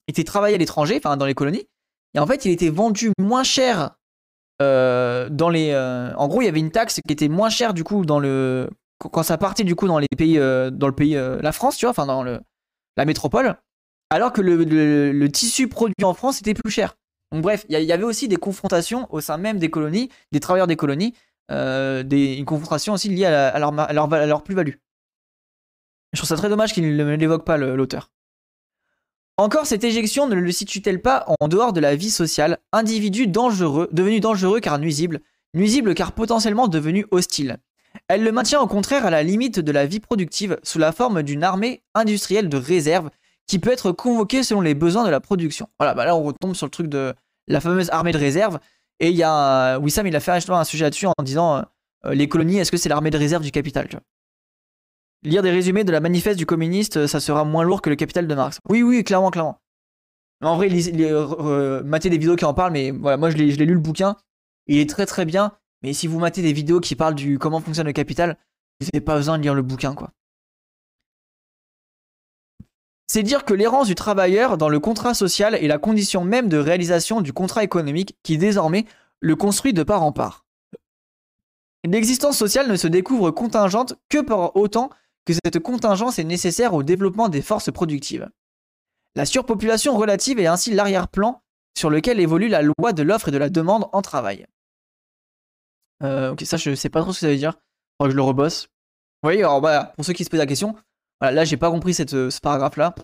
était 0.07 0.23
travaillé 0.23 0.55
à 0.55 0.57
l'étranger, 0.57 0.99
dans 0.99 1.25
les 1.25 1.35
colonies, 1.35 1.65
et 2.13 2.19
en 2.19 2.27
fait, 2.27 2.45
il 2.45 2.51
était 2.51 2.69
vendu 2.69 3.11
moins 3.19 3.43
cher 3.43 3.91
dans 4.59 5.49
les. 5.49 5.73
en 6.17 6.27
gros, 6.27 6.41
il 6.41 6.45
y 6.45 6.49
avait 6.49 6.59
une 6.59 6.71
taxe 6.71 6.99
qui 7.07 7.13
était 7.13 7.29
moins 7.29 7.49
chère 7.49 7.73
du 7.73 7.85
coup 7.85 8.03
dans 8.03 8.19
le 8.19 8.69
quand 8.97 9.23
ça 9.23 9.37
partait 9.37 9.63
du 9.63 9.73
coup 9.75 9.87
dans 9.87 9.99
les 9.99 10.07
pays, 10.17 10.37
dans 10.37 10.87
le 10.87 10.91
pays, 10.95 11.13
la 11.13 11.51
France, 11.53 11.77
tu 11.77 11.85
vois, 11.85 11.91
enfin 11.91 12.05
dans 12.05 12.23
le 12.23 12.41
la 12.97 13.05
métropole, 13.05 13.55
alors 14.09 14.33
que 14.33 14.41
le 14.41 15.27
tissu 15.29 15.69
produit 15.69 16.03
en 16.03 16.13
France 16.13 16.41
était 16.41 16.53
plus 16.53 16.71
cher. 16.71 16.95
Donc 17.31 17.43
bref, 17.43 17.65
il 17.69 17.79
y, 17.79 17.91
avait 17.91 18.03
aussi 18.03 18.27
des 18.27 18.37
confrontations 18.37 19.07
au 19.11 19.21
sein 19.21 19.37
même 19.37 19.59
des 19.59 19.69
colonies, 19.69 20.09
des 20.31 20.39
travailleurs 20.39 20.65
des 20.65 20.75
colonies, 20.75 21.13
euh, 21.51 22.03
une 22.09 22.45
confrontation 22.45 22.93
aussi 22.93 23.09
liée 23.09 23.25
à, 23.25 23.59
leur, 23.59 24.43
plus-value. 24.43 24.75
Je 26.13 26.19
trouve 26.19 26.27
ça 26.27 26.35
très 26.35 26.49
dommage 26.49 26.73
qu'il 26.73 26.95
ne 26.95 27.15
l'évoque 27.15 27.45
pas 27.45 27.57
l'auteur. 27.57 28.11
Encore, 29.37 29.67
cette 29.67 29.83
éjection 29.83 30.27
ne 30.27 30.35
le 30.35 30.51
situe-t-elle 30.51 31.01
pas 31.01 31.25
en 31.39 31.47
dehors 31.47 31.71
de 31.71 31.79
la 31.79 31.95
vie 31.95 32.09
sociale, 32.09 32.57
individu 32.73 33.27
dangereux, 33.27 33.87
devenu 33.91 34.19
dangereux 34.19 34.59
car 34.59 34.79
nuisible, 34.79 35.21
nuisible 35.53 35.93
car 35.93 36.11
potentiellement 36.11 36.67
devenu 36.67 37.05
hostile 37.11 37.57
Elle 38.07 38.23
le 38.23 38.31
maintient 38.31 38.59
au 38.59 38.67
contraire 38.67 39.05
à 39.05 39.09
la 39.09 39.23
limite 39.23 39.59
de 39.59 39.71
la 39.71 39.85
vie 39.85 40.01
productive 40.01 40.59
sous 40.63 40.79
la 40.79 40.91
forme 40.91 41.23
d'une 41.23 41.43
armée 41.43 41.83
industrielle 41.93 42.49
de 42.49 42.57
réserve 42.57 43.11
qui 43.49 43.57
peut 43.57 43.71
être 43.71 43.91
convoqué 43.91 44.43
selon 44.43 44.61
les 44.61 44.75
besoins 44.75 45.03
de 45.03 45.09
la 45.09 45.19
production. 45.19 45.67
Voilà, 45.79 45.95
bah 45.95 46.05
là 46.05 46.15
on 46.15 46.21
retombe 46.23 46.53
sur 46.53 46.67
le 46.67 46.71
truc 46.71 46.87
de 46.87 47.15
la 47.47 47.59
fameuse 47.59 47.89
armée 47.89 48.11
de 48.11 48.17
réserve. 48.17 48.59
Et 48.99 49.09
il 49.09 49.15
y 49.15 49.23
a 49.23 49.79
Wissam, 49.79 50.05
il 50.05 50.15
a 50.15 50.19
fait 50.19 50.31
un 50.31 50.63
sujet 50.63 50.85
là-dessus 50.85 51.07
en 51.07 51.23
disant 51.23 51.57
euh, 51.57 51.61
euh, 52.05 52.13
les 52.13 52.29
colonies, 52.29 52.59
est-ce 52.59 52.71
que 52.71 52.77
c'est 52.77 52.89
l'armée 52.89 53.09
de 53.09 53.17
réserve 53.17 53.43
du 53.43 53.51
capital 53.51 53.87
Lire 55.23 55.41
des 55.41 55.51
résumés 55.51 55.83
de 55.83 55.91
la 55.91 55.99
manifeste 55.99 56.37
du 56.37 56.45
communiste, 56.45 56.97
euh, 56.97 57.07
ça 57.07 57.19
sera 57.19 57.43
moins 57.43 57.63
lourd 57.63 57.81
que 57.81 57.89
le 57.89 57.95
capital 57.95 58.27
de 58.27 58.35
Marx. 58.35 58.59
Oui, 58.69 58.83
oui, 58.83 59.03
clairement, 59.03 59.31
clairement. 59.31 59.59
En 60.41 60.55
vrai, 60.55 60.69
euh, 60.71 61.83
matez 61.83 62.09
des 62.09 62.17
vidéos 62.17 62.35
qui 62.35 62.45
en 62.45 62.53
parlent, 62.53 62.71
mais 62.71 62.91
voilà, 62.91 63.17
moi 63.17 63.29
je 63.29 63.35
l'ai 63.35 63.51
lu 63.51 63.73
le 63.73 63.79
bouquin. 63.79 64.15
Il 64.67 64.77
est 64.77 64.89
très 64.89 65.05
très 65.05 65.25
bien. 65.25 65.53
Mais 65.81 65.93
si 65.93 66.07
vous 66.07 66.19
matez 66.19 66.41
des 66.41 66.53
vidéos 66.53 66.79
qui 66.79 66.95
parlent 66.95 67.15
du 67.15 67.39
comment 67.39 67.61
fonctionne 67.61 67.87
le 67.87 67.93
capital, 67.93 68.37
vous 68.79 68.87
n'avez 68.93 69.03
pas 69.03 69.15
besoin 69.15 69.37
de 69.37 69.43
lire 69.43 69.55
le 69.55 69.61
bouquin, 69.61 69.95
quoi. 69.95 70.11
C'est 73.11 73.23
dire 73.23 73.43
que 73.43 73.55
l'errance 73.55 73.87
du 73.87 73.95
travailleur 73.95 74.55
dans 74.55 74.69
le 74.69 74.79
contrat 74.79 75.15
social 75.15 75.55
est 75.55 75.67
la 75.67 75.79
condition 75.79 76.23
même 76.23 76.47
de 76.47 76.57
réalisation 76.57 77.21
du 77.21 77.33
contrat 77.33 77.63
économique 77.63 78.15
qui 78.21 78.37
désormais 78.37 78.85
le 79.19 79.35
construit 79.35 79.73
de 79.73 79.81
part 79.81 80.03
en 80.03 80.11
part. 80.11 80.45
L'existence 81.83 82.37
sociale 82.37 82.69
ne 82.69 82.75
se 82.75 82.85
découvre 82.85 83.31
contingente 83.31 83.95
que 84.09 84.21
par 84.21 84.55
autant 84.55 84.91
que 85.25 85.33
cette 85.33 85.57
contingence 85.57 86.19
est 86.19 86.23
nécessaire 86.23 86.75
au 86.75 86.83
développement 86.83 87.29
des 87.29 87.41
forces 87.41 87.71
productives. 87.71 88.29
La 89.15 89.25
surpopulation 89.25 89.97
relative 89.97 90.39
est 90.39 90.45
ainsi 90.45 90.71
l'arrière-plan 90.71 91.41
sur 91.75 91.89
lequel 91.89 92.19
évolue 92.19 92.47
la 92.47 92.61
loi 92.61 92.93
de 92.93 93.01
l'offre 93.01 93.29
et 93.29 93.31
de 93.31 93.39
la 93.39 93.49
demande 93.49 93.87
en 93.91 94.03
travail. 94.03 94.45
Euh, 96.03 96.33
ok, 96.33 96.43
ça 96.45 96.57
je 96.57 96.75
sais 96.75 96.89
pas 96.89 97.01
trop 97.01 97.11
ce 97.11 97.21
que 97.21 97.25
ça 97.25 97.31
veut 97.31 97.37
dire. 97.37 97.55
Que 97.99 98.11
je 98.11 98.15
le 98.15 98.21
rebosse. 98.21 98.67
Vous 99.23 99.27
voyez, 99.27 99.39
alors 99.39 99.61
bah, 99.61 99.93
pour 99.95 100.05
ceux 100.05 100.13
qui 100.13 100.23
se 100.23 100.29
posent 100.29 100.39
la 100.39 100.45
question, 100.45 100.75
voilà, 101.21 101.35
là, 101.35 101.45
j'ai 101.45 101.57
pas 101.57 101.69
compris 101.69 101.95
euh, 102.13 102.29
ce 102.29 102.39
paragraphe-là. 102.39 102.95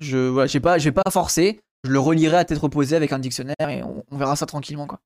Je 0.00 0.16
voilà, 0.16 0.46
j'ai 0.46 0.60
pas, 0.60 0.78
j'ai 0.78 0.92
pas 0.92 1.10
forcé. 1.10 1.60
Je 1.84 1.90
le 1.90 1.98
relirai 1.98 2.36
à 2.38 2.44
tête 2.44 2.58
reposée 2.58 2.96
avec 2.96 3.12
un 3.12 3.18
dictionnaire 3.18 3.68
et 3.68 3.82
on, 3.82 4.16
verra 4.16 4.36
ça 4.36 4.46
tranquillement, 4.46 4.86
quoi. 4.86 5.00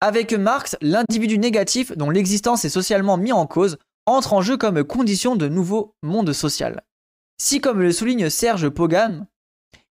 Avec 0.00 0.34
Marx, 0.34 0.76
l'individu 0.82 1.38
négatif 1.38 1.96
dont 1.96 2.10
l'existence 2.10 2.66
est 2.66 2.70
socialement 2.70 3.16
mis 3.16 3.32
en 3.32 3.46
cause 3.46 3.78
entre 4.04 4.34
en 4.34 4.42
jeu 4.42 4.58
comme 4.58 4.84
condition 4.84 5.36
de 5.36 5.48
nouveau 5.48 5.94
monde 6.02 6.32
social. 6.32 6.82
Si, 7.38 7.60
comme 7.60 7.80
le 7.80 7.92
souligne 7.92 8.28
Serge 8.28 8.68
Pogan, 8.68 9.26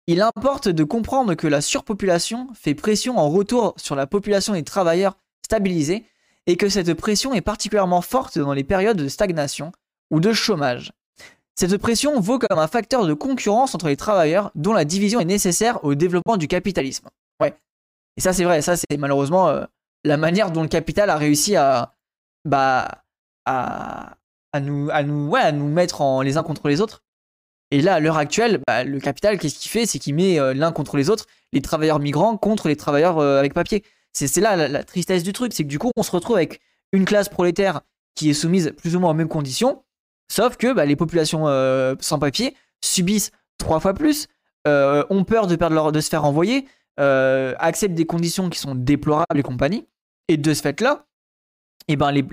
il 0.07 0.21
importe 0.21 0.69
de 0.69 0.85
comprendre 0.85 1.35
que 1.35 1.47
la 1.47 1.63
surpopulation 1.63 2.49
fait 2.55 2.75
pression 2.75 3.17
en 3.17 3.31
retour 3.31 3.73
sur 3.79 3.97
la 3.97 4.07
population 4.07 4.53
des 4.53 4.63
travailleurs 4.63 5.17
stabilisés 5.43 6.05
et 6.47 6.57
que 6.57 6.69
cette 6.69 6.93
pression 6.93 7.33
est 7.33 7.41
particulièrement 7.41 8.03
forte 8.03 8.39
dans 8.39 8.53
les 8.53 8.65
périodes 8.65 8.99
de 8.99 9.09
stagnation 9.09 9.73
ou 10.11 10.21
de 10.21 10.35
chômage. 10.35 10.93
Cette 11.57 11.77
pression 11.79 12.19
vaut 12.19 12.39
comme 12.39 12.59
un 12.59 12.67
facteur 12.67 13.07
de 13.07 13.15
concurrence 13.15 13.75
entre 13.75 13.87
les 13.87 13.97
travailleurs 13.97 14.51
dont 14.55 14.73
la 14.73 14.85
division 14.85 15.21
est 15.21 15.25
nécessaire 15.25 15.85
au 15.85 15.95
développement 15.95 16.37
du 16.37 16.49
capitalisme. 16.49 17.09
Ouais. 17.41 17.55
Et 18.17 18.21
ça 18.21 18.33
c'est 18.33 18.45
vrai, 18.45 18.61
ça 18.61 18.77
c'est 18.77 18.97
malheureusement 18.99 19.49
euh, 19.49 19.65
la 20.03 20.17
manière 20.17 20.51
dont 20.51 20.63
le 20.63 20.69
capital 20.69 21.11
a 21.11 21.17
réussi 21.17 21.55
à 21.55 21.95
bah 22.45 23.03
à, 23.47 24.17
nous 24.61 24.89
à 24.91 25.03
nous 25.05 25.29
ouais, 25.29 25.41
à 25.41 25.53
nous 25.53 25.69
mettre 25.69 26.01
en 26.01 26.23
les 26.23 26.37
uns 26.37 26.43
contre 26.43 26.69
les 26.69 26.81
autres. 26.81 27.03
Et 27.71 27.81
là 27.81 27.95
à 27.95 28.01
l'heure 28.01 28.19
actuelle, 28.19 28.61
bah, 28.67 28.83
le 28.83 28.99
capital 28.99 29.39
qu'est-ce 29.39 29.59
qu'il 29.59 29.71
fait? 29.71 29.87
C'est 29.87 30.01
qu'il 30.01 30.15
met 30.17 30.41
euh, 30.41 30.55
l'un 30.55 30.73
contre 30.73 30.97
les 30.97 31.09
autres, 31.09 31.27
les 31.53 31.63
travailleurs 31.63 32.01
migrants 32.01 32.37
contre 32.37 32.67
les 32.67 32.77
travailleurs 32.77 33.19
euh, 33.19 33.39
avec 33.39 33.55
papier. 33.55 33.85
C'est 34.13 34.37
là 34.39 34.57
la, 34.57 34.69
la 34.69 34.85
tristesse 34.85 35.23
du 35.23 35.33
truc, 35.33 35.53
c'est 35.53 35.63
que 35.63 35.69
du 35.69 35.79
coup 35.79 35.91
on 35.97 36.03
se 36.03 36.11
retrouve 36.11 36.37
avec 36.37 36.61
une 36.93 37.05
classe 37.05 37.29
prolétaire 37.29 37.81
qui 38.17 38.31
est 38.31 38.35
soumise 38.35 38.73
plus 38.77 38.97
ou 38.97 39.01
moins 39.01 39.11
aux 39.11 39.15
mêmes 39.15 39.29
conditions 39.29 39.84
Sauf 40.29 40.57
que 40.57 40.73
bah, 40.73 40.85
les 40.85 40.97
populations 40.97 41.47
euh, 41.47 41.95
sans 42.01 42.19
papier 42.19 42.57
subissent 42.83 43.31
trois 43.59 43.81
fois 43.81 43.95
plus, 43.95 44.29
euh, 44.67 45.05
ont 45.11 45.25
peur 45.25 45.47
de, 45.47 45.57
perdre 45.57 45.75
leur, 45.75 45.93
de 45.93 46.01
se 46.01 46.09
faire 46.09 46.25
envoyer, 46.25 46.67
euh, 47.01 47.55
acceptent 47.59 47.95
des 47.95 48.07
conditions 48.07 48.49
qui 48.51 48.59
sont 48.59 48.75
déplorables 48.75 49.39
et 49.39 49.43
compagnie. 49.43 49.87
Et 50.29 50.37
de 50.37 50.55
ce 50.55 50.63
fait-là, 50.63 51.07
eh 51.89 51.97
ben, 51.97 52.11
les, 52.11 52.25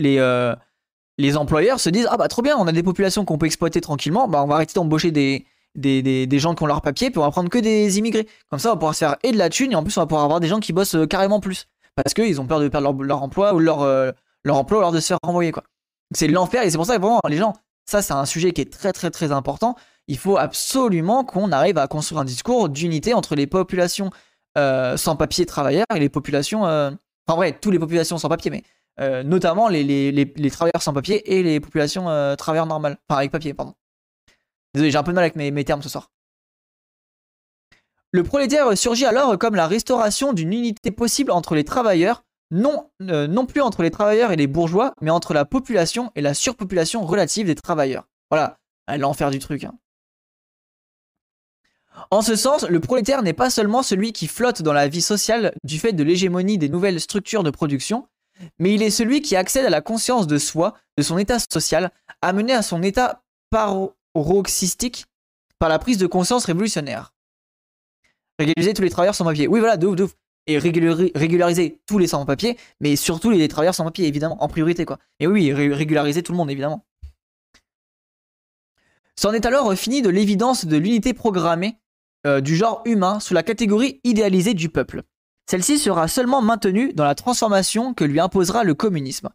les, 1.18 1.38
employeurs 1.38 1.80
se 1.80 1.90
disent 1.90 2.08
Ah 2.10 2.18
bah 2.18 2.30
trop 2.30 2.42
bien, 2.42 2.56
on 2.58 2.68
a 2.68 2.72
des 2.72 2.84
populations 2.84 3.26
qu'on 3.26 3.38
peut 3.38 3.46
exploiter 3.46 3.82
tranquillement, 3.82 4.30
bah, 4.30 4.42
on 4.44 4.48
va 4.48 4.56
arrêter 4.56 4.74
d'embaucher 4.76 5.12
des, 5.12 5.46
des, 5.76 6.02
des, 6.02 6.26
des, 6.26 6.40
gens 6.40 6.56
qui 6.56 6.64
ont 6.64 6.68
leur 6.68 6.82
papier, 6.82 7.12
puis 7.12 7.20
on 7.20 7.24
va 7.24 7.32
prendre 7.32 7.50
que 7.50 7.60
des 7.60 8.00
immigrés. 8.00 8.28
Comme 8.50 8.60
ça, 8.60 8.70
on 8.70 8.74
va 8.74 8.78
pouvoir 8.78 8.96
se 8.96 9.00
faire 9.00 9.18
et 9.24 9.34
de 9.34 9.38
la 9.38 9.50
thune, 9.50 9.74
et 9.74 9.76
en 9.76 9.84
plus, 9.84 9.98
on 9.98 10.02
va 10.02 10.08
pouvoir 10.08 10.24
avoir 10.24 10.40
des 10.40 10.48
gens 10.48 10.62
qui 10.62 10.72
bossent 10.72 10.96
carrément 11.10 11.42
plus. 11.42 11.68
Parce 11.96 12.14
qu'ils 12.14 12.40
ont 12.40 12.48
peur 12.48 12.62
de 12.62 12.70
perdre 12.70 12.94
leur, 12.94 13.04
leur 13.04 13.24
emploi 13.24 13.54
ou 13.54 13.60
leur, 13.60 13.86
leur 14.46 14.56
emploi 14.56 14.78
ou 14.78 14.82
leur 14.82 14.92
de 14.94 15.02
se 15.02 15.08
faire 15.08 15.20
renvoyer. 15.22 15.52
C'est 16.16 16.28
l'enfer, 16.28 16.64
et 16.64 16.70
c'est 16.70 16.78
pour 16.78 16.86
ça 16.86 16.96
que 16.96 17.02
vraiment, 17.02 17.20
les 17.28 17.38
gens, 17.38 17.54
ça, 17.86 18.02
c'est 18.02 18.14
un 18.14 18.26
sujet 18.26 18.52
qui 18.52 18.62
est 18.62 18.72
très 18.72 18.94
très 18.94 19.12
très 19.12 19.32
important. 19.32 19.76
Il 20.08 20.18
faut 20.18 20.38
absolument 20.38 21.24
qu'on 21.24 21.52
arrive 21.52 21.78
à 21.78 21.88
construire 21.88 22.22
un 22.22 22.26
discours 22.26 22.70
d'unité 22.70 23.14
entre 23.14 23.36
les 23.36 23.48
populations 23.48 24.10
euh, 24.58 24.98
sans 24.98 25.16
papier 25.16 25.46
travailleurs 25.46 25.86
et 25.96 26.00
les 26.00 26.10
populations... 26.10 26.66
Euh... 26.66 26.92
Enfin 27.28 27.38
vrai, 27.38 27.58
toutes 27.60 27.74
les 27.74 27.80
populations 27.80 28.18
sans 28.18 28.30
papier, 28.30 28.52
mais 28.52 28.64
euh, 29.00 29.24
notamment 29.24 29.70
les, 29.70 30.52
travailleurs 30.52 30.82
sans 30.82 30.94
papier 30.94 31.38
et 31.38 31.44
les 31.44 31.60
populations 31.60 32.10
euh, 32.10 32.36
travailleurs 32.36 32.66
normales. 32.66 32.98
Enfin 33.08 33.20
avec 33.20 33.32
papier, 33.32 33.54
pardon. 33.54 33.74
Désolé, 34.74 34.92
j'ai 34.92 34.98
un 34.98 35.04
peu 35.04 35.12
de 35.12 35.16
mal 35.16 35.24
avec 35.24 35.36
mes, 35.36 35.52
mes 35.52 35.64
termes 35.64 35.82
ce 35.82 35.90
soir. 35.90 36.12
Le 38.12 38.24
prolétaire 38.24 38.78
surgit 38.78 39.06
alors 39.06 39.38
comme 39.38 39.56
la 39.56 39.68
restauration 39.68 40.34
d'une 40.34 40.52
unité 40.52 40.92
possible 40.92 41.32
entre 41.32 41.56
les 41.56 41.64
travailleurs 41.64 42.24
non, 42.52 42.90
euh, 43.02 43.28
non 43.28 43.46
plus 43.46 43.62
entre 43.62 43.82
les 43.82 43.92
travailleurs 43.92 44.32
et 44.32 44.36
les 44.36 44.48
bourgeois, 44.48 44.94
mais 45.02 45.10
entre 45.10 45.34
la 45.34 45.46
population 45.46 46.12
et 46.16 46.22
la 46.22 46.34
surpopulation 46.34 47.06
relative 47.06 47.48
des 47.48 47.56
travailleurs. 47.56 48.08
Voilà, 48.30 48.58
l'enfer 48.98 49.32
du 49.32 49.40
truc. 49.40 49.64
Hein. 49.64 49.74
En 52.10 52.22
ce 52.22 52.36
sens, 52.36 52.64
le 52.64 52.80
prolétaire 52.80 53.22
n'est 53.22 53.34
pas 53.34 53.50
seulement 53.50 53.84
celui 53.84 54.14
qui 54.14 54.28
flotte 54.28 54.62
dans 54.62 54.74
la 54.74 54.88
vie 54.88 55.02
sociale 55.02 55.54
du 55.64 55.80
fait 55.80 55.94
de 55.94 56.04
l'hégémonie 56.04 56.58
des 56.58 56.70
nouvelles 56.70 57.00
structures 57.00 57.44
de 57.44 57.52
production, 57.52 58.08
mais 58.60 58.74
il 58.74 58.82
est 58.82 58.90
celui 58.90 59.22
qui 59.22 59.36
accède 59.36 59.66
à 59.66 59.70
la 59.70 59.82
conscience 59.82 60.28
de 60.28 60.38
soi, 60.38 60.76
de 60.98 61.04
son 61.04 61.18
état 61.18 61.38
social, 61.52 61.92
amené 62.22 62.54
à 62.54 62.62
son 62.62 62.82
état 62.82 63.24
paroxystique 63.50 65.06
par 65.60 65.70
la 65.70 65.80
prise 65.80 65.98
de 65.98 66.08
conscience 66.08 66.46
révolutionnaire. 66.46 67.14
Régulariser 68.40 68.74
tous 68.74 68.82
les 68.82 68.90
travailleurs 68.90 69.16
sans 69.16 69.26
papier. 69.26 69.48
Oui, 69.48 69.60
voilà, 69.60 69.78
de 69.78 69.88
ouf, 69.88 69.96
de 69.96 70.04
ouf. 70.04 70.16
Et 70.48 70.58
régulariser 70.58 71.82
tous 71.86 72.00
les 72.00 72.08
sans-papiers, 72.08 72.58
mais 72.80 72.96
surtout 72.96 73.30
les 73.30 73.48
travailleurs 73.48 73.76
sans 73.76 73.84
papier, 73.84 74.08
évidemment, 74.08 74.44
en 74.44 74.48
priorité, 74.48 74.86
quoi. 74.86 74.98
Et 75.20 75.28
oui, 75.28 75.54
régulariser 75.54 76.24
tout 76.24 76.32
le 76.32 76.38
monde, 76.38 76.50
évidemment. 76.50 76.86
C'en 79.16 79.34
est 79.34 79.46
alors 79.46 79.72
fini 79.76 80.02
de 80.02 80.10
l'évidence 80.10 80.66
de 80.66 80.78
l'unité 80.78 81.14
programmée 81.14 81.78
euh, 82.26 82.42
du 82.42 82.56
genre 82.56 82.82
humain 82.86 83.20
sous 83.20 83.34
la 83.34 83.44
catégorie 83.44 84.00
idéalisée 84.04 84.56
du 84.56 84.70
peuple. 84.70 85.04
Celle-ci 85.50 85.80
sera 85.80 86.08
seulement 86.08 86.42
maintenue 86.42 86.94
dans 86.94 87.04
la 87.04 87.16
transformation 87.16 87.94
que 87.94 88.04
lui 88.04 88.20
imposera 88.20 88.64
le 88.64 88.74
communisme. 88.74 89.30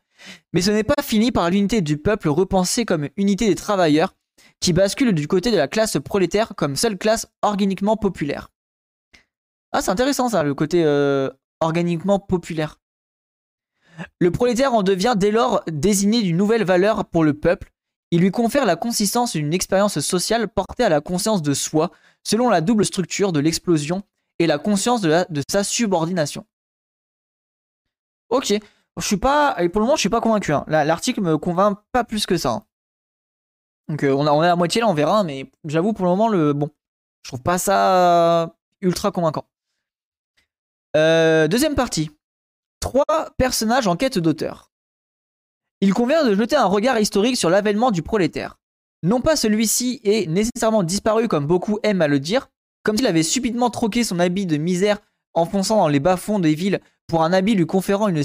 Mais 0.52 0.62
ce 0.62 0.70
n'est 0.70 0.84
pas 0.84 1.02
fini 1.02 1.30
par 1.30 1.50
l'unité 1.50 1.82
du 1.82 1.98
peuple 1.98 2.28
repensée 2.28 2.84
comme 2.84 3.08
unité 3.16 3.48
des 3.48 3.54
travailleurs, 3.54 4.14
qui 4.60 4.72
bascule 4.72 5.12
du 5.12 5.28
côté 5.28 5.50
de 5.50 5.56
la 5.56 5.68
classe 5.68 5.98
prolétaire 6.02 6.54
comme 6.56 6.76
seule 6.76 6.96
classe 6.96 7.26
organiquement 7.42 7.96
populaire. 7.96 8.50
Ah, 9.76 9.82
c'est 9.82 9.90
intéressant 9.90 10.30
ça, 10.30 10.42
le 10.42 10.54
côté 10.54 10.82
euh, 10.86 11.28
organiquement 11.60 12.18
populaire. 12.18 12.80
Le 14.18 14.30
prolétaire 14.30 14.72
en 14.72 14.82
devient 14.82 15.12
dès 15.18 15.30
lors 15.30 15.62
désigné 15.66 16.22
d'une 16.22 16.38
nouvelle 16.38 16.64
valeur 16.64 17.04
pour 17.04 17.24
le 17.24 17.34
peuple. 17.34 17.74
Il 18.10 18.22
lui 18.22 18.30
confère 18.30 18.64
la 18.64 18.76
consistance 18.76 19.36
d'une 19.36 19.52
expérience 19.52 20.00
sociale 20.00 20.48
portée 20.48 20.84
à 20.84 20.88
la 20.88 21.02
conscience 21.02 21.42
de 21.42 21.52
soi, 21.52 21.90
selon 22.24 22.48
la 22.48 22.62
double 22.62 22.86
structure 22.86 23.32
de 23.32 23.40
l'explosion 23.40 24.02
et 24.38 24.46
la 24.46 24.56
conscience 24.56 25.02
de, 25.02 25.26
sa 25.46 25.62
subordination. 25.62 26.46
Ok, 28.30 28.54
je 28.96 29.06
suis 29.06 29.18
pas, 29.18 29.56
pour 29.56 29.82
le 29.82 29.84
moment, 29.84 29.96
je 29.96 30.00
suis 30.00 30.08
pas 30.08 30.22
convaincu. 30.22 30.54
Hein. 30.54 30.64
L'article 30.68 31.20
me 31.20 31.36
convainc 31.36 31.76
pas 31.92 32.02
plus 32.02 32.24
que 32.24 32.38
ça. 32.38 32.50
Hein. 32.50 32.62
Donc 33.88 34.04
euh, 34.04 34.14
on, 34.14 34.26
on 34.26 34.42
est 34.42 34.48
à 34.48 34.56
moitié 34.56 34.80
là, 34.80 34.88
on 34.88 34.94
verra, 34.94 35.22
mais 35.22 35.50
j'avoue 35.66 35.92
pour 35.92 36.06
le 36.06 36.12
moment, 36.12 36.28
le 36.28 36.54
bon, 36.54 36.70
je 37.24 37.28
trouve 37.28 37.42
pas 37.42 37.58
ça 37.58 38.56
ultra 38.80 39.10
convaincant. 39.10 39.44
Euh, 40.96 41.46
deuxième 41.46 41.74
partie. 41.74 42.11
Trois 42.80 43.04
personnages 43.37 43.87
en 43.87 43.96
quête 43.96 44.18
d'auteur. 44.18 44.72
Il 45.82 45.92
convient 45.92 46.24
de 46.24 46.35
jeter 46.35 46.56
un 46.56 46.64
regard 46.64 46.98
historique 46.98 47.37
sur 47.37 47.50
l'avènement 47.50 47.90
du 47.90 48.02
prolétaire. 48.02 48.59
Non 49.02 49.20
pas 49.20 49.37
celui-ci 49.37 50.00
est 50.04 50.26
nécessairement 50.26 50.82
disparu 50.82 51.28
comme 51.28 51.46
beaucoup 51.46 51.78
aiment 51.82 52.00
à 52.00 52.09
le 52.09 52.18
dire, 52.18 52.48
comme 52.82 52.96
s'il 52.96 53.06
avait 53.06 53.22
subitement 53.22 53.68
troqué 53.68 54.04
son 54.04 54.18
habit 54.18 54.46
de 54.46 54.56
misère 54.56 54.98
enfonçant 55.35 55.76
dans 55.76 55.88
les 55.88 56.00
bas-fonds 56.00 56.38
des 56.38 56.54
villes 56.54 56.80
pour 57.06 57.22
un 57.22 57.32
habit 57.35 57.54
lui 57.54 57.66
conférant 57.66 58.09
une 58.09 58.22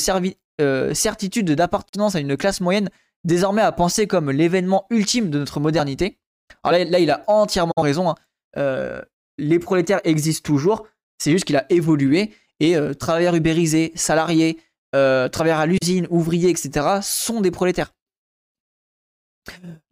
euh, 0.61 0.93
certitude 0.93 1.51
d'appartenance 1.51 2.15
à 2.15 2.21
une 2.21 2.37
classe 2.37 2.61
moyenne 2.61 2.89
désormais 3.25 3.61
à 3.61 3.73
penser 3.73 4.07
comme 4.07 4.31
l'événement 4.31 4.85
ultime 4.89 5.29
de 5.29 5.39
notre 5.39 5.59
modernité. 5.59 6.19
Alors 6.63 6.79
là, 6.79 6.99
il 6.99 7.11
a 7.11 7.23
entièrement 7.27 7.73
raison. 7.77 8.09
Hein. 8.09 8.15
Euh, 8.57 9.01
les 9.37 9.59
prolétaires 9.59 9.99
existent 10.05 10.45
toujours, 10.45 10.87
c'est 11.17 11.31
juste 11.31 11.45
qu'il 11.45 11.57
a 11.57 11.65
évolué 11.69 12.31
et 12.61 12.77
euh, 12.77 12.93
travailleurs 12.93 13.35
ubérisés, 13.35 13.91
salariés, 13.95 14.57
travailleurs 14.93 15.59
à 15.59 15.65
l'usine, 15.65 16.05
ouvriers, 16.09 16.49
etc. 16.49 16.99
sont 17.01 17.39
des 17.39 17.51
prolétaires. 17.51 17.93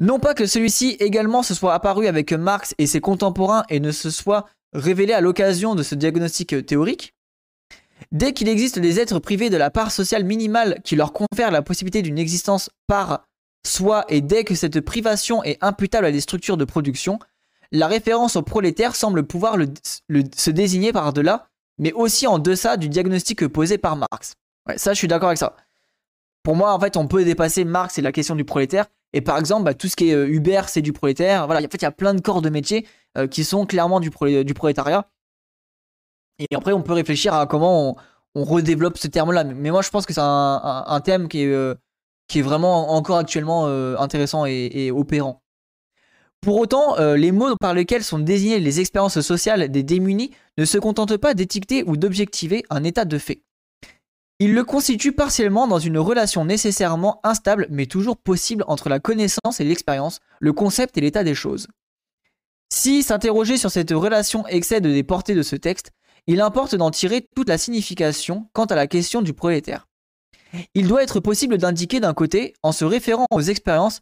Non 0.02 0.20
pas 0.20 0.34
que 0.34 0.46
celui-ci 0.46 0.98
également 1.00 1.42
se 1.42 1.54
soit 1.54 1.74
apparu 1.74 2.08
avec 2.08 2.34
Marx 2.34 2.76
et 2.78 2.86
ses 2.86 3.00
contemporains 3.00 3.64
et 3.70 3.80
ne 3.80 3.92
se 3.92 4.10
soit 4.10 4.48
révélé 4.74 5.14
à 5.14 5.22
l'occasion 5.22 5.74
de 5.74 5.84
ce 5.84 5.96
diagnostic 5.96 6.66
théorique, 6.66 7.16
dès 8.12 8.34
qu'il 8.34 8.50
existe 8.50 8.80
des 8.80 9.00
êtres 9.00 9.20
privés 9.20 9.50
de 9.50 9.58
la 9.58 9.70
part 9.70 9.92
sociale 9.92 10.24
minimale 10.24 10.82
qui 10.84 10.96
leur 10.96 11.14
confère 11.14 11.52
la 11.52 11.62
possibilité 11.62 12.02
d'une 12.02 12.20
existence 12.20 12.70
par 12.88 13.26
soi 13.66 14.06
et 14.10 14.22
dès 14.22 14.44
que 14.44 14.56
cette 14.56 14.82
privation 14.82 15.44
est 15.44 15.58
imputable 15.62 16.06
à 16.06 16.12
des 16.12 16.22
structures 16.22 16.58
de 16.58 16.66
production, 16.66 17.20
la 17.72 17.88
référence 17.88 18.36
au 18.36 18.42
prolétaire 18.42 18.96
semble 18.96 19.24
pouvoir 19.24 19.58
se 20.36 20.50
désigner 20.50 20.92
par-delà, 20.92 21.49
mais 21.80 21.94
aussi 21.94 22.28
en 22.28 22.38
deçà 22.38 22.78
du 22.78 22.89
diagnostic 22.89 23.48
posé 23.48 23.78
par 23.78 23.96
Marx. 23.96 24.34
Ça, 24.76 24.94
je 24.94 24.98
suis 25.00 25.08
d'accord 25.08 25.30
avec 25.30 25.39
ça. 25.39 25.56
Pour 26.44 26.56
moi, 26.56 26.74
en 26.74 26.80
fait, 26.80 26.98
on 26.98 27.08
peut 27.08 27.24
dépasser 27.24 27.65
Marx 27.65 27.98
et 27.98 28.02
la 28.02 28.12
question 28.12 28.36
du 28.36 28.46
prolétaire. 28.46 28.86
Et 29.13 29.22
par 29.22 29.38
exemple, 29.38 29.63
bah, 29.63 29.74
tout 29.74 29.88
ce 29.88 29.96
qui 29.96 30.10
est 30.10 30.13
euh, 30.13 30.28
Uber, 30.28 30.62
c'est 30.68 30.82
du 30.82 30.94
prolétaire. 30.94 31.46
En 31.46 31.50
fait, 31.50 31.76
il 31.76 31.82
y 31.82 31.86
a 31.86 31.92
plein 31.92 32.13
de 32.13 32.22
corps 32.22 32.42
de 32.42 32.50
métiers 32.50 32.88
euh, 33.18 33.28
qui 33.28 33.44
sont 33.44 33.65
clairement 33.65 34.00
du, 34.00 34.12
prolétariat. 34.12 35.10
Et 36.38 36.56
après, 36.56 36.74
on 36.74 36.82
peut 36.82 36.94
réfléchir 36.94 37.34
à 37.34 37.48
comment 37.48 37.98
on, 38.36 38.44
redéveloppe 38.44 38.98
ce 38.98 39.08
terme-là. 39.08 39.44
Mais 39.44 39.72
moi, 39.72 39.82
je 39.82 39.89
pense 39.89 40.06
que 40.06 40.13
c'est 40.13 40.22
un, 40.22 41.02
thème 41.04 41.28
qui 41.28 41.44
est, 41.44 41.48
euh, 41.48 41.76
vraiment 42.36 42.92
encore 42.92 43.18
actuellement 43.18 43.65
intéressant 43.98 44.46
et, 44.46 44.92
opérant. 44.92 45.42
Pour 46.41 46.58
autant, 46.58 46.95
les 47.15 47.32
mots 47.32 47.56
par 47.58 47.73
lesquels 47.73 48.04
sont 48.04 48.19
désignées 48.19 48.60
les 48.60 48.80
expériences 48.80 49.19
sociales 49.21 49.69
des 49.69 49.84
démunis 49.84 50.32
ne 50.58 50.65
se 50.65 50.78
contentent 50.78 51.17
pas 51.17 51.34
d'étiqueter 51.34 51.84
ou 51.86 51.97
d'objectiver 51.97 52.63
un 52.69 52.84
état 52.84 53.06
de 53.06 53.17
fait. 53.17 53.41
Ils 54.39 54.54
le 54.54 54.63
constituent 54.63 55.12
partiellement 55.12 55.67
dans 55.67 55.80
une 55.80 55.97
relation 55.97 56.45
nécessairement 56.45 57.19
instable 57.25 57.67
mais 57.69 57.88
toujours 57.88 58.15
possible 58.15 58.63
entre 58.67 58.88
la 58.88 58.99
connaissance 58.99 59.60
et 59.60 59.65
l'expérience, 59.65 60.19
le 60.39 60.54
concept 60.54 60.97
et 60.97 61.02
l'état 61.02 61.25
des 61.25 61.36
choses. 61.36 61.67
Si 62.71 63.04
s'interroger 63.04 63.58
sur 63.58 63.69
cette 63.69 63.91
relation 63.91 64.47
excède 64.47 64.88
des 64.88 65.04
portées 65.04 65.36
de 65.36 65.41
ce 65.41 65.58
texte, 65.58 65.91
il 66.25 66.39
importe 66.39 66.75
d'en 66.75 66.89
tirer 66.89 67.28
toute 67.36 67.49
la 67.49 67.58
signification 67.58 68.47
quant 68.54 68.65
à 68.65 68.75
la 68.75 68.88
question 68.88 69.21
du 69.21 69.34
prolétaire. 69.34 69.88
Il 70.73 70.88
doit 70.88 71.04
être 71.04 71.19
possible 71.19 71.58
d'indiquer 71.58 71.99
d'un 71.99 72.13
côté, 72.13 72.54
en 72.63 72.71
se 72.71 72.86
référant 72.86 73.25
aux 73.32 73.41
expériences, 73.41 74.02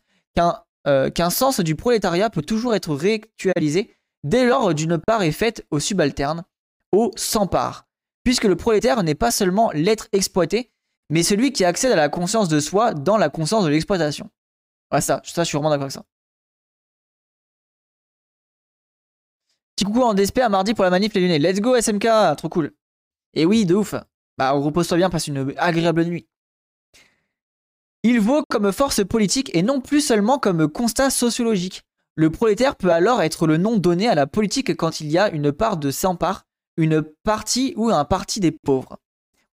euh, 0.87 1.09
qu'un 1.09 1.29
sens 1.29 1.59
du 1.59 1.75
prolétariat 1.75 2.29
peut 2.29 2.41
toujours 2.41 2.75
être 2.75 2.95
réactualisé 2.95 3.93
dès 4.23 4.45
lors 4.45 4.73
d'une 4.73 4.97
part 4.97 5.21
est 5.23 5.31
faite 5.31 5.65
aux 5.71 5.79
subalternes, 5.79 6.43
aux 6.91 7.11
sans 7.15 7.47
part, 7.47 7.87
puisque 8.23 8.45
le 8.45 8.55
prolétaire 8.55 9.03
n'est 9.03 9.15
pas 9.15 9.31
seulement 9.31 9.71
l'être 9.73 10.07
exploité, 10.11 10.71
mais 11.09 11.23
celui 11.23 11.51
qui 11.51 11.65
accède 11.65 11.91
à 11.91 11.95
la 11.95 12.09
conscience 12.09 12.49
de 12.49 12.59
soi 12.59 12.93
dans 12.93 13.17
la 13.17 13.29
conscience 13.29 13.63
de 13.63 13.69
l'exploitation. 13.69 14.29
Ouais, 14.91 15.01
ça, 15.01 15.21
ça, 15.23 15.43
je 15.43 15.47
suis 15.47 15.57
vraiment 15.57 15.69
d'accord 15.69 15.83
avec 15.83 15.93
ça. 15.93 16.03
Petit 19.75 19.85
coucou 19.85 20.01
en 20.01 20.13
DSP 20.13 20.39
à 20.39 20.49
mardi 20.49 20.73
pour 20.73 20.83
la 20.83 20.89
manif 20.89 21.13
les 21.13 21.21
lunettes. 21.21 21.41
Let's 21.41 21.61
go 21.61 21.75
SMK, 21.75 22.07
trop 22.37 22.49
cool. 22.49 22.73
Et 23.33 23.45
oui, 23.45 23.65
de 23.65 23.75
ouf. 23.75 23.93
Bah, 24.37 24.51
repose-toi 24.51 24.97
bien, 24.97 25.09
passe 25.09 25.27
une 25.27 25.53
agréable 25.57 26.03
nuit. 26.05 26.27
Il 28.09 28.21
vaut 28.21 28.41
comme 28.49 28.71
force 28.71 29.03
politique 29.03 29.53
et 29.53 29.63
non 29.63 29.81
plus 29.81 29.99
seulement 29.99 30.39
comme 30.39 30.69
constat 30.69 31.09
sociologique. 31.09 31.83
Le 32.15 32.29
prolétaire 32.29 32.77
peut 32.77 32.89
alors 32.89 33.21
être 33.21 33.47
le 33.47 33.57
nom 33.57 33.75
donné 33.75 34.07
à 34.07 34.15
la 34.15 34.25
politique 34.25 34.77
quand 34.77 35.01
il 35.01 35.11
y 35.11 35.17
a 35.17 35.29
une 35.29 35.51
part 35.51 35.75
de 35.75 35.91
sans 35.91 36.15
part, 36.15 36.45
une 36.77 37.01
partie 37.01 37.73
ou 37.75 37.89
un 37.89 38.05
parti 38.05 38.39
des 38.39 38.51
pauvres. 38.51 38.97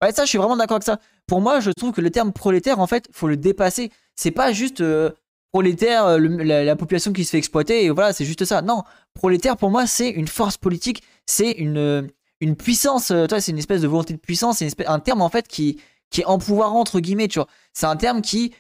Ouais, 0.01 0.13
ça, 0.13 0.23
je 0.25 0.29
suis 0.29 0.39
vraiment 0.39 0.57
d'accord 0.57 0.77
avec 0.77 0.85
ça. 0.85 1.01
Pour 1.27 1.41
moi, 1.41 1.59
je 1.59 1.73
trouve 1.73 1.91
que 1.91 2.01
le 2.01 2.13
terme 2.13 2.33
prolétaire, 2.33 2.79
en 2.79 2.87
fait, 2.87 3.09
faut 3.11 3.27
le 3.27 3.37
dépasser. 3.37 3.91
C'est 4.15 4.31
pas 4.31 4.53
juste 4.53 4.83
euh, 4.83 5.11
prolétaire, 5.51 6.07
euh, 6.07 6.19
la, 6.21 6.77
population 6.77 7.13
qui 7.13 7.25
se 7.25 7.31
fait 7.31 7.39
exploiter, 7.39 7.87
et 7.87 7.91
voilà, 7.91 8.13
c'est 8.13 8.25
juste 8.25 8.45
ça. 8.45 8.63
Non, 8.63 8.85
prolétaire 9.15 9.57
pour 9.57 9.71
moi, 9.71 9.89
c'est 9.89 10.11
une 10.11 10.29
force 10.29 10.59
politique, 10.59 11.03
c'est 11.27 11.51
une, 11.51 12.09
une 12.41 12.55
puissance, 12.55 13.11
euh, 13.11 13.27
c'est 13.41 13.51
une 13.51 13.59
espèce 13.59 13.81
de 13.81 13.89
volonté 13.89 14.15
de 14.15 14.21
puissance, 14.21 14.59
c'est 14.59 14.87
un 14.87 15.01
terme 15.01 15.23
en 15.23 15.29
fait 15.29 15.49
qui, 15.49 15.81
qui 16.11 16.23
est 16.23 16.25
empouvoirant, 16.25 16.81
entre 16.81 17.01
guillemets, 17.01 17.29
tu 17.29 17.39
vois. 17.39 17.49
C'est 17.73 17.87
un 17.87 17.97
terme 17.97 18.23
qui 18.23 18.55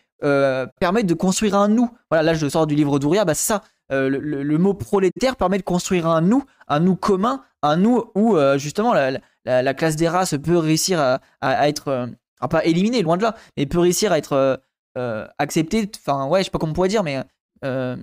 permet 0.81 1.03
de 1.03 1.13
construire 1.13 1.55
un 1.55 1.69
nous. 1.69 1.91
Voilà, 2.11 2.23
là, 2.23 2.35
je 2.35 2.49
sors 2.49 2.67
du 2.67 2.75
livre 2.75 2.99
d'Ouria, 2.99 3.27
bah 3.27 3.35
c'est 3.35 3.47
ça. 3.47 3.63
le, 3.91 4.57
mot 4.57 4.73
prolétaire 4.73 5.37
permet 5.37 5.59
de 5.59 5.63
construire 5.63 6.07
un 6.07 6.23
nous, 6.23 6.45
un 6.67 6.81
nous 6.81 6.97
commun, 6.97 7.43
un 7.61 7.77
nous 7.77 8.05
où 8.15 8.39
justement 8.57 8.95
la, 8.95 9.19
la, 9.45 9.75
classe 9.75 9.97
des 9.97 10.09
races 10.09 10.35
peut 10.43 10.57
réussir 10.57 10.99
à, 10.99 11.21
à, 11.43 11.69
être, 11.69 12.09
pas 12.49 12.65
éliminée, 12.65 13.03
loin 13.03 13.19
de 13.19 13.23
là, 13.23 13.35
mais 13.57 13.67
peut 13.67 13.81
réussir 13.81 14.13
à 14.13 14.19
être 14.19 14.63
euh, 14.97 15.27
accepter, 15.39 15.91
enfin 16.07 16.29
ouais, 16.29 16.41
je 16.41 16.45
sais 16.45 16.51
pas 16.51 16.61
comment 16.61 16.71
on 16.71 16.75
pourrait 16.75 16.89
dire, 16.89 17.03
mais 17.03 17.21
euh, 17.65 17.97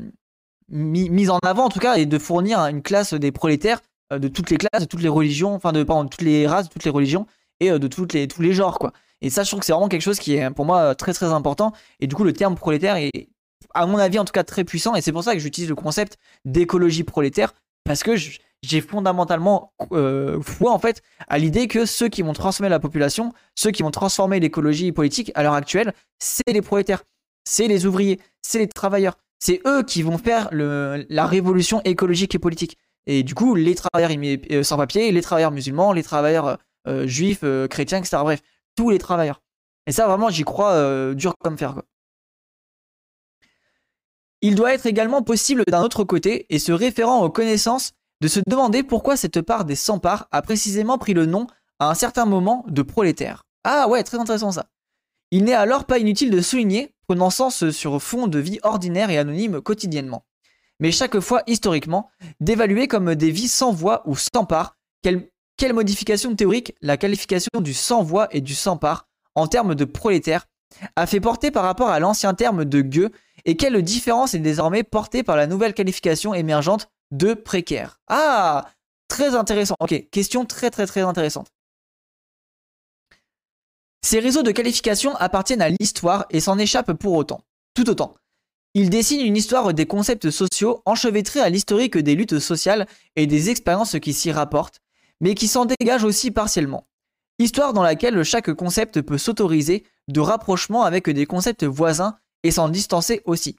mise 0.67 1.29
en 1.29 1.39
avant 1.41 1.65
en 1.65 1.69
tout 1.69 1.79
cas, 1.79 1.95
et 1.95 2.05
de 2.05 2.19
fournir 2.19 2.59
une 2.59 2.81
classe 2.81 3.13
des 3.13 3.31
prolétaires 3.31 3.79
euh, 4.11 4.19
de 4.19 4.27
toutes 4.27 4.49
les 4.49 4.57
classes, 4.57 4.81
de 4.81 4.85
toutes 4.85 5.01
les 5.01 5.07
religions, 5.07 5.53
enfin 5.53 5.71
de 5.71 5.83
pardon, 5.83 6.09
toutes 6.09 6.21
les 6.21 6.47
races, 6.47 6.67
de 6.67 6.73
toutes 6.73 6.83
les 6.83 6.91
religions 6.91 7.27
et 7.61 7.69
de 7.69 7.87
toutes 7.87 8.11
les, 8.11 8.27
tous 8.27 8.41
les 8.41 8.51
genres 8.51 8.77
quoi. 8.77 8.91
Et 9.21 9.29
ça, 9.29 9.43
je 9.43 9.49
trouve 9.49 9.59
que 9.59 9.65
c'est 9.65 9.73
vraiment 9.73 9.87
quelque 9.87 10.01
chose 10.01 10.19
qui 10.19 10.35
est 10.35 10.49
pour 10.51 10.65
moi 10.65 10.95
très 10.95 11.13
très 11.13 11.27
important. 11.27 11.73
Et 11.99 12.07
du 12.07 12.15
coup, 12.15 12.23
le 12.23 12.33
terme 12.33 12.55
prolétaire 12.55 12.95
est, 12.95 13.29
à 13.73 13.85
mon 13.85 13.97
avis, 13.97 14.19
en 14.19 14.25
tout 14.25 14.33
cas, 14.33 14.43
très 14.43 14.63
puissant. 14.63 14.95
Et 14.95 15.01
c'est 15.01 15.11
pour 15.11 15.23
ça 15.23 15.33
que 15.33 15.39
j'utilise 15.39 15.69
le 15.69 15.75
concept 15.75 16.17
d'écologie 16.45 17.03
prolétaire 17.03 17.53
parce 17.83 18.03
que 18.03 18.15
j'ai 18.63 18.81
fondamentalement 18.81 19.73
euh, 19.91 20.41
foi 20.41 20.71
en 20.71 20.79
fait 20.79 21.01
à 21.27 21.37
l'idée 21.37 21.67
que 21.67 21.85
ceux 21.85 22.09
qui 22.09 22.21
vont 22.21 22.33
transformer 22.33 22.69
la 22.69 22.79
population, 22.79 23.33
ceux 23.55 23.71
qui 23.71 23.83
vont 23.83 23.91
transformer 23.91 24.39
l'écologie 24.39 24.91
politique 24.91 25.31
à 25.35 25.43
l'heure 25.43 25.53
actuelle, 25.53 25.93
c'est 26.19 26.51
les 26.51 26.61
prolétaires, 26.61 27.03
c'est 27.43 27.67
les 27.67 27.85
ouvriers, 27.85 28.19
c'est 28.41 28.59
les 28.59 28.67
travailleurs. 28.67 29.17
C'est 29.39 29.61
eux 29.65 29.81
qui 29.83 30.03
vont 30.03 30.19
faire 30.19 30.49
la 30.51 31.25
révolution 31.25 31.81
écologique 31.83 32.35
et 32.35 32.39
politique. 32.39 32.77
Et 33.07 33.23
du 33.23 33.33
coup, 33.33 33.55
les 33.55 33.73
travailleurs 33.73 34.11
euh, 34.51 34.61
sans 34.61 34.77
papier, 34.77 35.11
les 35.11 35.21
travailleurs 35.23 35.49
musulmans, 35.49 35.91
les 35.91 36.03
travailleurs 36.03 36.59
euh, 36.87 37.07
juifs, 37.07 37.43
chrétiens, 37.67 37.97
etc. 37.97 38.17
Bref, 38.21 38.41
tous 38.75 38.89
les 38.89 38.99
travailleurs. 38.99 39.41
Et 39.87 39.91
ça, 39.91 40.07
vraiment, 40.07 40.29
j'y 40.29 40.43
crois 40.43 40.71
euh, 40.71 41.13
dur 41.13 41.33
comme 41.39 41.57
fer. 41.57 41.81
Il 44.41 44.55
doit 44.55 44.73
être 44.73 44.85
également 44.85 45.21
possible 45.21 45.63
d'un 45.67 45.83
autre 45.83 46.03
côté, 46.03 46.45
et 46.49 46.59
se 46.59 46.71
référant 46.71 47.23
aux 47.23 47.29
connaissances, 47.29 47.91
de 48.21 48.27
se 48.27 48.39
demander 48.47 48.83
pourquoi 48.83 49.17
cette 49.17 49.41
part 49.41 49.65
des 49.65 49.75
sans-parts 49.75 50.27
a 50.31 50.41
précisément 50.41 50.97
pris 50.97 51.13
le 51.13 51.25
nom, 51.25 51.47
à 51.79 51.89
un 51.89 51.95
certain 51.95 52.25
moment, 52.25 52.63
de 52.67 52.81
prolétaire. 52.81 53.43
Ah 53.63 53.87
ouais, 53.87 54.03
très 54.03 54.17
intéressant 54.17 54.51
ça. 54.51 54.67
Il 55.31 55.43
n'est 55.45 55.53
alors 55.53 55.85
pas 55.85 55.99
inutile 55.99 56.31
de 56.31 56.41
souligner, 56.41 56.93
prenant 57.07 57.29
sens 57.29 57.69
sur 57.69 58.01
fond 58.01 58.27
de 58.27 58.39
vie 58.39 58.59
ordinaire 58.63 59.09
et 59.09 59.17
anonyme 59.17 59.61
quotidiennement, 59.61 60.25
mais 60.81 60.91
chaque 60.91 61.19
fois 61.19 61.43
historiquement, 61.45 62.09
d'évaluer 62.39 62.87
comme 62.87 63.15
des 63.15 63.31
vies 63.31 63.47
sans 63.47 63.71
voix 63.71 64.01
ou 64.07 64.15
sans 64.15 64.45
part, 64.45 64.77
quelle, 65.03 65.29
quelle 65.61 65.73
modification 65.73 66.35
théorique 66.35 66.73
la 66.81 66.97
qualification 66.97 67.51
du 67.59 67.75
sans 67.75 68.01
voix 68.01 68.27
et 68.31 68.41
du 68.41 68.55
sans 68.55 68.77
part, 68.77 69.07
en 69.35 69.45
termes 69.45 69.75
de 69.75 69.85
prolétaire, 69.85 70.47
a 70.95 71.05
fait 71.05 71.19
porter 71.19 71.51
par 71.51 71.63
rapport 71.63 71.89
à 71.89 71.99
l'ancien 71.99 72.33
terme 72.33 72.65
de 72.65 72.81
gueux, 72.81 73.11
et 73.45 73.55
quelle 73.57 73.79
différence 73.83 74.33
est 74.33 74.39
désormais 74.39 74.81
portée 74.81 75.21
par 75.21 75.35
la 75.35 75.45
nouvelle 75.45 75.75
qualification 75.75 76.33
émergente 76.33 76.89
de 77.11 77.35
précaire? 77.35 77.99
Ah 78.07 78.71
Très 79.07 79.35
intéressant. 79.35 79.75
Ok, 79.79 80.09
question 80.09 80.45
très 80.45 80.71
très 80.71 80.87
très 80.87 81.01
intéressante. 81.01 81.49
Ces 84.03 84.17
réseaux 84.17 84.41
de 84.41 84.51
qualification 84.51 85.15
appartiennent 85.17 85.61
à 85.61 85.69
l'histoire 85.69 86.25
et 86.31 86.39
s'en 86.39 86.57
échappent 86.57 86.93
pour 86.93 87.13
autant. 87.13 87.41
Tout 87.75 87.87
autant. 87.87 88.15
Ils 88.73 88.89
dessinent 88.89 89.23
une 89.23 89.37
histoire 89.37 89.75
des 89.75 89.85
concepts 89.85 90.31
sociaux 90.31 90.81
enchevêtrés 90.87 91.41
à 91.41 91.49
l'historique 91.49 91.99
des 91.99 92.15
luttes 92.15 92.39
sociales 92.39 92.87
et 93.15 93.27
des 93.27 93.51
expériences 93.51 93.99
qui 93.99 94.13
s'y 94.13 94.31
rapportent, 94.31 94.81
mais 95.21 95.35
qui 95.35 95.47
s'en 95.47 95.65
dégagent 95.65 96.03
aussi 96.03 96.31
partiellement. 96.31 96.87
Histoire 97.39 97.73
dans 97.73 97.83
laquelle 97.83 98.21
chaque 98.23 98.53
concept 98.53 99.01
peut 99.01 99.17
s'autoriser 99.17 99.85
de 100.09 100.19
rapprochement 100.19 100.83
avec 100.83 101.09
des 101.09 101.25
concepts 101.25 101.63
voisins 101.63 102.17
et 102.43 102.51
s'en 102.51 102.69
distancer 102.69 103.21
aussi. 103.25 103.55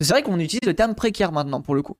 C'est 0.00 0.08
vrai 0.08 0.22
qu'on 0.22 0.40
utilise 0.40 0.66
le 0.66 0.74
terme 0.74 0.94
précaire 0.94 1.32
maintenant 1.32 1.62
pour 1.62 1.74
le 1.74 1.82
coup. 1.82 1.96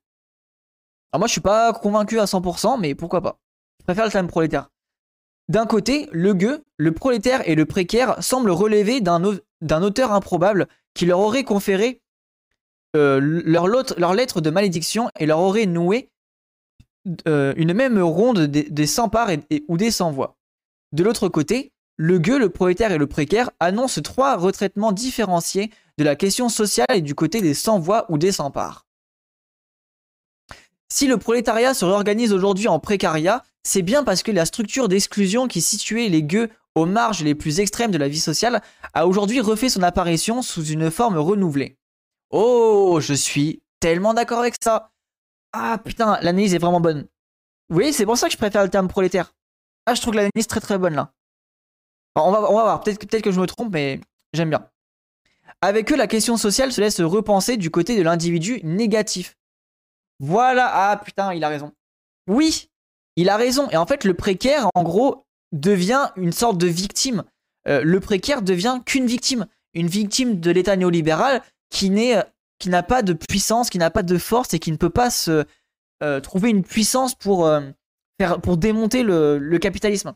Alors 1.12 1.20
moi 1.20 1.28
je 1.28 1.32
suis 1.32 1.40
pas 1.40 1.72
convaincu 1.72 2.18
à 2.18 2.24
100%, 2.24 2.80
mais 2.80 2.94
pourquoi 2.94 3.20
pas. 3.20 3.38
Je 3.80 3.84
préfère 3.84 4.06
le 4.06 4.10
terme 4.10 4.26
prolétaire. 4.26 4.68
D'un 5.48 5.66
côté, 5.66 6.08
le 6.10 6.34
gueux, 6.34 6.64
le 6.76 6.92
prolétaire 6.92 7.48
et 7.48 7.54
le 7.54 7.66
précaire 7.66 8.20
semblent 8.22 8.50
relever 8.50 9.00
d'un 9.00 9.82
auteur 9.82 10.12
improbable 10.12 10.66
qui 10.92 11.06
leur 11.06 11.20
aurait 11.20 11.44
conféré 11.44 12.02
euh, 12.96 13.20
leur, 13.20 14.14
lettre 14.14 14.40
de 14.40 14.50
malédiction 14.50 15.10
et 15.18 15.26
leur 15.26 15.38
aurait 15.38 15.66
noué 15.66 16.10
euh, 17.28 17.54
une 17.56 17.72
même 17.72 17.98
ronde 17.98 18.40
des, 18.46 18.86
sans-parts 18.86 19.30
ou 19.68 19.76
des 19.76 19.90
sans-voix. 19.90 20.36
De 20.92 21.04
l'autre 21.04 21.28
côté, 21.28 21.72
le 21.96 22.18
gueux, 22.18 22.38
le 22.38 22.50
prolétaire 22.50 22.92
et 22.92 22.98
le 22.98 23.06
précaire 23.06 23.50
annoncent 23.60 24.00
trois 24.02 24.36
retraitements 24.36 24.92
différenciés 24.92 25.70
de 25.98 26.04
la 26.04 26.16
question 26.16 26.48
sociale 26.48 26.86
et 26.92 27.00
du 27.00 27.14
côté 27.14 27.40
des 27.40 27.54
sans-voix 27.54 28.06
ou 28.10 28.18
des 28.18 28.32
sans-parts. 28.32 28.86
Si 30.88 31.06
le 31.06 31.16
prolétariat 31.16 31.74
se 31.74 31.84
réorganise 31.84 32.32
aujourd'hui 32.32 32.68
en 32.68 32.78
précariat, 32.78 33.42
c'est 33.64 33.82
bien 33.82 34.04
parce 34.04 34.22
que 34.22 34.30
la 34.30 34.44
structure 34.44 34.88
d'exclusion 34.88 35.48
qui 35.48 35.60
situait 35.60 36.08
les 36.08 36.22
gueux 36.22 36.48
aux 36.74 36.86
marges 36.86 37.24
les 37.24 37.34
plus 37.34 37.58
extrêmes 37.58 37.90
de 37.90 37.98
la 37.98 38.08
vie 38.08 38.20
sociale 38.20 38.62
a 38.94 39.06
aujourd'hui 39.06 39.40
refait 39.40 39.68
son 39.68 39.82
apparition 39.82 40.42
sous 40.42 40.64
une 40.64 40.90
forme 40.90 41.16
renouvelée. 41.16 41.76
Oh, 42.30 42.98
je 43.00 43.14
suis 43.14 43.62
tellement 43.80 44.14
d'accord 44.14 44.40
avec 44.40 44.54
ça. 44.62 44.90
Ah 45.58 45.78
putain, 45.82 46.18
l'analyse 46.20 46.54
est 46.54 46.58
vraiment 46.58 46.80
bonne. 46.80 47.06
Oui, 47.70 47.94
c'est 47.94 48.04
pour 48.04 48.18
ça 48.18 48.26
que 48.26 48.32
je 48.34 48.36
préfère 48.36 48.62
le 48.62 48.68
terme 48.68 48.88
prolétaire. 48.88 49.32
Ah, 49.86 49.94
je 49.94 50.02
trouve 50.02 50.14
l'analyse 50.14 50.46
très 50.46 50.60
très 50.60 50.76
bonne 50.76 50.94
là. 50.94 51.14
on, 52.14 52.30
va, 52.30 52.50
on 52.50 52.56
va 52.56 52.62
voir, 52.62 52.80
peut-être 52.80 53.00
peut 53.00 53.20
que 53.20 53.32
je 53.32 53.40
me 53.40 53.46
trompe, 53.46 53.72
mais 53.72 54.00
j'aime 54.34 54.50
bien. 54.50 54.68
Avec 55.62 55.90
eux, 55.90 55.96
la 55.96 56.08
question 56.08 56.36
sociale 56.36 56.72
se 56.72 56.80
laisse 56.82 57.00
repenser 57.00 57.56
du 57.56 57.70
côté 57.70 57.96
de 57.96 58.02
l'individu 58.02 58.60
négatif. 58.64 59.38
Voilà, 60.20 60.70
ah 60.70 60.96
putain, 60.98 61.32
il 61.32 61.42
a 61.42 61.48
raison. 61.48 61.72
Oui, 62.28 62.68
il 63.16 63.30
a 63.30 63.38
raison. 63.38 63.70
Et 63.70 63.78
en 63.78 63.86
fait, 63.86 64.04
le 64.04 64.12
précaire, 64.12 64.68
en 64.74 64.82
gros, 64.82 65.24
devient 65.52 66.10
une 66.16 66.32
sorte 66.32 66.58
de 66.58 66.66
victime. 66.66 67.24
Euh, 67.66 67.82
le 67.82 68.00
précaire 68.00 68.42
devient 68.42 68.80
qu'une 68.84 69.06
victime. 69.06 69.46
Une 69.72 69.86
victime 69.86 70.38
de 70.38 70.50
l'État 70.50 70.76
néolibéral 70.76 71.42
qui 71.70 71.88
n'est 71.88 72.22
qui 72.58 72.68
n'a 72.68 72.82
pas 72.82 73.02
de 73.02 73.12
puissance, 73.12 73.70
qui 73.70 73.78
n'a 73.78 73.90
pas 73.90 74.02
de 74.02 74.18
force 74.18 74.54
et 74.54 74.58
qui 74.58 74.72
ne 74.72 74.76
peut 74.76 74.90
pas 74.90 75.10
se 75.10 75.44
euh, 76.02 76.20
trouver 76.20 76.50
une 76.50 76.62
puissance 76.62 77.14
pour 77.14 77.46
euh, 77.46 77.60
démonter 78.56 79.02
le, 79.02 79.58
capitalisme. 79.58 80.14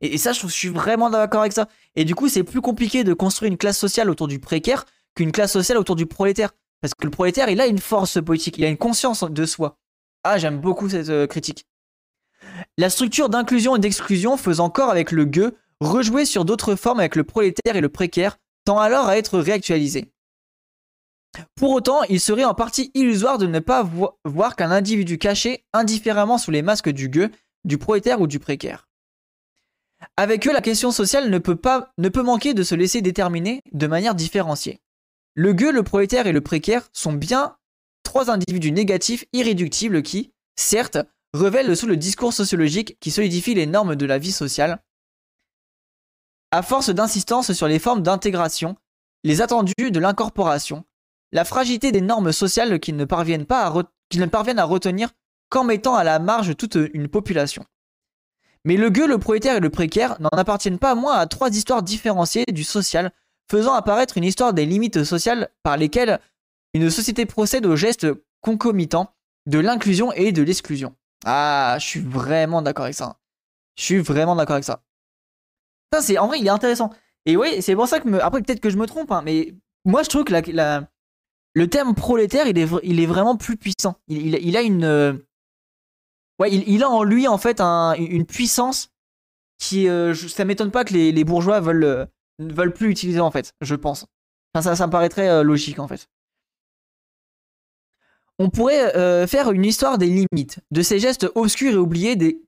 Et, 0.00 0.18
ça, 0.18 0.32
je, 0.32 0.46
suis 0.46 0.68
vraiment 0.68 1.10
d'accord 1.10 1.40
avec 1.40 1.52
ça. 1.52 1.68
Et 1.94 2.04
du 2.04 2.14
coup, 2.14 2.28
c'est 2.28 2.44
plus 2.44 2.60
compliqué 2.60 3.04
de 3.04 3.14
construire 3.14 3.50
une 3.50 3.58
classe 3.58 3.78
sociale 3.78 4.10
autour 4.10 4.28
du 4.28 4.38
précaire 4.38 4.84
qu'une 5.14 5.32
classe 5.32 5.52
sociale 5.52 5.78
autour 5.78 5.96
du 5.96 6.06
prolétaire. 6.06 6.52
Parce 6.80 6.94
que 6.94 7.04
le 7.04 7.10
prolétaire, 7.10 7.48
il 7.48 7.60
a 7.60 7.66
une 7.66 7.78
force 7.78 8.22
politique, 8.22 8.58
il 8.58 8.64
a 8.64 8.68
une 8.68 8.76
conscience 8.76 9.24
de 9.24 9.46
soi. 9.46 9.78
Ah, 10.24 10.38
j'aime 10.38 10.60
beaucoup 10.60 10.88
cette 10.88 11.08
euh, 11.08 11.26
critique. 11.26 11.66
La 12.78 12.90
structure 12.90 13.28
d'inclusion 13.28 13.76
et 13.76 13.78
d'exclusion 13.78 14.36
faisant 14.36 14.70
corps 14.70 14.90
avec 14.90 15.10
le 15.10 15.24
gueux 15.24 15.56
rejouer 15.80 16.24
sur 16.24 16.44
d'autres 16.44 16.74
formes 16.74 17.00
avec 17.00 17.16
le 17.16 17.24
prolétaire 17.24 17.76
et 17.76 17.80
le 17.80 17.88
précaire 17.88 18.38
tend 18.64 18.78
alors 18.78 19.06
à 19.06 19.16
être 19.16 19.38
réactualisé. 19.38 20.10
Pour 21.54 21.70
autant, 21.70 22.02
il 22.04 22.20
serait 22.20 22.44
en 22.44 22.54
partie 22.54 22.90
illusoire 22.94 23.38
de 23.38 23.46
ne 23.46 23.58
pas 23.58 23.88
voir 24.24 24.56
qu'un 24.56 24.70
individu 24.70 25.18
caché 25.18 25.64
indifféremment 25.72 26.38
sous 26.38 26.50
les 26.50 26.62
masques 26.62 26.90
du 26.90 27.08
gueux, 27.08 27.30
du 27.64 27.78
prolétaire 27.78 28.20
ou 28.20 28.26
du 28.26 28.38
précaire. 28.38 28.88
Avec 30.16 30.46
eux, 30.46 30.52
la 30.52 30.60
question 30.60 30.90
sociale 30.90 31.30
ne 31.30 31.38
peut, 31.38 31.56
pas, 31.56 31.92
ne 31.98 32.08
peut 32.08 32.22
manquer 32.22 32.54
de 32.54 32.62
se 32.62 32.74
laisser 32.74 33.00
déterminer 33.00 33.62
de 33.72 33.86
manière 33.86 34.14
différenciée. 34.14 34.80
Le 35.34 35.52
gueux, 35.52 35.72
le 35.72 35.82
prolétaire 35.82 36.26
et 36.26 36.32
le 36.32 36.40
précaire 36.40 36.88
sont 36.92 37.12
bien 37.12 37.56
trois 38.02 38.30
individus 38.30 38.72
négatifs 38.72 39.24
irréductibles 39.32 40.02
qui, 40.02 40.32
certes, 40.56 40.98
révèlent 41.34 41.76
sous 41.76 41.86
le 41.86 41.96
discours 41.96 42.32
sociologique 42.32 42.96
qui 43.00 43.10
solidifie 43.10 43.54
les 43.54 43.66
normes 43.66 43.96
de 43.96 44.06
la 44.06 44.18
vie 44.18 44.32
sociale, 44.32 44.82
à 46.50 46.62
force 46.62 46.90
d'insistance 46.90 47.52
sur 47.52 47.68
les 47.68 47.78
formes 47.78 48.02
d'intégration, 48.02 48.76
les 49.24 49.42
attendus 49.42 49.90
de 49.90 50.00
l'incorporation, 50.00 50.84
la 51.32 51.44
fragilité 51.44 51.92
des 51.92 52.00
normes 52.00 52.32
sociales 52.32 52.78
qui 52.80 52.92
ne 52.92 53.04
parviennent, 53.04 53.46
pas 53.46 53.66
à 53.66 53.72
ne 54.14 54.26
parviennent 54.26 54.58
à 54.58 54.64
retenir 54.64 55.10
qu'en 55.48 55.64
mettant 55.64 55.94
à 55.94 56.04
la 56.04 56.18
marge 56.18 56.56
toute 56.56 56.76
une 56.94 57.08
population. 57.08 57.64
Mais 58.64 58.76
le 58.76 58.90
gueux, 58.90 59.06
le 59.06 59.18
prolétaire 59.18 59.56
et 59.56 59.60
le 59.60 59.70
précaire 59.70 60.16
n'en 60.20 60.28
appartiennent 60.30 60.78
pas 60.78 60.94
moins 60.94 61.16
à 61.16 61.26
trois 61.26 61.50
histoires 61.50 61.82
différenciées 61.82 62.44
du 62.48 62.64
social, 62.64 63.12
faisant 63.48 63.74
apparaître 63.74 64.18
une 64.18 64.24
histoire 64.24 64.52
des 64.52 64.66
limites 64.66 65.04
sociales 65.04 65.50
par 65.62 65.76
lesquelles 65.76 66.18
une 66.74 66.90
société 66.90 67.26
procède 67.26 67.64
aux 67.64 67.76
gestes 67.76 68.08
concomitants 68.40 69.12
de 69.46 69.58
l'inclusion 69.58 70.12
et 70.12 70.32
de 70.32 70.42
l'exclusion. 70.42 70.94
Ah, 71.24 71.76
je 71.78 71.86
suis 71.86 72.00
vraiment 72.00 72.60
d'accord 72.60 72.84
avec 72.84 72.96
ça. 72.96 73.18
Je 73.76 73.84
suis 73.84 73.98
vraiment 73.98 74.34
d'accord 74.34 74.54
avec 74.54 74.64
ça. 74.64 74.82
Ça, 75.92 76.22
en 76.22 76.26
vrai, 76.26 76.40
il 76.40 76.46
est 76.46 76.50
intéressant. 76.50 76.90
Et 77.24 77.36
oui, 77.36 77.62
c'est 77.62 77.74
pour 77.74 77.88
ça 77.88 78.00
que 78.00 78.12
après 78.20 78.42
peut-être 78.42 78.60
que 78.60 78.70
je 78.70 78.76
me 78.76 78.86
trompe, 78.86 79.10
hein, 79.10 79.22
mais 79.24 79.54
moi 79.84 80.02
je 80.02 80.08
trouve 80.08 80.24
que 80.24 80.32
la, 80.32 80.88
le 81.56 81.68
terme 81.68 81.94
prolétaire, 81.94 82.46
il 82.46 82.58
est, 82.58 83.06
vraiment 83.06 83.34
plus 83.38 83.56
puissant. 83.56 83.96
Il, 84.08 84.58
a 84.58 84.60
une. 84.60 84.84
Euh, 84.84 85.14
il, 86.46 86.82
a 86.82 86.90
en 86.90 87.02
lui, 87.02 87.26
en 87.26 87.38
fait, 87.38 87.62
une 87.62 88.26
puissance 88.26 88.90
qui. 89.58 89.88
Euh, 89.88 90.14
ça 90.14 90.44
m'étonne 90.44 90.70
pas 90.70 90.84
que 90.84 90.92
les, 90.92 91.24
bourgeois 91.24 91.60
veulent, 91.60 91.84
euh, 91.84 92.04
ne 92.40 92.52
veulent 92.52 92.74
plus 92.74 92.90
utiliser, 92.90 93.20
en 93.20 93.30
fait, 93.30 93.54
je 93.62 93.74
pense. 93.74 94.04
ça, 94.54 94.76
ça 94.76 94.86
me 94.86 94.92
paraîtrait 94.92 95.42
logique, 95.42 95.78
en 95.78 95.88
fait. 95.88 96.10
On 98.38 98.50
pourrait 98.50 99.26
faire 99.26 99.50
une 99.50 99.64
histoire 99.64 99.96
des 99.96 100.08
limites, 100.08 100.60
de 100.72 100.82
ces 100.82 100.98
gestes 100.98 101.26
obscurs 101.36 101.72
et 101.72 101.78
oubliés 101.78 102.16
des, 102.16 102.42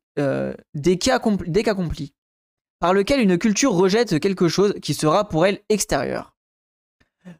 des 0.74 0.98
cas 0.98 1.14
accomplis, 1.16 2.12
par 2.78 2.92
lequel 2.92 3.20
une 3.20 3.38
culture 3.38 3.72
rejette 3.72 4.20
quelque 4.20 4.48
chose 4.48 4.74
qui 4.82 4.92
sera 4.92 5.30
pour 5.30 5.46
elle 5.46 5.60
extérieur. 5.70 6.34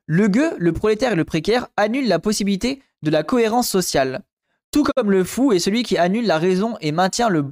Le 0.07 0.29
gueux, 0.29 0.53
le 0.59 0.73
prolétaire 0.73 1.13
et 1.13 1.17
le 1.17 1.25
précaire 1.25 1.69
annulent 1.77 2.09
la 2.09 2.19
possibilité 2.19 2.83
de 3.03 3.11
la 3.11 3.23
cohérence 3.23 3.69
sociale. 3.69 4.23
Tout 4.71 4.85
comme 4.85 5.11
le 5.11 5.25
fou 5.25 5.53
est 5.53 5.59
celui 5.59 5.83
qui 5.83 5.97
annule 5.97 6.27
la 6.27 6.39
raison 6.39 6.77
et 6.81 6.93
maintient 6.93 7.29
le, 7.29 7.45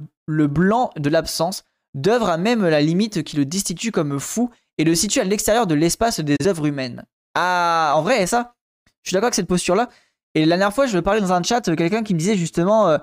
blanc 0.47 0.91
de 0.95 1.09
l'absence, 1.09 1.63
d'œuvre 1.93 2.29
à 2.29 2.37
même 2.37 2.65
la 2.65 2.81
limite 2.81 3.23
qui 3.23 3.37
le 3.37 3.45
destitue 3.45 3.91
comme 3.91 4.19
fou 4.19 4.51
et 4.77 4.83
le 4.83 4.93
situe 4.93 5.19
à 5.19 5.23
l'extérieur 5.23 5.65
de 5.65 5.73
l'espace 5.73 6.19
des 6.19 6.35
œuvres 6.45 6.67
humaines. 6.67 7.05
Ah, 7.33 7.93
en 7.95 8.01
vrai, 8.01 8.27
ça, 8.27 8.55
je 9.03 9.09
suis 9.09 9.13
d'accord 9.13 9.27
avec 9.27 9.35
cette 9.35 9.47
posture-là. 9.47 9.89
Et 10.35 10.45
la 10.45 10.57
dernière 10.57 10.73
fois, 10.73 10.85
je 10.85 10.99
parlais 10.99 11.21
dans 11.21 11.33
un 11.33 11.41
chat 11.41 11.61
quelqu'un 11.75 12.03
qui 12.03 12.13
me 12.13 12.19
disait 12.19 12.37
justement, 12.37 12.87
euh, 12.89 12.97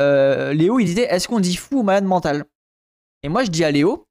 euh, 0.00 0.52
Léo, 0.52 0.80
il 0.80 0.86
disait, 0.86 1.02
est-ce 1.02 1.28
qu'on 1.28 1.40
dit 1.40 1.54
fou 1.54 1.80
ou 1.80 1.82
malade 1.82 2.04
mental? 2.04 2.44
Et 3.22 3.28
moi, 3.28 3.44
je 3.44 3.50
dis 3.50 3.62
à 3.62 3.70
Léo, 3.70 4.08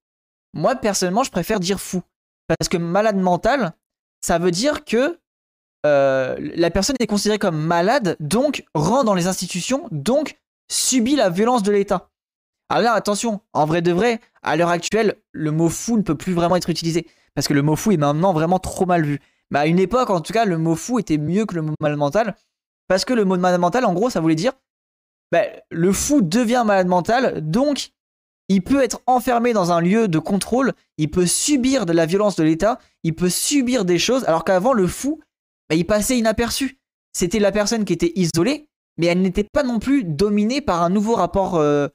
moi 0.54 0.76
personnellement, 0.76 1.24
je 1.24 1.32
préfère 1.32 1.60
dire 1.60 1.80
fou. 1.80 2.02
Parce 2.48 2.70
que 2.70 2.78
malade 2.78 3.18
mental, 3.18 3.74
ça 4.22 4.38
veut 4.38 4.52
dire 4.52 4.86
que 4.86 5.20
euh, 5.86 6.38
la 6.40 6.70
personne 6.70 6.96
est 7.00 7.08
considérée 7.08 7.40
comme 7.40 7.58
malade, 7.58 8.16
donc 8.20 8.64
rentre 8.74 9.06
dans 9.06 9.16
les 9.16 9.28
institutions, 9.28 9.88
donc 9.92 10.38
subit 10.72 11.16
la 11.16 11.30
violence 11.30 11.64
de 11.64 11.72
l'État. 11.72 12.10
Alors 12.70 12.84
là, 12.84 12.94
attention, 12.94 13.42
en 13.54 13.66
vrai 13.66 13.82
de 13.82 13.92
vrai, 13.92 14.22
à 14.44 14.56
l'heure 14.56 14.70
actuelle, 14.70 15.16
le 15.32 15.52
mot 15.52 15.70
fou 15.70 15.98
ne 15.98 16.04
peut 16.04 16.16
plus 16.16 16.34
vraiment 16.34 16.56
être 16.56 16.70
utilisé. 16.70 17.08
Parce 17.36 17.48
que 17.48 17.54
le 17.54 17.62
mot 17.62 17.76
fou 17.76 17.92
est 17.92 17.98
maintenant 17.98 18.34
vraiment 18.34 18.60
trop 18.60 18.86
mal 18.86 19.04
vu. 19.04 19.20
Mais 19.50 19.60
à 19.60 19.66
une 19.66 19.80
époque, 19.80 20.10
en 20.10 20.22
tout 20.22 20.32
cas, 20.32 20.46
le 20.46 20.58
mot 20.58 20.76
fou 20.76 21.00
était 21.00 21.18
mieux 21.18 21.46
que 21.46 21.56
le 21.56 21.64
mot 21.64 21.74
malade 21.82 21.98
mental. 21.98 22.36
Parce 22.88 23.04
que 23.04 23.14
le 23.14 23.26
mot 23.26 23.38
malade 23.38 23.60
mental, 23.60 23.86
en 23.86 23.94
gros, 23.94 24.10
ça 24.10 24.22
voulait 24.22 24.36
dire 24.36 24.54
bah, 25.32 25.44
le 25.70 25.94
fou 25.94 26.22
devient 26.22 26.64
malade 26.66 26.88
mental, 26.88 27.50
donc 27.50 27.92
il 28.52 28.62
peut 28.62 28.84
être 28.84 29.02
enfermé 29.08 29.54
dans 29.54 29.72
un 29.72 29.80
lieu 29.80 30.10
de 30.10 30.20
contrôle, 30.20 30.74
il 30.98 31.10
peut 31.10 31.26
subir 31.26 31.86
de 31.86 31.94
la 31.94 32.06
violence 32.06 32.36
de 32.36 32.44
l'État, 32.44 32.80
il 33.04 33.16
peut 33.16 33.30
subir 33.30 33.86
des 33.86 33.98
choses, 33.98 34.26
alors 34.26 34.44
qu'avant, 34.44 34.74
le 34.74 34.88
fou, 34.88 35.22
bah, 35.70 35.76
il 35.76 35.86
passait 35.86 36.18
inaperçu. 36.18 36.78
C'était 37.14 37.40
la 37.40 37.54
personne 37.54 37.86
qui 37.86 37.94
était 37.94 38.12
isolée, 38.16 38.68
mais 38.98 39.06
elle 39.06 39.22
n'était 39.22 39.46
pas 39.46 39.64
non 39.64 39.80
plus 39.80 40.04
dominée 40.04 40.60
par 40.60 40.84
un 40.84 40.90
nouveau 40.90 41.16
rapport, 41.16 41.56
euh, 41.56 41.88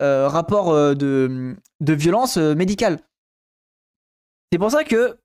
euh, 0.00 0.30
euh, 0.30 0.94
de, 0.94 1.56
de, 1.80 1.92
violence 1.92 2.36
médicale. 2.36 3.00
C'est 4.52 4.58
pour 4.58 4.70
ça 4.70 4.84
que 4.84 5.18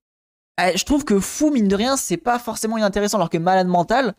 je 0.57 0.83
trouve 0.83 1.05
que 1.05 1.19
fou, 1.19 1.51
mine 1.51 1.67
de 1.67 1.75
rien, 1.75 1.95
c'est 1.95 2.17
pas 2.17 2.39
forcément 2.39 2.77
inintéressant, 2.77 3.17
alors 3.17 3.29
que 3.29 3.37
malade 3.37 3.67
mental, 3.67 4.15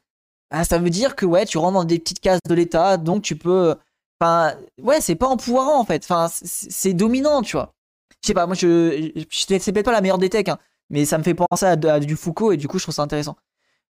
bah, 0.53 0.63
ça 0.63 0.79
veut 0.79 0.91
dire 0.91 1.17
que 1.17 1.27
ouais, 1.27 1.45
tu 1.45 1.59
rentres 1.59 1.75
dans 1.75 1.85
des 1.85 1.99
petites 1.99 2.21
cases 2.21 2.41
de 2.49 2.55
l'État, 2.55 2.99
donc 2.99 3.23
tu 3.23 3.35
peux. 3.35 3.75
Enfin, 4.23 4.57
ouais, 4.81 5.01
c'est 5.01 5.17
pas 5.17 5.27
empouvoirant 5.27 5.81
en 5.81 5.85
fait. 5.85 6.05
Enfin, 6.05 6.29
c'est 6.31 6.95
dominant, 6.95 7.43
tu 7.43 7.57
vois. 7.57 7.75
Je 8.23 8.29
sais 8.29 8.35
pas, 8.35 8.47
moi, 8.47 8.55
je, 8.55 9.11
c'est 9.33 9.73
peut-être 9.73 9.85
pas 9.85 9.91
la 9.91 10.01
meilleure 10.01 10.19
des 10.19 10.31
techs, 10.31 10.49
hein, 10.49 10.59
mais 10.91 11.05
ça 11.05 11.19
me 11.19 11.25
fait 11.25 11.35
penser 11.35 11.67
à, 11.67 11.77
du 11.77 12.15
Foucault 12.15 12.53
et 12.53 12.57
du 12.57 12.69
coup, 12.69 12.79
je 12.79 12.85
trouve 12.85 12.95
ça 12.95 13.03
intéressant. 13.03 13.37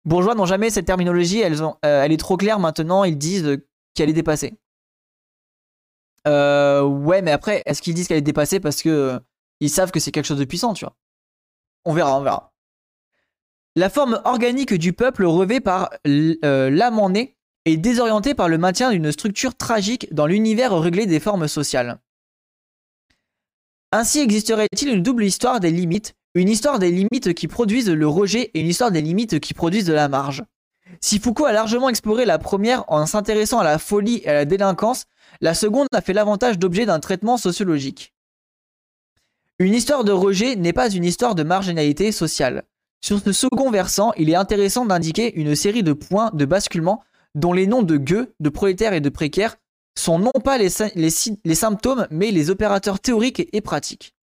Bourgeois 0.06 0.34
n'ont 0.34 0.46
jamais 0.46 0.70
cette 0.70 0.86
terminologie, 0.86 1.40
elles 1.40 1.62
ont, 1.62 1.76
euh, 1.84 2.04
elle 2.04 2.14
est 2.14 2.18
trop 2.18 2.38
claire 2.38 2.58
maintenant, 2.58 3.04
ils 3.04 3.18
disent 3.18 3.62
qu'elle 3.96 4.10
est 4.10 4.14
dépassée. 4.14 4.58
Euh, 6.26 6.84
ouais, 6.84 7.22
mais 7.22 7.32
après, 7.32 7.62
est-ce 7.66 7.82
qu'ils 7.82 7.94
disent 7.94 8.08
qu'elle 8.08 8.18
est 8.18 8.22
dépassée 8.22 8.62
parce 8.62 8.82
que 8.82 9.20
ils 9.60 9.70
savent 9.70 9.92
que 9.92 10.00
c'est 10.00 10.12
quelque 10.12 10.26
chose 10.26 10.40
de 10.40 10.46
puissant, 10.46 10.74
tu 10.74 10.86
vois? 10.86 10.96
On 11.84 11.94
verra, 11.94 12.18
on 12.18 12.24
verra. 12.24 12.54
La 13.76 13.90
forme 13.90 14.22
organique 14.24 14.74
du 14.74 14.94
peuple 14.94 15.26
revêt 15.26 15.60
par 15.60 15.90
euh, 16.08 16.70
l'âme 16.70 17.00
en 17.00 17.14
est 17.66 17.78
désorientée 17.78 18.34
par 18.34 18.50
le 18.50 18.58
maintien 18.58 18.92
d'une 18.92 19.12
structure 19.12 19.56
tragique 19.56 20.14
dans 20.14 20.26
l'univers 20.26 20.78
réglé 20.78 21.06
des 21.06 21.20
formes 21.20 21.48
sociales. 21.48 22.00
Ainsi 23.92 24.20
existerait-il 24.20 24.90
une 24.90 25.04
double 25.04 25.24
histoire 25.24 25.60
des 25.60 25.72
limites, 25.72 26.16
une 26.34 26.50
histoire 26.50 26.80
des 26.80 26.92
limites 26.92 27.34
qui 27.34 27.48
produisent 27.48 27.90
le 27.90 28.08
rejet 28.08 28.52
et 28.54 28.60
une 28.60 28.68
histoire 28.68 28.92
des 28.92 29.02
limites 29.02 29.40
qui 29.40 29.54
produisent 29.54 29.86
de 29.86 29.94
la 29.94 30.10
marge. 30.10 30.44
Si 31.00 31.20
Foucault 31.20 31.46
a 31.46 31.54
largement 31.54 31.90
exploré 31.90 32.26
la 32.26 32.40
première 32.40 32.84
en 32.92 33.06
s'intéressant 33.06 33.60
à 33.60 33.64
la 33.64 33.78
folie 33.78 34.22
et 34.24 34.30
à 34.30 34.34
la 34.34 34.46
délinquance, 34.46 35.06
la 35.42 35.54
seconde 35.54 35.88
a 35.94 36.02
fait 36.02 36.14
l'avantage 36.14 36.60
d'objet 36.60 36.86
d'un 36.86 37.00
traitement 37.00 37.38
sociologique. 37.38 38.14
Une 39.60 39.74
histoire 39.74 40.04
de 40.04 40.12
rejet 40.12 40.56
n'est 40.56 40.74
pas 40.74 40.90
une 40.90 41.06
histoire 41.06 41.36
de 41.36 41.44
marginalité 41.44 42.12
sociale. 42.12 42.64
Sur 43.02 43.20
ce 43.20 43.32
second 43.32 43.70
versant, 43.70 44.14
il 44.18 44.30
est 44.30 44.36
intéressant 44.36 44.86
d'indiquer 44.86 45.34
une 45.36 45.56
série 45.56 45.84
de 45.84 45.94
points 45.94 46.32
de 46.34 46.46
basculement 46.46 47.04
dont 47.36 47.54
les 47.54 47.68
noms 47.68 47.84
de 47.84 47.98
gueux, 47.98 48.34
de 48.40 48.50
prolétaires 48.50 48.94
et 48.94 49.02
de 49.02 49.10
précaires 49.10 49.58
sont 49.98 50.20
non 50.20 50.32
pas 50.44 50.58
les, 50.58 50.70
symptômes, 50.70 52.08
mais 52.10 52.32
les 52.32 52.50
opérateurs 52.50 53.00
théoriques 53.00 53.48
et 53.54 53.62
pratiques. 53.62 54.16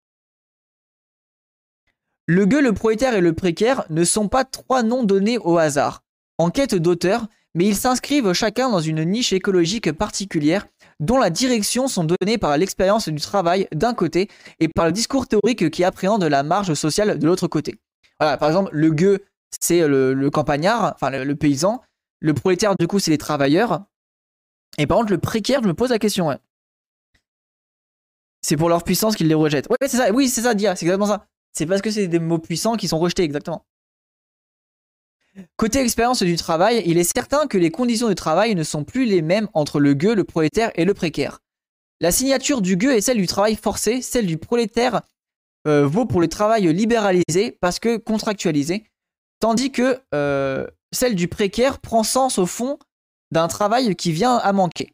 Le 2.27 2.45
gueux, 2.45 2.61
le 2.61 2.73
prolétaire 2.73 3.15
et 3.15 3.21
le 3.21 3.33
précaire 3.33 3.85
ne 3.89 4.03
sont 4.03 4.27
pas 4.27 4.45
trois 4.45 4.83
noms 4.83 5.03
donnés 5.03 5.37
au 5.37 5.57
hasard, 5.57 6.03
en 6.37 6.49
quête 6.49 6.75
d'auteur, 6.75 7.27
mais 7.55 7.65
ils 7.65 7.75
s'inscrivent 7.75 8.33
chacun 8.33 8.69
dans 8.69 8.79
une 8.79 9.03
niche 9.03 9.33
écologique 9.33 9.91
particulière 9.91 10.67
dont 10.99 11.17
la 11.17 11.29
direction 11.29 11.87
sont 11.87 12.03
données 12.03 12.37
par 12.37 12.57
l'expérience 12.57 13.09
du 13.09 13.21
travail 13.21 13.67
d'un 13.73 13.93
côté 13.93 14.29
et 14.59 14.67
par 14.67 14.85
le 14.85 14.91
discours 14.91 15.27
théorique 15.27 15.69
qui 15.69 15.83
appréhende 15.83 16.23
la 16.23 16.43
marge 16.43 16.73
sociale 16.73 17.17
de 17.17 17.25
l'autre 17.25 17.47
côté. 17.47 17.79
Voilà, 18.19 18.37
par 18.37 18.49
exemple, 18.49 18.69
le 18.73 18.91
gueux, 18.91 19.23
c'est 19.59 19.87
le, 19.87 20.29
campagnard, 20.29 20.93
enfin 20.95 21.09
le, 21.09 21.35
paysan. 21.35 21.81
Le 22.19 22.33
prolétaire, 22.33 22.75
du 22.77 22.87
coup, 22.87 22.99
c'est 22.99 23.11
les 23.11 23.17
travailleurs. 23.17 23.85
Et 24.77 24.87
par 24.87 24.97
contre, 24.97 25.11
le 25.11 25.17
précaire, 25.17 25.61
je 25.63 25.67
me 25.67 25.73
pose 25.73 25.89
la 25.89 25.99
question. 25.99 26.37
C'est 28.41 28.57
pour 28.57 28.69
leur 28.69 28.83
puissance 28.83 29.15
qu'ils 29.15 29.27
les 29.27 29.35
rejettent. 29.35 29.69
Ouais, 29.69 29.77
c'est 29.87 29.97
ça, 29.97 30.11
oui, 30.11 30.29
c'est 30.29 30.41
ça, 30.41 30.53
Dia, 30.53 30.75
c'est 30.75 30.85
exactement 30.85 31.07
ça. 31.07 31.27
C'est 31.53 31.65
parce 31.65 31.81
que 31.81 31.91
c'est 31.91 32.07
des 32.07 32.19
mots 32.19 32.39
puissants 32.39 32.75
qui 32.75 32.87
sont 32.87 32.99
rejetés, 32.99 33.23
exactement. 33.23 33.65
Côté 35.57 35.79
expérience 35.79 36.23
du 36.23 36.35
travail, 36.35 36.83
il 36.85 36.97
est 36.97 37.11
certain 37.15 37.47
que 37.47 37.57
les 37.57 37.71
conditions 37.71 38.09
de 38.09 38.13
travail 38.13 38.55
ne 38.55 38.63
sont 38.63 38.83
plus 38.83 39.05
les 39.05 39.21
mêmes 39.21 39.47
entre 39.53 39.79
le 39.79 39.93
gueux, 39.93 40.15
le 40.15 40.23
prolétaire 40.23 40.71
et 40.75 40.85
le 40.85 40.93
précaire. 40.93 41.39
La 42.01 42.11
signature 42.11 42.61
du 42.61 42.77
gueux 42.77 42.93
est 42.93 43.01
celle 43.01 43.17
du 43.17 43.27
travail 43.27 43.55
forcé, 43.55 44.01
celle 44.01 44.25
du 44.25 44.37
prolétaire 44.37 45.01
euh, 45.67 45.85
vaut 45.85 46.05
pour 46.05 46.21
le 46.21 46.27
travail 46.27 46.73
libéralisé 46.73 47.57
parce 47.59 47.79
que 47.79 47.97
contractualisé, 47.97 48.85
tandis 49.39 49.71
que 49.71 49.99
euh, 50.13 50.65
celle 50.91 51.15
du 51.15 51.27
précaire 51.27 51.79
prend 51.79 52.03
sens 52.03 52.37
au 52.37 52.45
fond 52.45 52.79
d'un 53.31 53.47
travail 53.47 53.95
qui 53.95 54.11
vient 54.11 54.37
à 54.37 54.53
manquer. 54.53 54.93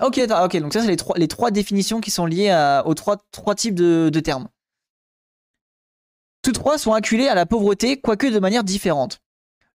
Ok, 0.00 0.18
ok, 0.18 0.56
donc 0.58 0.72
ça 0.72 0.82
c'est 0.82 0.96
les 1.16 1.28
trois, 1.28 1.50
définitions 1.50 2.00
qui 2.00 2.10
sont 2.10 2.26
liées 2.26 2.52
aux 2.84 2.94
trois, 2.94 3.18
trois 3.30 3.54
types 3.54 3.76
de, 3.76 4.10
de 4.12 4.20
termes. 4.20 4.48
Tous 6.42 6.52
trois 6.52 6.78
sont 6.78 6.92
acculés 6.92 7.28
à 7.28 7.34
la 7.34 7.46
pauvreté, 7.46 8.00
quoique 8.00 8.26
de 8.26 8.38
manière 8.38 8.64
différente. 8.64 9.20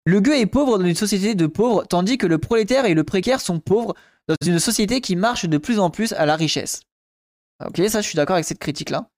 Le 0.06 0.22
gueux 0.22 0.38
est 0.38 0.46
pauvre 0.46 0.78
dans 0.78 0.86
une 0.86 0.96
société 0.96 1.36
de 1.36 1.48
pauvres, 1.48 1.86
tandis 1.86 2.18
que 2.18 2.28
le 2.28 2.38
prolétaire 2.38 2.86
et 2.86 2.94
le 2.94 3.04
précaire 3.04 3.42
sont 3.42 3.60
pauvres 3.60 3.96
dans 4.28 4.36
une 4.46 4.60
société 4.60 5.02
qui 5.02 5.16
marche 5.16 5.46
de 5.46 5.58
plus 5.58 5.80
en 5.80 5.90
plus 5.90 6.14
à 6.14 6.26
la 6.26 6.36
richesse. 6.36 6.82
Ok, 7.66 7.82
ça 7.90 8.02
je 8.02 8.08
suis 8.08 8.16
d'accord 8.16 8.36
avec 8.36 8.46
cette 8.46 8.60
critique-là. 8.60 9.10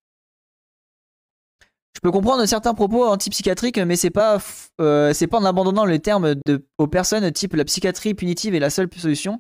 Je 1.94 2.00
peux 2.00 2.12
comprendre 2.12 2.46
certains 2.46 2.74
propos 2.74 3.06
antipsychiatriques, 3.06 3.78
mais 3.78 3.96
c'est 3.96 4.10
pas, 4.10 4.40
euh, 4.80 5.14
pas 5.30 5.38
en 5.38 5.46
abandonnant 5.46 5.86
le 5.86 6.00
terme 6.00 6.36
de, 6.46 6.66
aux 6.78 6.88
personnes 6.88 7.30
type 7.32 7.54
la 7.54 7.66
psychiatrie 7.66 8.14
punitive 8.14 8.56
est 8.56 8.60
la 8.60 8.70
seule 8.70 8.90
solution 8.96 9.38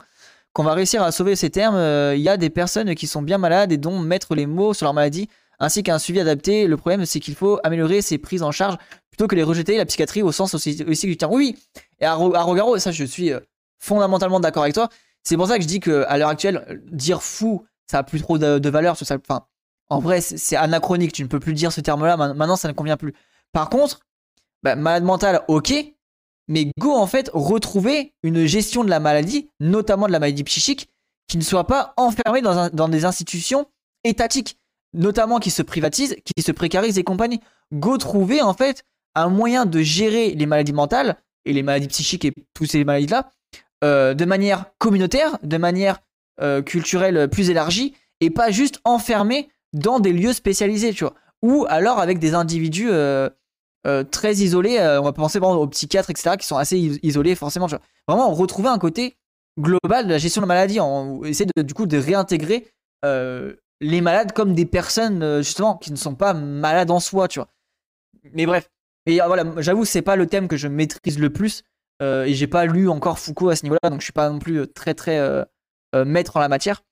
qu'on 0.54 0.64
va 0.64 0.74
réussir 0.74 1.02
à 1.02 1.12
sauver 1.12 1.36
ces 1.36 1.50
termes. 1.50 1.76
Euh, 1.76 2.14
il 2.16 2.22
y 2.22 2.30
a 2.30 2.38
des 2.38 2.50
personnes 2.50 2.94
qui 2.96 3.08
sont 3.08 3.22
bien 3.22 3.38
malades 3.38 3.72
et 3.72 3.78
dont 3.78 4.00
mettre 4.00 4.36
les 4.36 4.46
mots 4.46 4.74
sur 4.74 4.86
leur 4.86 4.94
maladie 4.94 5.30
ainsi 5.60 5.84
qu'un 5.84 6.00
suivi 6.00 6.20
adapté. 6.20 6.68
Le 6.68 6.76
problème, 6.76 7.06
c'est 7.06 7.20
qu'il 7.20 7.36
faut 7.36 7.60
améliorer 7.64 8.02
ces 8.02 8.18
prises 8.18 8.44
en 8.44 8.52
charge 8.52 8.78
plutôt 9.10 9.28
que 9.28 9.36
les 9.36 9.44
rejeter, 9.44 9.78
la 9.78 9.86
psychiatrie 9.86 10.22
au 10.22 10.32
sens 10.32 10.54
aussi, 10.54 10.76
du 10.76 11.18
terme. 11.18 11.34
Oui, 11.34 11.58
et 12.00 12.06
à, 12.06 12.16
à 12.16 12.80
ça, 12.80 12.92
je 12.92 13.06
suis 13.06 13.32
euh, 13.32 13.40
fondamentalement 13.80 14.40
d'accord 14.40 14.64
avec 14.64 14.76
toi. 14.76 14.90
C'est 15.24 15.38
pour 15.38 15.48
ça 15.48 15.58
que 15.58 15.64
je 15.64 15.68
dis 15.68 15.80
qu'à 15.80 16.18
l'heure 16.18 16.30
actuelle, 16.30 16.82
dire 16.92 17.22
fou, 17.22 17.64
ça 17.90 18.00
a 18.00 18.04
plus 18.04 18.22
trop 18.22 18.38
de, 18.38 18.70
valeur. 18.70 18.98
Ça, 18.98 19.18
enfin, 19.18 19.46
en 19.92 20.00
vrai, 20.00 20.22
c'est 20.22 20.56
anachronique. 20.56 21.12
Tu 21.12 21.22
ne 21.22 21.28
peux 21.28 21.42
plus 21.42 21.54
dire 21.54 21.74
ce 21.74 21.82
terme-là. 21.82 22.16
Maintenant, 22.16 22.56
ça 22.56 22.70
ne 22.70 22.74
convient 22.74 22.96
plus. 22.96 23.14
Par 23.52 23.70
contre, 23.70 24.00
bah, 24.64 24.78
malade 24.78 25.04
mental, 25.04 25.42
ok. 25.50 25.74
Mais 26.48 26.72
go, 26.80 26.94
en 26.94 27.08
fait, 27.08 27.30
retrouver 27.34 28.14
une 28.24 28.46
gestion 28.46 28.86
de 28.86 28.90
la 28.90 29.02
maladie, 29.02 29.50
notamment 29.60 30.08
de 30.08 30.14
la 30.14 30.20
maladie 30.20 30.46
psychique, 30.46 30.90
qui 31.28 31.38
ne 31.38 31.44
soit 31.44 31.68
pas 31.68 31.94
enfermée 31.98 32.42
dans, 32.42 32.88
des 32.88 33.04
institutions 33.04 33.66
étatiques, 34.06 34.58
notamment 34.94 35.40
qui 35.40 35.52
se 35.52 35.62
privatisent, 35.62 36.16
qui 36.24 36.42
se 36.42 36.54
précarisent 36.54 36.98
et 36.98 37.04
compagnie. 37.04 37.42
Go 37.74 37.98
trouver, 37.98 38.42
en 38.42 38.54
fait, 38.54 38.86
un 39.14 39.28
moyen 39.28 39.66
de 39.66 39.82
gérer 39.82 40.32
les 40.32 40.46
maladies 40.46 40.74
mentales 40.74 41.18
et 41.44 41.52
les 41.52 41.64
maladies 41.64 41.90
psychiques 41.90 42.24
et 42.24 42.34
toutes 42.54 42.72
ces 42.72 42.86
maladies-là 42.86 43.30
euh, 43.84 44.14
de 44.14 44.24
manière 44.24 44.68
communautaire, 44.78 45.38
de 45.44 45.58
manière 45.58 46.00
euh, 46.40 46.62
culturelle 46.62 47.30
plus 47.30 47.50
élargie, 47.50 47.94
et 48.22 48.30
pas 48.30 48.52
juste 48.52 48.80
enfermée 48.86 49.50
dans 49.74 50.00
des 50.00 50.14
lieux 50.14 50.34
spécialisés, 50.34 50.94
tu 50.94 51.04
vois. 51.04 51.14
Ou 51.42 51.66
alors 51.70 52.00
avec 52.00 52.20
des 52.20 52.34
individus 52.34 52.90
euh, 52.92 53.30
euh, 53.88 54.04
très 54.04 54.36
isolés, 54.36 54.78
euh, 54.78 55.02
on 55.02 55.04
va 55.04 55.14
penser 55.14 55.40
bon, 55.40 55.54
aux 55.56 55.68
psychiatres, 55.68 56.10
etc., 56.10 56.36
qui 56.38 56.46
sont 56.46 56.58
assez 56.58 56.78
isolés, 57.04 57.36
forcément. 57.36 57.68
Vraiment, 58.08 58.32
retrouver 58.34 58.70
un 58.70 58.78
côté 58.78 59.18
global 59.60 60.06
de 60.06 60.12
la 60.12 60.18
gestion 60.18 60.42
de 60.42 60.44
la 60.44 60.54
maladie, 60.54 60.80
on 60.80 61.24
essaie 61.24 61.46
de, 61.56 61.62
du 61.62 61.74
coup 61.74 61.86
de 61.86 61.98
réintégrer 61.98 62.68
les 63.84 64.02
malades 64.02 64.32
comme 64.34 64.54
des 64.54 64.66
personnes, 64.66 65.42
justement, 65.42 65.78
qui 65.78 65.92
ne 65.92 65.98
sont 65.98 66.14
pas 66.14 66.34
malades 66.34 66.92
en 66.92 67.00
soi, 67.00 67.28
tu 67.28 67.40
vois. 67.40 67.48
Mais 68.34 68.46
bref. 68.46 68.70
Et 69.08 69.20
voilà, 69.26 69.44
j'avoue, 69.58 69.86
c'est 69.86 70.04
pas 70.04 70.16
le 70.16 70.28
thème 70.28 70.48
que 70.48 70.58
je 70.58 70.68
maîtrise 70.68 71.18
le 71.18 71.32
plus. 71.32 71.64
et 72.02 72.34
j'ai 72.34 72.48
pas 72.48 72.66
lu 72.66 72.88
encore 72.88 73.18
Foucault 73.18 73.50
à 73.50 73.56
ce 73.56 73.64
niveau-là, 73.64 73.90
donc 73.90 74.02
je 74.02 74.06
suis 74.06 74.14
pas 74.14 74.30
non 74.30 74.38
plus 74.38 74.68
très 74.68 74.94
très 74.94 75.20
maître 76.06 76.38
en 76.38 76.40
la 76.40 76.50
matière. 76.50 76.84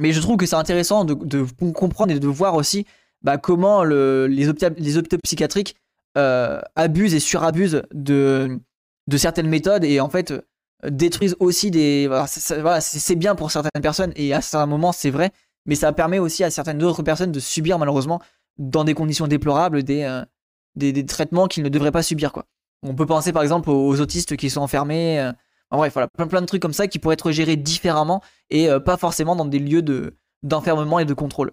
Mais 0.00 0.12
je 0.12 0.20
trouve 0.20 0.36
que 0.36 0.46
c'est 0.46 0.56
intéressant 0.56 1.04
de, 1.04 1.46
comprendre 1.72 2.12
et 2.12 2.18
de 2.18 2.26
voir 2.26 2.54
aussi 2.54 2.86
bah, 3.22 3.38
comment 3.38 3.84
les, 3.84 4.48
hôpitaux, 4.48 5.18
psychiatriques 5.22 5.76
euh, 6.16 6.60
abusent 6.76 7.14
et 7.14 7.20
surabusent 7.20 7.82
de, 7.92 8.58
certaines 9.16 9.48
méthodes 9.48 9.84
et 9.84 10.00
en 10.00 10.08
fait 10.08 10.32
détruisent 10.88 11.36
aussi 11.38 11.70
des. 11.70 12.06
Voilà, 12.08 12.80
c'est 12.80 13.16
bien 13.16 13.34
pour 13.34 13.50
certaines 13.50 13.82
personnes 13.82 14.12
et 14.16 14.32
à 14.32 14.40
certains 14.40 14.66
moments 14.66 14.92
c'est 14.92 15.10
vrai, 15.10 15.30
mais 15.66 15.74
ça 15.74 15.92
permet 15.92 16.18
aussi 16.18 16.42
à 16.42 16.50
certaines 16.50 16.82
autres 16.82 17.02
personnes 17.02 17.32
de 17.32 17.40
subir 17.40 17.78
malheureusement 17.78 18.20
dans 18.58 18.84
des 18.84 18.94
conditions 18.94 19.26
déplorables 19.26 19.82
des, 19.82 20.02
euh, 20.02 20.24
des, 20.76 21.06
traitements 21.06 21.46
qu'ils 21.46 21.62
ne 21.62 21.68
devraient 21.68 21.92
pas 21.92 22.02
subir. 22.02 22.32
Quoi. 22.32 22.46
On 22.82 22.94
peut 22.94 23.06
penser 23.06 23.32
par 23.32 23.42
exemple 23.42 23.70
aux, 23.70 24.00
autistes 24.00 24.36
qui 24.36 24.50
sont 24.50 24.60
enfermés. 24.60 25.20
Euh, 25.20 25.32
en 25.72 25.78
bref, 25.78 25.94
voilà, 25.94 26.06
plein, 26.08 26.26
plein 26.26 26.42
de 26.42 26.46
trucs 26.46 26.60
comme 26.60 26.74
ça 26.74 26.86
qui 26.86 26.98
pourraient 26.98 27.14
être 27.14 27.32
gérés 27.32 27.56
différemment 27.56 28.22
et 28.50 28.68
euh, 28.68 28.78
pas 28.78 28.98
forcément 28.98 29.34
dans 29.34 29.46
des 29.46 29.58
lieux 29.58 29.80
de, 29.80 30.18
d'enfermement 30.42 30.98
et 30.98 31.06
de 31.06 31.14
contrôle. 31.14 31.52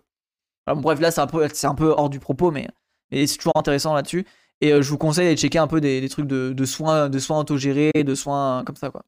bref, 0.68 1.00
là, 1.00 1.10
c'est 1.10 1.22
un, 1.22 1.28
peu, 1.76 1.90
hors 1.90 2.10
du 2.10 2.20
propos, 2.20 2.52
mais 2.52 2.68
c'est 3.12 3.38
toujours 3.38 3.56
intéressant 3.56 3.94
là-dessus. 3.94 4.28
Et 4.60 4.70
je 4.70 4.90
vous 4.90 4.98
conseille 4.98 5.34
de 5.34 5.40
checker 5.40 5.58
un 5.58 5.68
peu 5.68 5.80
des, 5.80 6.08
trucs 6.10 6.28
de, 6.28 6.66
soins, 6.66 7.08
de 7.08 7.18
soins 7.18 7.40
autogérés, 7.40 7.92
de 7.96 8.14
soins 8.14 8.64
comme 8.66 8.76
ça, 8.76 8.90
quoi. 8.90 9.04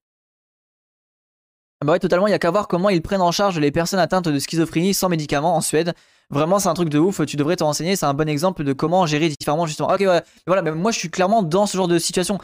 Ah 1.83 1.85
bah 1.85 1.93
ouais, 1.93 1.99
totalement, 1.99 2.27
il 2.27 2.31
y 2.31 2.33
a 2.33 2.39
qu'à 2.39 2.51
voir 2.51 2.67
comment 2.67 2.89
ils 2.89 3.01
prennent 3.01 3.23
en 3.23 3.31
charge 3.31 3.57
les 3.59 3.71
personnes 3.71 3.99
atteintes 3.99 4.29
de 4.29 4.37
schizophrénie 4.37 4.93
sans 4.93 5.09
médicaments 5.09 5.55
en 5.55 5.61
Suède. 5.61 5.93
Vraiment, 6.29 6.59
c'est 6.59 6.69
un 6.69 6.75
truc 6.75 6.89
de 6.89 6.99
ouf, 6.99 7.25
tu 7.25 7.37
devrais 7.37 7.55
te 7.55 7.63
renseigner, 7.63 7.95
c'est 7.95 8.05
un 8.05 8.13
bon 8.13 8.29
exemple 8.29 8.63
de 8.63 8.71
comment 8.71 9.07
gérer 9.07 9.29
différemment 9.29 9.65
justement. 9.65 9.91
Ok, 9.91 10.05
voilà, 10.45 10.61
mais 10.61 10.71
moi 10.71 10.91
je 10.91 10.99
suis 10.99 11.09
clairement 11.09 11.41
dans 11.41 11.65
ce 11.65 11.75
genre 11.75 11.87
de 11.87 11.97
situation. 11.97 12.37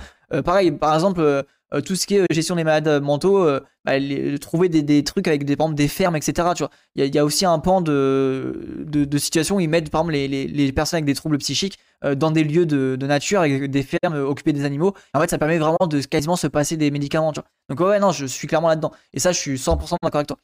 pareil, 0.43 0.71
par 0.71 0.95
exemple, 0.95 1.45
euh, 1.73 1.81
tout 1.81 1.95
ce 1.95 2.07
qui 2.07 2.15
est 2.15 2.21
euh, 2.21 2.25
gestion 2.31 2.55
des 2.55 2.63
malades 2.63 3.01
mentaux, 3.03 3.39
euh, 3.39 3.59
bah, 3.83 3.93
trouver 4.39 4.69
des, 4.69 5.03
trucs 5.03 5.27
avec 5.27 5.43
des, 5.43 5.55
des 5.55 5.87
fermes, 5.87 6.15
etc. 6.15 6.47
Il 6.95 7.13
y, 7.13 7.19
a 7.19 7.25
aussi 7.25 7.45
un 7.45 7.59
pan 7.59 7.81
de, 7.81 8.85
de, 8.85 9.17
situations 9.17 9.57
où 9.57 9.59
ils 9.59 9.69
mettent 9.69 9.89
par 9.89 10.01
exemple 10.01 10.13
les, 10.13 10.71
personnes 10.71 10.97
avec 10.97 11.05
des 11.05 11.15
troubles 11.15 11.37
psychiques 11.39 11.77
dans 12.15 12.31
des 12.31 12.43
lieux 12.43 12.65
de, 12.65 12.97
nature 13.05 13.41
avec 13.41 13.69
des 13.69 13.83
fermes 13.83 14.15
occupées 14.15 14.53
des 14.53 14.65
animaux. 14.65 14.93
En 15.13 15.19
fait, 15.19 15.29
ça 15.29 15.37
permet 15.37 15.57
vraiment 15.57 15.87
de 15.89 15.99
quasiment 16.01 16.35
se 16.35 16.47
passer 16.47 16.77
des 16.77 16.91
médicaments. 16.91 17.33
Donc 17.69 17.79
ouais, 17.79 17.99
non, 17.99 18.11
je 18.11 18.25
suis 18.25 18.47
clairement 18.47 18.69
là-dedans. 18.69 18.91
Et 19.13 19.19
ça, 19.19 19.31
je 19.31 19.39
suis 19.39 19.55
100% 19.55 19.97
d'accord 20.01 20.19
avec 20.19 20.27
toi. 20.27 20.37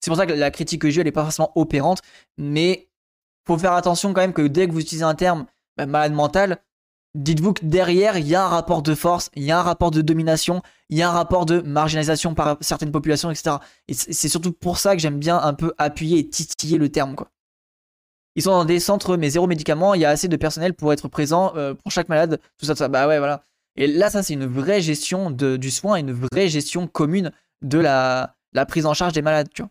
C'est 0.00 0.10
pour 0.10 0.16
ça 0.16 0.26
que 0.26 0.32
la 0.32 0.50
critique 0.50 0.82
que 0.82 0.90
j'ai, 0.90 1.00
elle 1.00 1.06
est 1.06 1.12
pas 1.12 1.22
forcément 1.22 1.52
opérante, 1.54 2.00
mais 2.36 2.88
faut 3.46 3.56
faire 3.56 3.72
attention 3.72 4.12
quand 4.12 4.20
même 4.20 4.32
que 4.32 4.42
dès 4.42 4.66
que 4.66 4.72
vous 4.72 4.80
utilisez 4.80 5.04
un 5.04 5.14
terme 5.14 5.46
bah, 5.76 5.86
malade 5.86 6.12
mental, 6.12 6.58
dites-vous 7.16 7.54
que 7.54 7.64
derrière, 7.64 8.16
il 8.18 8.28
y 8.28 8.34
a 8.34 8.44
un 8.44 8.48
rapport 8.48 8.82
de 8.82 8.94
force, 8.94 9.30
il 9.34 9.42
y 9.42 9.50
a 9.50 9.58
un 9.58 9.62
rapport 9.62 9.90
de 9.90 10.02
domination, 10.02 10.62
il 10.90 10.98
y 10.98 11.02
a 11.02 11.08
un 11.08 11.12
rapport 11.12 11.46
de 11.46 11.60
marginalisation 11.60 12.34
par 12.34 12.58
certaines 12.60 12.92
populations, 12.92 13.30
etc. 13.30 13.56
Et 13.88 13.94
c'est 13.94 14.28
surtout 14.28 14.52
pour 14.52 14.78
ça 14.78 14.94
que 14.94 15.02
j'aime 15.02 15.18
bien 15.18 15.38
un 15.38 15.54
peu 15.54 15.72
appuyer 15.78 16.18
et 16.20 16.28
titiller 16.28 16.78
le 16.78 16.90
terme. 16.90 17.16
Ils 18.36 18.42
sont 18.42 18.50
dans 18.50 18.66
des 18.66 18.80
centres, 18.80 19.16
mais 19.16 19.30
zéro 19.30 19.46
médicament, 19.46 19.94
il 19.94 20.02
y 20.02 20.04
a 20.04 20.10
assez 20.10 20.28
de 20.28 20.36
personnel 20.36 20.74
pour 20.74 20.92
être 20.92 21.08
présent 21.08 21.54
euh, 21.56 21.74
pour 21.74 21.90
chaque 21.90 22.08
malade, 22.08 22.38
tout 22.58 22.66
ça, 22.66 22.74
tout 22.74 22.78
ça. 22.78 22.88
Bah 22.88 23.08
ouais, 23.08 23.18
voilà. 23.18 23.42
Et 23.76 23.86
là, 23.86 24.10
ça, 24.10 24.22
c'est 24.22 24.34
une 24.34 24.46
vraie 24.46 24.82
gestion 24.82 25.30
du 25.30 25.70
soin, 25.70 25.96
une 25.96 26.12
vraie 26.12 26.48
gestion 26.48 26.86
commune 26.86 27.32
de 27.62 27.78
la, 27.78 28.36
la 28.52 28.66
prise 28.66 28.86
en 28.86 28.94
charge 28.94 29.14
des 29.14 29.22
malades, 29.22 29.48
tu 29.54 29.62
vois. 29.62 29.70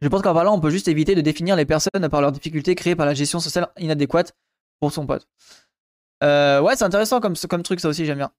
Je 0.00 0.08
pense 0.08 0.22
qu'en 0.22 0.34
parlant, 0.34 0.54
on 0.54 0.60
peut 0.60 0.70
juste 0.70 0.86
éviter 0.86 1.16
de 1.16 1.20
définir 1.20 1.56
les 1.56 1.64
personnes 1.64 2.08
par 2.08 2.20
leurs 2.20 2.30
difficultés 2.30 2.76
créées 2.76 2.94
par 2.94 3.06
la 3.06 3.14
gestion 3.14 3.40
sociale 3.40 3.68
inadéquate 3.78 4.32
pour 4.78 4.92
son 4.92 5.06
pote. 5.06 5.26
Euh, 6.22 6.60
ouais, 6.60 6.76
c'est 6.76 6.84
intéressant 6.84 7.20
comme, 7.20 7.34
comme 7.48 7.62
truc, 7.62 7.80
ça 7.80 7.88
aussi, 7.88 8.04
j'aime 8.04 8.18
bien. 8.18 8.30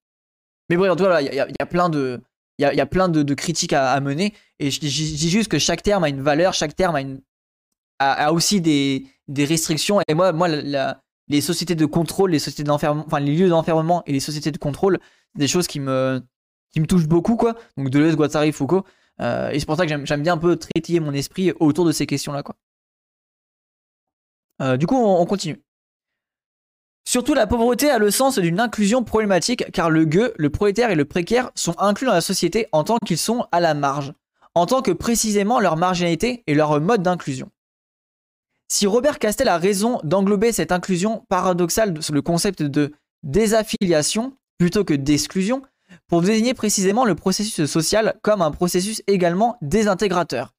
Mais 0.70 0.78
bref, 0.78 0.92
en 0.92 0.96
tout 0.96 1.04
cas, 1.04 1.22
il 1.22 1.34
y, 1.34 1.40
a, 1.40 1.66
plein 1.66 1.90
de. 1.90 2.22
Il 2.58 2.64
y 2.64 2.82
a, 2.82 2.86
plein 2.86 3.10
de, 3.10 3.34
critiques 3.34 3.74
à, 3.74 4.00
mener. 4.00 4.34
Et 4.60 4.70
je, 4.70 4.80
dis 4.80 5.30
juste 5.30 5.50
que 5.50 5.60
chaque 5.60 5.82
terme 5.82 6.04
a 6.04 6.10
une 6.10 6.22
valeur, 6.22 6.54
chaque 6.54 6.76
terme 6.76 6.96
a, 6.96 7.02
une, 7.02 7.22
a, 8.00 8.32
aussi 8.34 8.62
des, 8.62 9.08
des, 9.28 9.46
restrictions. 9.46 10.02
Et 10.08 10.14
moi, 10.14 10.32
moi 10.32 10.48
les 10.48 11.42
sociétés 11.42 11.76
de 11.76 11.86
contrôle, 11.86 12.32
les 12.32 12.40
sociétés 12.40 12.64
d'enfermement, 12.64 13.06
enfin 13.06 13.20
les 13.20 13.36
lieux 13.36 13.50
d'enfermement 13.50 14.04
et 14.06 14.12
les 14.12 14.20
sociétés 14.20 14.52
de 14.52 14.58
contrôle, 14.58 15.00
c'est 15.34 15.40
des 15.40 15.48
choses 15.48 15.68
qui 15.68 15.80
me, 15.80 16.22
qui 16.72 16.80
me 16.82 16.86
touchent 16.86 17.08
beaucoup, 17.08 17.36
quoi. 17.36 17.56
Donc 17.78 17.90
Deleuze, 17.90 18.16
Guattari, 18.16 18.52
Foucault. 18.52 18.84
Euh, 19.22 19.50
et 19.50 19.60
c'est 19.60 19.66
pour 19.66 19.76
ça 19.76 19.86
que 19.86 20.06
j'aime 20.06 20.22
bien 20.24 20.34
un 20.34 20.38
peu 20.38 20.56
traiter 20.56 21.00
mon 21.00 21.14
esprit 21.14 21.52
autour 21.60 21.86
de 21.86 21.92
ces 21.92 22.06
questions-là, 22.06 22.44
quoi. 22.44 22.56
Euh, 24.62 24.78
du 24.78 24.86
coup, 24.88 24.96
on 24.96 25.26
continue. 25.26 25.62
Surtout, 27.10 27.34
la 27.34 27.47
pauvreté 27.47 27.89
a 27.89 27.97
le 27.97 28.12
sens 28.12 28.38
d'une 28.38 28.60
inclusion 28.60 29.03
problématique 29.03 29.72
car 29.72 29.89
le 29.89 30.05
gueux, 30.05 30.32
le 30.38 30.51
prolétaire 30.51 30.91
et 30.91 30.95
le 30.95 31.05
précaire 31.05 31.49
sont 31.55 31.74
inclus 31.80 32.05
dans 32.05 32.14
la 32.14 32.22
société 32.22 32.68
en 32.72 32.84
tant 32.84 32.99
qu'ils 33.03 33.18
sont 33.18 33.47
à 33.51 33.60
la 33.60 33.74
marge, 33.74 34.14
en 34.53 34.68
tant 34.68 34.84
que 34.84 34.91
précisément 34.91 35.60
leur 35.60 35.76
marginalité 35.76 36.43
et 36.45 36.53
leur 36.53 36.80
mode 36.80 37.01
d'inclusion. 37.01 37.49
Si 38.68 38.86
Robert 38.86 39.18
Castel 39.18 39.47
a 39.47 39.57
raison 39.57 39.99
d'englober 40.03 40.51
cette 40.51 40.72
inclusion 40.72 41.26
paradoxale 41.30 41.99
sur 42.03 42.14
le 42.14 42.22
concept 42.22 42.62
de 42.62 42.93
désaffiliation 43.24 44.38
plutôt 44.60 44.84
que 44.84 44.93
d'exclusion, 44.93 45.64
pour 46.10 46.22
désigner 46.22 46.53
précisément 46.53 47.05
le 47.05 47.16
processus 47.16 47.66
social 47.66 48.20
comme 48.22 48.43
un 48.43 48.51
processus 48.51 49.01
également 49.07 49.57
désintégrateur. 49.64 50.53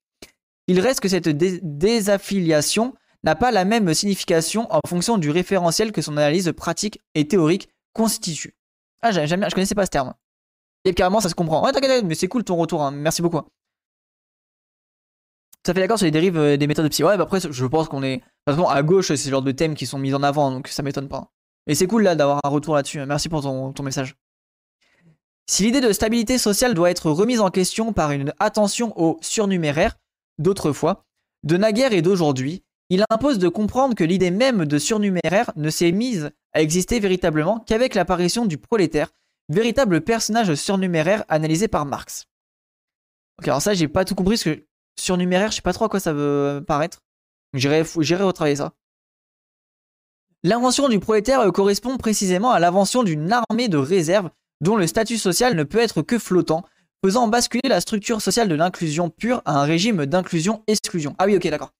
Il 0.67 0.81
reste 0.81 0.99
que 0.99 1.07
cette 1.07 1.29
désaffiliation 1.29 2.93
n'a 3.23 3.35
pas 3.35 3.51
la 3.51 3.65
même 3.65 3.93
signification 3.93 4.67
en 4.73 4.79
fonction 4.87 5.17
du 5.17 5.29
référentiel 5.29 5.91
que 5.91 6.01
son 6.01 6.17
analyse 6.17 6.51
pratique 6.55 7.01
et 7.15 7.27
théorique 7.27 7.69
constitue. 7.93 8.55
Ah, 9.01 9.11
j'aime 9.11 9.39
bien, 9.39 9.49
je 9.49 9.55
connaissais 9.55 9.75
pas 9.75 9.85
ce 9.85 9.91
terme. 9.91 10.13
Et 10.85 10.93
carrément, 10.93 11.21
ça 11.21 11.29
se 11.29 11.35
comprend. 11.35 11.63
Ouais, 11.63 11.71
t'inquiète, 11.71 12.03
mais 12.05 12.15
c'est 12.15 12.27
cool 12.27 12.43
ton 12.43 12.55
retour, 12.55 12.81
hein. 12.81 12.91
merci 12.91 13.21
beaucoup. 13.21 13.41
Ça 15.65 15.75
fait 15.75 15.79
d'accord 15.79 15.97
sur 15.97 16.05
les 16.05 16.11
dérives 16.11 16.37
euh, 16.37 16.57
des 16.57 16.65
méthodes 16.65 16.85
de 16.85 16.89
psy. 16.89 17.03
Ouais, 17.03 17.17
bah 17.17 17.23
après, 17.23 17.39
je 17.39 17.65
pense 17.67 17.87
qu'on 17.87 18.01
est. 18.01 18.21
Parce 18.45 18.57
à 18.67 18.81
gauche, 18.81 19.09
c'est 19.09 19.17
ce 19.17 19.29
genre 19.29 19.43
de 19.43 19.51
thèmes 19.51 19.75
qui 19.75 19.85
sont 19.85 19.99
mis 19.99 20.13
en 20.13 20.23
avant, 20.23 20.49
donc 20.49 20.67
ça 20.67 20.81
m'étonne 20.81 21.07
pas. 21.07 21.31
Et 21.67 21.75
c'est 21.75 21.85
cool 21.85 22.01
là 22.01 22.15
d'avoir 22.15 22.39
un 22.43 22.49
retour 22.49 22.73
là-dessus. 22.73 23.05
Merci 23.05 23.29
pour 23.29 23.43
ton, 23.43 23.71
ton 23.71 23.83
message. 23.83 24.15
Si 25.47 25.63
l'idée 25.63 25.81
de 25.81 25.91
stabilité 25.91 26.39
sociale 26.39 26.73
doit 26.73 26.89
être 26.89 27.11
remise 27.11 27.41
en 27.41 27.49
question 27.49 27.93
par 27.93 28.11
une 28.11 28.33
attention 28.39 28.99
au 28.99 29.19
surnuméraire 29.21 29.97
d'autrefois, 30.39 31.05
de 31.43 31.57
naguère 31.57 31.93
et 31.93 32.01
d'aujourd'hui, 32.01 32.63
il 32.91 33.05
impose 33.09 33.39
de 33.39 33.47
comprendre 33.47 33.95
que 33.95 34.03
l'idée 34.03 34.31
même 34.31 34.65
de 34.65 34.77
surnuméraire 34.77 35.49
ne 35.55 35.69
s'est 35.69 35.93
mise 35.93 36.29
à 36.51 36.61
exister 36.61 36.99
véritablement 36.99 37.59
qu'avec 37.59 37.95
l'apparition 37.95 38.45
du 38.45 38.57
prolétaire, 38.57 39.11
véritable 39.47 40.01
personnage 40.01 40.53
surnuméraire 40.55 41.23
analysé 41.29 41.69
par 41.69 41.85
Marx. 41.85 42.25
Ok, 43.39 43.47
alors 43.47 43.61
ça, 43.61 43.73
j'ai 43.73 43.87
pas 43.87 44.03
tout 44.03 44.13
compris, 44.13 44.37
surnuméraire, 44.99 45.51
je 45.51 45.55
sais 45.55 45.61
pas 45.61 45.71
trop 45.71 45.85
à 45.85 45.89
quoi 45.89 46.01
ça 46.01 46.11
veut 46.11 46.65
paraître. 46.67 46.99
J'irai 47.53 47.81
retravailler 47.81 48.57
ça. 48.57 48.73
L'invention 50.43 50.89
du 50.89 50.99
prolétaire 50.99 51.49
correspond 51.53 51.95
précisément 51.95 52.51
à 52.51 52.59
l'invention 52.59 53.03
d'une 53.03 53.31
armée 53.31 53.69
de 53.69 53.77
réserve 53.77 54.31
dont 54.59 54.75
le 54.75 54.85
statut 54.85 55.17
social 55.17 55.55
ne 55.55 55.63
peut 55.63 55.79
être 55.79 56.01
que 56.01 56.19
flottant, 56.19 56.65
faisant 57.05 57.29
basculer 57.29 57.69
la 57.69 57.79
structure 57.79 58.21
sociale 58.21 58.49
de 58.49 58.55
l'inclusion 58.55 59.09
pure 59.09 59.41
à 59.45 59.61
un 59.61 59.63
régime 59.63 60.05
d'inclusion-exclusion. 60.05 61.15
Ah 61.19 61.25
oui, 61.27 61.37
ok, 61.37 61.47
d'accord 61.47 61.71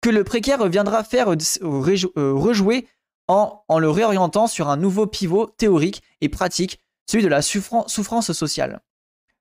que 0.00 0.10
le 0.10 0.24
précaire 0.24 0.66
viendra 0.68 1.04
faire 1.04 1.32
euh, 1.32 1.36
euh, 1.62 2.32
rejouer 2.32 2.88
en, 3.28 3.62
le 3.78 3.90
réorientant 3.90 4.46
sur 4.46 4.68
un 4.68 4.76
nouveau 4.76 5.06
pivot 5.06 5.46
théorique 5.46 6.02
et 6.20 6.28
pratique, 6.28 6.80
celui 7.08 7.22
de 7.22 7.28
la 7.28 7.42
souffrance 7.42 8.32
sociale. 8.32 8.80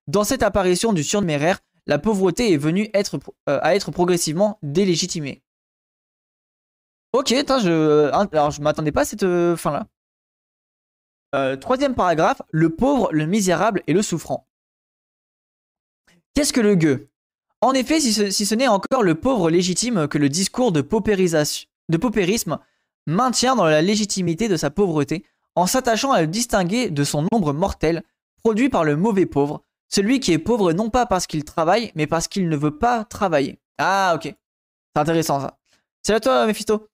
Dans 0.07 0.23
cette 0.23 0.43
apparition 0.43 0.93
du 0.93 1.03
surnuméraire, 1.03 1.59
la 1.87 1.97
pauvreté 1.97 2.53
est 2.53 2.57
venue 2.57 2.89
être, 2.93 3.19
euh, 3.47 3.59
à 3.63 3.75
être 3.75 3.91
progressivement 3.91 4.59
délégitimée. 4.61 5.41
Ok, 7.13 7.29
je, 7.29 8.11
hein, 8.13 8.29
alors 8.31 8.51
je 8.51 8.61
m'attendais 8.61 8.91
pas 8.91 9.01
à 9.01 9.05
cette 9.05 9.25
fin-là. 9.55 9.87
troisième 11.57 11.95
paragraphe, 11.95 12.43
le 12.51 12.69
pauvre, 12.69 13.09
le 13.11 13.25
misérable 13.25 13.81
et 13.87 13.93
le 13.93 14.03
souffrant. 14.03 14.47
Qu'est-ce 16.35 16.53
que 16.53 16.61
le 16.61 16.75
gueux? 16.75 17.09
En 17.61 17.73
effet, 17.73 17.99
si 17.99 18.13
ce, 18.13 18.55
n'est 18.55 18.67
encore 18.67 19.03
le 19.03 19.15
pauvre 19.15 19.49
légitime 19.49 20.07
que 20.07 20.17
le 20.17 20.29
discours 20.29 20.71
de, 20.71 20.81
de 20.81 21.97
paupérisme 21.97 22.59
maintient 23.05 23.55
dans 23.55 23.65
la 23.65 23.81
légitimité 23.81 24.47
de 24.47 24.55
sa 24.55 24.69
pauvreté, 24.69 25.25
en 25.55 25.67
s'attachant 25.67 26.11
à 26.11 26.21
le 26.21 26.27
distinguer 26.27 26.89
de 26.89 27.03
son 27.03 27.27
nombre 27.31 27.53
mortel, 27.53 28.03
produit 28.43 28.69
par 28.69 28.85
le 28.85 28.95
mauvais 28.95 29.25
pauvre, 29.25 29.63
celui 29.89 30.19
qui 30.19 30.31
est 30.31 30.37
pauvre 30.37 30.71
non 30.71 30.89
pas 30.89 31.05
parce 31.05 31.27
qu'il 31.27 31.43
travaille, 31.43 31.91
mais 31.95 32.07
parce 32.07 32.27
qu'il 32.27 32.47
ne 32.47 32.55
veut 32.55 32.77
pas 32.77 33.03
travailler. 33.03 33.59
Ah, 33.77 34.13
ok. 34.15 34.23
C'est 34.23 35.01
intéressant 35.01 35.41
ça. 35.41 35.57
C'est 36.03 36.13
à 36.13 36.19
toi, 36.19 36.45
Mephisto. 36.45 36.87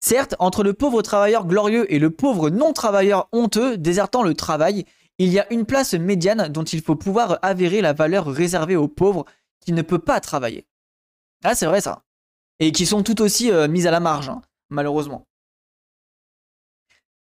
Certes, 0.00 0.36
entre 0.38 0.62
le 0.62 0.74
pauvre 0.74 1.02
travailleur 1.02 1.46
glorieux 1.46 1.92
et 1.92 1.98
le 1.98 2.10
pauvre 2.10 2.50
non-travailleur 2.50 3.28
honteux 3.32 3.76
désertant 3.76 4.22
le 4.22 4.34
travail, 4.34 4.84
il 5.18 5.28
y 5.30 5.40
a 5.40 5.52
une 5.52 5.66
place 5.66 5.94
médiane 5.94 6.48
dont 6.48 6.62
il 6.62 6.80
faut 6.80 6.94
pouvoir 6.94 7.40
avérer 7.42 7.80
la 7.80 7.92
valeur 7.92 8.26
réservée 8.26 8.76
aux 8.76 8.86
pauvres 8.86 9.24
ne 9.74 9.82
peut 9.82 9.98
pas 9.98 10.20
travailler. 10.20 10.66
Ah, 11.44 11.54
c'est 11.54 11.66
vrai 11.66 11.80
ça. 11.80 12.02
Et 12.60 12.72
qui 12.72 12.86
sont 12.86 13.02
tout 13.02 13.22
aussi 13.22 13.50
euh, 13.50 13.68
mises 13.68 13.86
à 13.86 13.90
la 13.90 14.00
marge, 14.00 14.28
hein, 14.28 14.42
malheureusement. 14.68 15.26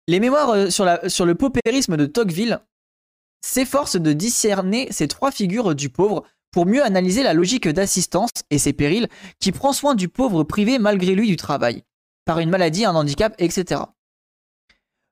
Les 0.09 0.21
mémoires 0.21 0.51
euh, 0.51 0.71
sur, 0.71 1.27
le 1.27 1.35
paupérisme 1.35 1.97
de 1.97 2.07
Tocqueville 2.07 2.61
s'efforcent 3.45 4.01
de 4.01 4.13
discerner 4.13 4.89
ces 4.91 5.09
trois 5.09 5.31
figures 5.31 5.75
du 5.75 5.91
pauvre 5.91 6.25
pour 6.53 6.65
mieux 6.65 6.83
analyser 6.83 7.23
la 7.23 7.35
logique 7.35 7.69
d'assistance 7.69 8.31
et 8.51 8.59
ses 8.59 8.73
périls 8.73 9.09
qui 9.41 9.53
prend 9.53 9.73
soin 9.73 9.95
du 9.95 10.09
pauvre 10.09 10.43
privé 10.45 10.79
malgré 10.79 11.15
lui 11.15 11.29
du 11.29 11.37
travail, 11.37 11.83
par 12.25 12.39
une 12.39 12.51
maladie, 12.51 12.85
un 12.85 12.95
handicap, 12.95 13.35
etc. 13.39 13.83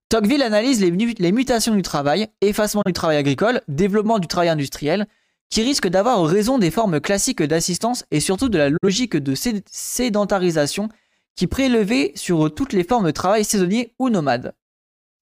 Tocqueville 0.09 0.43
analyse 0.43 0.81
les 0.81 1.33
mutations 1.33 1.75
du 1.75 1.83
travail, 1.83 2.29
effacement 2.41 2.83
du 2.87 2.93
travail 2.93 3.17
agricole, 3.17 3.63
développement 3.69 4.19
du 4.19 4.29
travail 4.29 4.49
industriel, 4.49 5.07
qui 5.55 5.63
risque 5.63 5.87
d'avoir 5.87 6.21
raison 6.25 6.59
des 6.59 6.73
formes 6.73 7.01
classiques 7.01 7.41
d'assistance 7.41 8.05
et 8.11 8.19
surtout 8.19 8.49
de 8.49 8.59
la 8.59 8.71
logique 8.83 9.17
de 9.17 9.37
sédentarisation 9.71 10.89
qui 11.37 11.47
prélevait 11.47 12.11
sur 12.17 12.53
toutes 12.53 12.73
les 12.73 12.83
formes 12.83 13.07
de 13.07 13.13
travail 13.13 13.45
saisonnier 13.45 13.95
ou 14.01 14.11
nomade. 14.11 14.57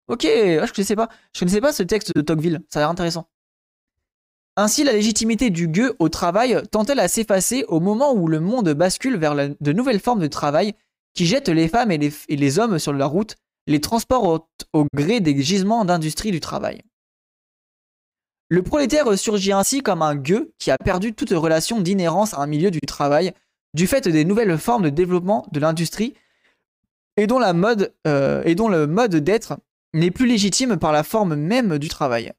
Ok, 0.07 0.23
ah, 0.23 0.65
je 0.65 0.71
connaissais 0.71 0.95
pas. 0.95 1.09
Je 1.33 1.39
connaissais 1.39 1.59
pas 1.59 1.73
ce 1.73 1.83
texte 1.83 2.15
de 2.15 2.21
Tocqueville, 2.21 2.61
ça 2.69 2.79
a 2.79 2.83
l'air 2.83 2.89
intéressant. 2.89 3.27
Ainsi, 4.55 4.85
la 4.85 4.93
légitimité 4.93 5.49
du 5.49 5.67
gueux 5.67 5.97
au 5.99 6.07
travail 6.07 6.61
tend-elle 6.71 7.01
à 7.01 7.09
s'effacer 7.09 7.65
au 7.67 7.81
moment 7.81 8.13
où 8.13 8.29
le 8.29 8.39
monde 8.39 8.69
bascule 8.69 9.17
vers 9.17 9.35
de 9.35 9.73
nouvelles 9.73 9.99
formes 9.99 10.21
de 10.21 10.27
travail 10.27 10.75
qui 11.13 11.25
jette 11.25 11.49
les 11.49 11.67
femmes 11.67 11.91
et 11.91 11.97
les, 12.29 12.59
hommes 12.59 12.79
sur 12.79 12.93
la 12.93 13.05
route, 13.05 13.35
les 13.67 13.81
transporte 13.81 14.47
au, 14.71 14.85
gré 14.95 15.19
des 15.19 15.41
gisements 15.41 15.83
d'industrie 15.83 16.31
du 16.31 16.39
travail? 16.39 16.83
Le 18.51 18.63
prolétaire 18.63 19.17
surgit 19.17 19.53
ainsi 19.53 19.81
comme 19.81 20.01
un 20.01 20.13
gueux 20.13 20.51
qui 20.59 20.71
a 20.71 20.77
perdu 20.77 21.13
toute 21.13 21.29
relation 21.29 21.79
d'inhérence 21.79 22.33
à 22.33 22.39
un 22.39 22.47
milieu 22.47 22.69
du 22.69 22.81
travail 22.81 23.31
du 23.73 23.87
fait 23.87 24.09
des 24.09 24.25
nouvelles 24.25 24.57
formes 24.57 24.83
de 24.83 24.89
développement 24.89 25.47
de 25.53 25.61
l'industrie 25.61 26.15
et 27.15 27.27
dont, 27.27 27.39
euh, 27.41 28.43
le 28.43 28.85
mode 28.87 29.15
d'être 29.15 29.57
n'est 29.93 30.11
plus 30.11 30.27
légitime 30.27 30.75
par 30.75 30.91
la 30.91 31.03
forme 31.03 31.35
même 31.35 31.77
du 31.77 31.87
travail. 31.87 32.33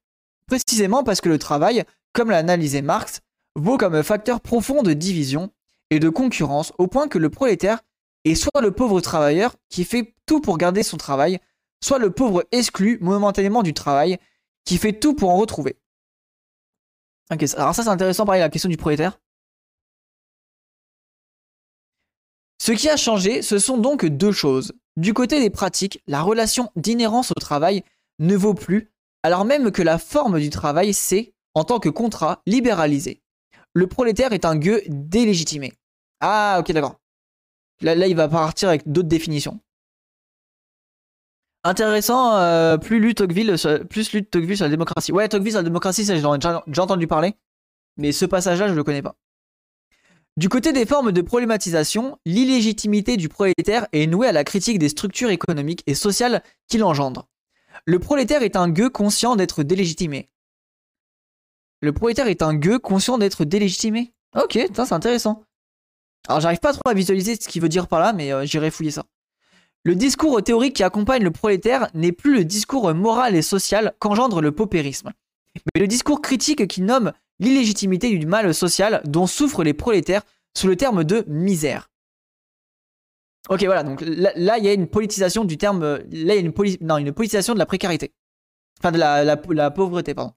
Précisément 0.47 1.03
parce 1.03 1.23
que 1.23 1.31
le 1.31 1.39
travail, 1.39 1.83
comme 2.13 2.29
l'a 2.29 2.37
analysé 2.37 2.83
Marx, 2.83 3.23
vaut 3.57 3.79
comme 3.79 4.03
facteur 4.03 4.43
profond 4.43 4.83
de 4.83 4.93
division 4.93 5.51
et 5.89 5.99
de 5.99 6.11
concurrence 6.11 6.75
au 6.77 6.89
point 6.89 7.09
que 7.09 7.19
le 7.19 7.31
prolétaire 7.31 7.81
est 8.27 8.35
soit 8.35 8.61
le 8.61 8.73
pauvre 8.73 9.01
travailleur 9.01 9.55
qui 9.71 9.85
fait 9.85 10.15
tout 10.27 10.43
pour 10.43 10.59
garder 10.59 10.83
son 10.83 10.99
travail, 10.99 11.39
soit 11.83 11.99
le 11.99 12.11
pauvre 12.11 12.45
exclu 12.53 12.99
momentanément 13.01 13.63
du 13.63 13.73
travail 13.73 14.19
qui 14.67 14.77
fait 14.77 14.93
tout 14.93 15.15
pour 15.15 15.31
en 15.31 15.39
retrouver. 15.39 15.79
Ok, 17.31 17.45
alors 17.57 17.75
ça 17.75 17.83
c'est 17.83 17.89
intéressant 17.89 18.27
pareil 18.27 18.41
la 18.41 18.49
question 18.49 18.69
du 18.69 18.77
prolétaire. 18.77 19.19
Ce 22.59 22.73
qui 22.73 22.89
a 22.89 22.97
changé, 22.97 23.43
ce 23.43 23.59
sont 23.59 23.77
donc 23.77 24.07
deux 24.07 24.33
choses. 24.33 24.73
Du 24.97 25.15
côté 25.15 25.41
des 25.41 25.51
pratiques, 25.51 26.03
la 26.07 26.23
relation 26.23 26.71
d'inhérence 26.77 27.33
au 27.33 27.41
travail 27.41 27.83
ne 28.19 28.37
vaut 28.37 28.55
plus, 28.55 28.93
alors 29.23 29.45
même 29.45 29.73
que 29.73 29.83
la 29.83 29.99
forme 29.99 30.39
du 30.39 30.51
travail 30.51 30.95
s'est, 30.95 31.35
en 31.55 31.65
tant 31.65 31.81
que 31.81 31.89
contrat, 31.89 32.41
libéralisée. 32.47 33.23
Le 33.75 33.87
prolétaire 33.87 34.33
est 34.33 34.45
un 34.45 34.57
gueux 34.57 34.83
délégitimé. 34.87 35.73
Ah, 36.21 36.59
ok, 36.61 36.71
d'accord. 36.73 37.01
Là, 37.81 38.07
il 38.07 38.15
va 38.15 38.29
partir 38.29 38.69
avec 38.69 38.91
d'autres 38.91 39.09
définitions. 39.09 39.59
Intéressant, 41.65 42.37
euh, 42.37 42.77
plus 42.77 42.99
lu 42.99 43.15
Tocqueville, 43.15 43.55
plus 43.89 44.13
lu 44.13 44.25
Tocqueville 44.25 44.57
sur 44.57 44.65
la 44.65 44.71
démocratie. 44.71 45.13
Ouais, 45.13 45.29
Tocqueville 45.29 45.53
sur 45.53 45.61
la 45.61 45.65
démocratie, 45.65 46.05
ça 46.05 46.17
j'en 46.17 46.35
ai 46.35 46.39
déjà 46.39 46.83
entendu 46.83 47.07
parler. 47.07 47.35
Mais 47.97 48.11
ce 48.13 48.25
passage-là, 48.25 48.69
je 48.69 48.75
le 48.75 48.83
connais 48.83 49.03
pas. 49.03 49.17
Du 50.39 50.49
côté 50.49 50.73
des 50.73 50.87
formes 50.87 51.13
de 51.13 51.21
problématisation, 51.21 52.19
l'illégitimité 52.25 53.19
du 53.19 53.29
prolétaire 53.29 53.87
est 53.93 54.07
nouée 54.07 54.29
à 54.29 54.33
la 54.33 54.45
critique 54.45 54.79
des 54.79 54.89
structures 54.89 55.29
économiques 55.31 55.83
et 55.87 55.95
sociales 55.95 56.43
qu'il 56.69 56.83
engendre. 56.85 57.29
Le 57.85 57.99
prolétaire 57.99 58.43
est 58.43 58.57
un 58.57 58.69
gueux 58.69 58.89
conscient 58.89 59.37
d'être 59.37 59.63
délégitimé. 59.63 60.31
Le 61.81 61.93
prolétaire 61.93 62.29
est 62.29 62.43
un 62.43 62.55
gueux 62.55 62.79
conscient 62.79 63.19
d'être 63.19 63.45
délégitimé. 63.45 64.15
Ok, 64.35 64.59
c'est 64.75 64.93
intéressant. 64.93 65.45
Alors 66.29 66.41
j'arrive 66.41 66.61
pas 66.61 66.73
trop 66.73 66.89
à 66.89 66.95
visualiser 66.95 67.37
ce 67.37 67.49
qu'il 67.49 67.61
veut 67.61 67.69
dire 67.69 67.87
par 67.87 68.01
là, 68.01 68.13
mais 68.13 68.33
euh, 68.33 68.47
j'irai 68.47 68.71
fouiller 68.71 68.93
ça. 68.93 69.05
Le 69.85 69.97
discours 69.97 70.43
théorique 70.43 70.77
qui 70.77 70.85
accompagne 70.85 71.25
le 71.25 71.31
prolétaire 71.31 71.89
n'est 71.95 72.13
plus 72.13 72.35
le 72.35 72.45
discours 72.45 72.95
moral 72.95 73.35
et 73.35 73.43
social 73.43 73.95
qu'engendre 73.99 74.41
le 74.41 74.53
paupérisme, 74.53 75.11
mais 75.75 75.81
le 75.81 75.89
discours 75.89 76.23
critique 76.23 76.69
qui 76.69 76.83
nomme 76.83 77.13
l'illégitimité 77.41 78.17
du 78.17 78.27
mal 78.27 78.55
social 78.55 79.03
dont 79.05 79.27
souffrent 79.27 79.65
les 79.65 79.75
prolétaires 79.75 80.23
sous 80.57 80.69
le 80.69 80.77
terme 80.77 81.03
de 81.03 81.25
misère. 81.27 81.91
Ok, 83.49 83.65
voilà, 83.65 83.83
donc 83.83 84.01
là, 84.03 84.59
il 84.59 84.65
y 84.65 84.69
a 84.69 84.73
une 84.73 84.87
politisation 84.87 85.45
du 85.45 85.59
terme. 85.59 85.83
Là, 85.83 86.01
il 86.11 86.27
y 86.27 86.31
a 86.31 86.37
une, 86.37 86.53
non, 86.81 86.99
une 86.99 87.13
politisation 87.13 87.55
de 87.55 87.59
la 87.59 87.67
précarité. 87.67 88.13
Enfin, 88.79 88.93
de 88.93 88.99
la, 88.99 89.71
pauvreté, 89.71 90.15
pardon. 90.15 90.33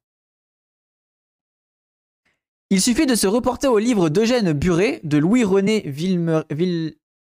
Il 2.71 2.81
suffit 2.81 3.05
de 3.05 3.13
se 3.13 3.27
reporter 3.27 3.71
au 3.71 3.77
livre 3.77 4.09
d'Eugène 4.09 4.53
Buret, 4.53 5.01
de 5.03 5.17
Louis-René 5.19 5.81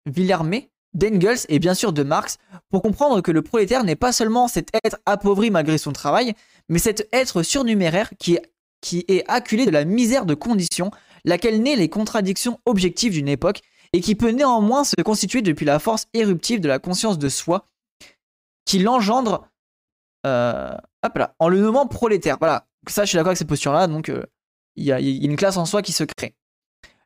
Villermé, 0.07 0.71
d'Engels 0.95 1.45
et 1.49 1.59
bien 1.59 1.75
sûr 1.75 1.93
de 1.93 2.01
Marx 2.01 2.37
pour 2.69 2.81
comprendre 2.81 3.21
que 3.21 3.31
le 3.31 3.41
prolétaire 3.41 3.83
n'est 3.83 3.95
pas 3.95 4.11
seulement 4.11 4.47
cet 4.47 4.69
être 4.83 4.97
appauvri 5.05 5.51
malgré 5.51 5.77
son 5.77 5.91
travail, 5.91 6.33
mais 6.69 6.79
cet 6.79 7.07
être 7.13 7.43
surnuméraire 7.43 8.09
qui 8.17 8.35
est 8.35 8.41
qui 8.81 9.05
acculé 9.27 9.65
de 9.65 9.71
la 9.71 9.83
misère 9.83 10.25
de 10.25 10.35
conditions, 10.35 10.91
laquelle 11.23 11.61
naît 11.61 11.75
les 11.75 11.89
contradictions 11.89 12.59
objectives 12.65 13.13
d'une 13.13 13.27
époque 13.27 13.61
et 13.93 14.01
qui 14.01 14.13
peut 14.13 14.29
néanmoins 14.29 14.83
se 14.83 14.95
constituer 15.03 15.41
depuis 15.41 15.65
la 15.65 15.79
force 15.79 16.05
éruptive 16.13 16.59
de 16.59 16.67
la 16.67 16.77
conscience 16.77 17.17
de 17.17 17.29
soi 17.29 17.67
qui 18.65 18.79
l'engendre 18.79 19.47
euh, 20.25 20.75
en 21.39 21.49
le 21.49 21.59
nommant 21.59 21.87
prolétaire. 21.87 22.37
Voilà, 22.39 22.67
ça 22.87 23.05
je 23.05 23.09
suis 23.09 23.15
d'accord 23.15 23.29
avec 23.29 23.37
cette 23.37 23.47
posture-là, 23.47 23.87
donc 23.87 24.09
euh, 24.09 24.23
il 24.75 24.85
y, 24.85 24.91
a 24.91 24.99
une 24.99 25.35
classe 25.35 25.57
en 25.57 25.65
soi 25.65 25.81
qui 25.81 25.91
se 25.91 26.03
crée. 26.03 26.35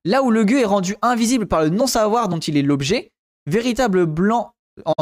Là 0.04 0.24
où 0.24 0.32
le 0.32 0.44
gueux 0.44 0.60
est 0.62 0.66
rendu 0.66 0.96
invisible 1.02 1.48
par 1.48 1.62
le 1.62 1.70
non-savoir 1.70 2.28
dont 2.30 2.40
il 2.40 2.58
est 2.58 2.62
l'objet, 2.62 3.12
véritable 3.50 4.06
blanc 4.06 4.54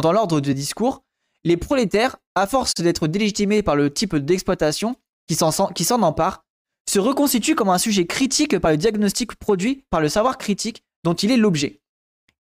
dans 0.02 0.12
l'ordre 0.12 0.42
de 0.42 0.54
discours, 0.54 1.04
les 1.44 1.58
prolétaires, 1.58 2.18
à 2.36 2.48
force 2.48 2.74
d'être 2.74 3.08
délégitimés 3.08 3.62
par 3.62 3.76
le 3.76 3.94
type 3.94 4.16
d'exploitation 4.16 4.96
qui 5.28 5.36
s'en 5.36 6.02
empare, 6.02 6.44
se 6.90 7.00
reconstitue 7.00 7.56
comme 7.56 7.70
un 7.70 7.78
sujet 7.78 8.06
critique 8.06 8.58
par 8.60 8.72
le 8.72 8.78
diagnostic 8.78 9.36
produit 9.36 9.84
par 9.90 10.02
le 10.02 10.10
savoir 10.10 10.38
critique 10.38 10.84
dont 11.04 11.14
il 11.14 11.32
est 11.32 11.38
l'objet, 11.38 11.82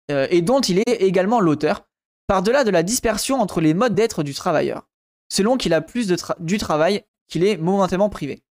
euh, 0.10 0.28
et 0.30 0.42
dont 0.42 0.62
il 0.62 0.80
est 0.80 1.02
également 1.02 1.40
l'auteur, 1.40 1.86
par-delà 2.28 2.64
de 2.64 2.72
la 2.72 2.84
dispersion 2.84 3.42
entre 3.42 3.62
les 3.62 3.74
modes 3.74 3.94
d'être 3.94 4.24
du 4.24 4.34
travailleur, 4.34 4.88
selon 5.30 5.58
qu'il 5.58 5.74
a 5.74 5.82
plus 5.82 6.12
du 6.40 6.58
travail 6.58 7.04
qu'il 7.28 7.44
est 7.44 7.58
momentanément 7.58 8.10
privé. 8.10 8.42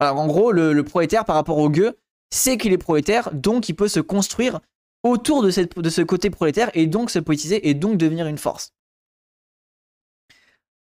Alors 0.00 0.18
en 0.18 0.26
gros, 0.26 0.52
le, 0.52 0.82
prolétaire 0.82 1.24
par 1.24 1.36
rapport 1.36 1.58
au 1.58 1.70
gueux, 1.70 1.96
c'est 2.30 2.58
qu'il 2.58 2.72
est 2.72 2.78
prolétaire, 2.78 3.30
donc 3.32 3.68
il 3.68 3.74
peut 3.74 3.88
se 3.88 4.00
construire 4.00 4.60
autour 5.04 5.42
de, 5.42 5.50
ce 5.50 6.02
côté 6.02 6.30
prolétaire 6.30 6.70
et 6.74 6.86
donc 6.88 7.10
se 7.10 7.20
poétiser 7.20 7.68
et 7.68 7.74
donc 7.74 7.98
devenir 7.98 8.26
une 8.26 8.38
force. 8.38 8.72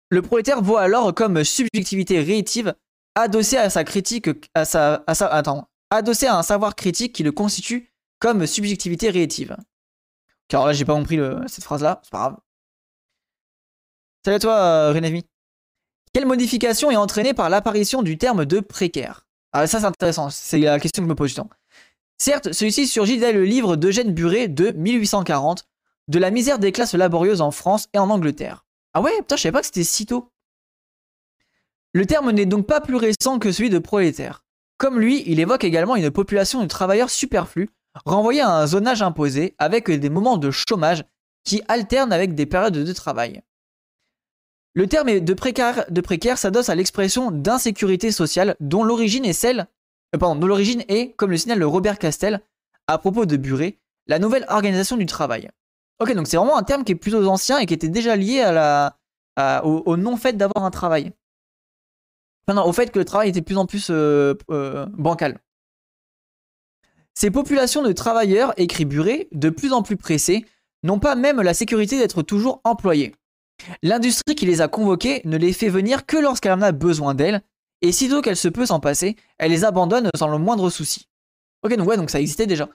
Le 0.09 0.21
prolétaire 0.21 0.61
voit 0.61 0.81
alors 0.81 1.13
comme 1.13 1.43
subjectivité 1.43 2.21
réitive 2.21 2.75
adossé 3.15 3.57
à 3.57 3.69
sa 3.69 3.83
critique, 3.83 4.29
à 4.53 4.63
sa, 4.63 5.03
à 5.07 5.15
sa, 5.15 5.27
attends, 5.27 5.67
adossé 5.89 6.27
à 6.27 6.37
un 6.37 6.43
savoir 6.43 6.75
critique 6.75 7.13
qui 7.13 7.23
le 7.23 7.31
constitue 7.31 7.91
comme 8.19 8.45
subjectivité 8.45 9.09
réactive. 9.09 9.57
Car 10.47 10.65
là, 10.65 10.73
j'ai 10.73 10.85
pas 10.85 10.93
compris 10.93 11.19
cette 11.47 11.63
phrase-là, 11.63 11.99
c'est 12.03 12.11
pas 12.11 12.17
grave. 12.19 12.37
Salut 14.23 14.35
à 14.35 14.39
toi, 14.39 14.53
euh, 14.53 14.93
Renévi. 14.93 15.25
Quelle 16.13 16.25
modification 16.25 16.91
est 16.91 16.97
entraînée 16.97 17.33
par 17.33 17.49
l'apparition 17.49 18.03
du 18.03 18.17
terme 18.17 18.45
de 18.45 18.59
précaire? 18.59 19.25
Ah, 19.53 19.65
ça, 19.65 19.79
c'est 19.79 19.85
intéressant, 19.85 20.29
c'est 20.29 20.59
la 20.59 20.79
question 20.79 21.01
que 21.01 21.07
je 21.07 21.09
me 21.09 21.15
pose 21.15 21.31
du 21.31 21.35
temps. 21.35 21.49
Certes, 22.23 22.53
celui-ci 22.53 22.85
surgit 22.85 23.17
dès 23.17 23.33
le 23.33 23.43
livre 23.43 23.75
d'Eugène 23.75 24.13
Buret 24.13 24.47
de 24.47 24.69
1840, 24.69 25.65
De 26.07 26.19
la 26.19 26.29
misère 26.29 26.59
des 26.59 26.71
classes 26.71 26.93
laborieuses 26.93 27.41
en 27.41 27.49
France 27.49 27.87
et 27.93 27.97
en 27.97 28.11
Angleterre. 28.11 28.63
Ah 28.93 29.01
ouais, 29.01 29.11
putain, 29.21 29.37
je 29.37 29.41
savais 29.41 29.53
pas 29.53 29.61
que 29.61 29.65
c'était 29.65 29.83
si 29.83 30.05
tôt. 30.05 30.31
Le 31.93 32.05
terme 32.05 32.29
n'est 32.29 32.45
donc 32.45 32.67
pas 32.67 32.79
plus 32.79 32.95
récent 32.95 33.39
que 33.39 33.51
celui 33.51 33.71
de 33.71 33.79
prolétaire. 33.79 34.45
Comme 34.77 34.99
lui, 34.99 35.23
il 35.25 35.39
évoque 35.39 35.63
également 35.63 35.95
une 35.95 36.11
population 36.11 36.61
de 36.61 36.67
travailleurs 36.67 37.09
superflus, 37.09 37.69
renvoyés 38.05 38.41
à 38.41 38.51
un 38.51 38.67
zonage 38.67 39.01
imposé 39.01 39.55
avec 39.57 39.89
des 39.89 40.09
moments 40.11 40.37
de 40.37 40.51
chômage 40.51 41.03
qui 41.43 41.63
alternent 41.69 42.13
avec 42.13 42.35
des 42.35 42.45
périodes 42.45 42.77
de 42.77 42.93
travail. 42.93 43.41
Le 44.75 44.85
terme 44.85 45.21
de 45.21 45.33
précaire, 45.33 45.85
de 45.89 46.01
précaire 46.01 46.37
s'adosse 46.37 46.69
à 46.69 46.75
l'expression 46.75 47.31
d'insécurité 47.31 48.11
sociale 48.11 48.55
dont 48.59 48.83
l'origine 48.83 49.25
est 49.25 49.33
celle, 49.33 49.67
euh, 50.15 50.17
pardon, 50.17 50.39
dont 50.39 50.47
l'origine 50.47 50.83
est, 50.87 51.13
comme 51.15 51.31
le 51.31 51.37
signale 51.37 51.59
le 51.59 51.67
Robert 51.67 51.99
Castel 51.99 52.41
à 52.87 52.97
propos 52.97 53.25
de 53.25 53.37
Buret, 53.37 53.79
la 54.07 54.19
nouvelle 54.19 54.45
organisation 54.49 54.97
du 54.97 55.05
travail. 55.05 55.49
Ok, 55.99 56.13
donc 56.13 56.27
c'est 56.27 56.37
vraiment 56.37 56.57
un 56.57 56.63
terme 56.63 56.83
qui 56.83 56.93
est 56.93 56.95
plutôt 56.95 57.25
ancien 57.27 57.59
et 57.59 57.65
qui 57.65 57.73
était 57.73 57.89
déjà 57.89 58.15
lié 58.15 58.43
au 59.63 59.97
non-fait 59.97 60.33
d'avoir 60.33 60.65
un 60.65 60.71
travail 60.71 61.13
au 62.59 62.73
fait 62.73 62.91
que 62.91 62.99
le 62.99 63.05
travail 63.05 63.29
était 63.29 63.39
de 63.39 63.45
plus 63.45 63.57
en 63.57 63.65
plus 63.65 63.87
euh, 63.89 64.33
euh, 64.49 64.85
bancal. 64.97 65.39
Ces 67.13 67.31
populations 67.31 67.81
de 67.81 67.91
travailleurs, 67.91 68.53
écrit 68.57 68.85
Buret, 68.85 69.27
de 69.31 69.49
plus 69.49 69.73
en 69.73 69.83
plus 69.83 69.97
pressés, 69.97 70.45
n'ont 70.83 70.99
pas 70.99 71.15
même 71.15 71.41
la 71.41 71.53
sécurité 71.53 71.97
d'être 71.97 72.23
toujours 72.23 72.61
employés. 72.63 73.15
L'industrie 73.83 74.35
qui 74.35 74.45
les 74.45 74.61
a 74.61 74.67
convoqués 74.67 75.21
ne 75.25 75.37
les 75.37 75.53
fait 75.53 75.69
venir 75.69 76.05
que 76.05 76.17
lorsqu'elle 76.17 76.53
en 76.53 76.61
a 76.61 76.71
besoin 76.71 77.13
d'elles, 77.13 77.41
et 77.81 77.91
sitôt 77.91 78.21
qu'elle 78.21 78.37
se 78.37 78.47
peut 78.47 78.65
s'en 78.65 78.79
passer, 78.79 79.15
elle 79.37 79.51
les 79.51 79.65
abandonne 79.65 80.09
sans 80.15 80.27
le 80.27 80.37
moindre 80.37 80.69
souci. 80.69 81.07
Ok, 81.63 81.75
donc 81.75 81.87
ouais, 81.87 81.97
donc 81.97 82.09
ça 82.09 82.19
existait 82.19 82.47
déjà. 82.47 82.69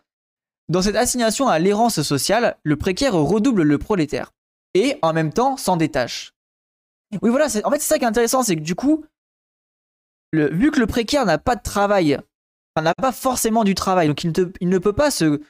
Dans 0.69 0.83
cette 0.83 0.97
assignation 0.97 1.49
à 1.49 1.59
l'errance 1.59 2.03
sociale, 2.03 2.59
le 2.65 2.77
précaire 2.77 3.15
redouble 3.15 3.63
le 3.63 3.79
prolétaire, 3.79 4.33
et 4.75 4.99
en 5.03 5.13
même 5.13 5.33
temps 5.33 5.57
s'en 5.57 5.77
détache. 5.77 6.35
Oui, 7.23 7.31
voilà, 7.31 7.47
en 7.47 7.71
fait, 7.71 7.79
c'est 7.79 7.89
ça 7.89 7.99
qui 7.99 8.05
est 8.05 8.09
intéressant, 8.09 8.43
c'est 8.43 8.57
que 8.57 8.63
du 8.63 8.75
coup, 8.75 9.05
vu 10.33 10.71
que 10.71 10.81
le 10.81 10.87
précaire 10.87 11.25
n'a 11.25 11.39
pas 11.39 11.55
de 11.57 11.63
travail, 11.63 12.19
n'a 12.83 12.95
pas 12.95 13.13
forcément 13.13 13.65
du 13.65 13.75
travail, 13.75 14.09
donc 14.09 14.25
il 14.25 14.33
ne, 14.69 14.79
peut 14.79 14.93
pas 14.93 15.11
se, 15.11 15.41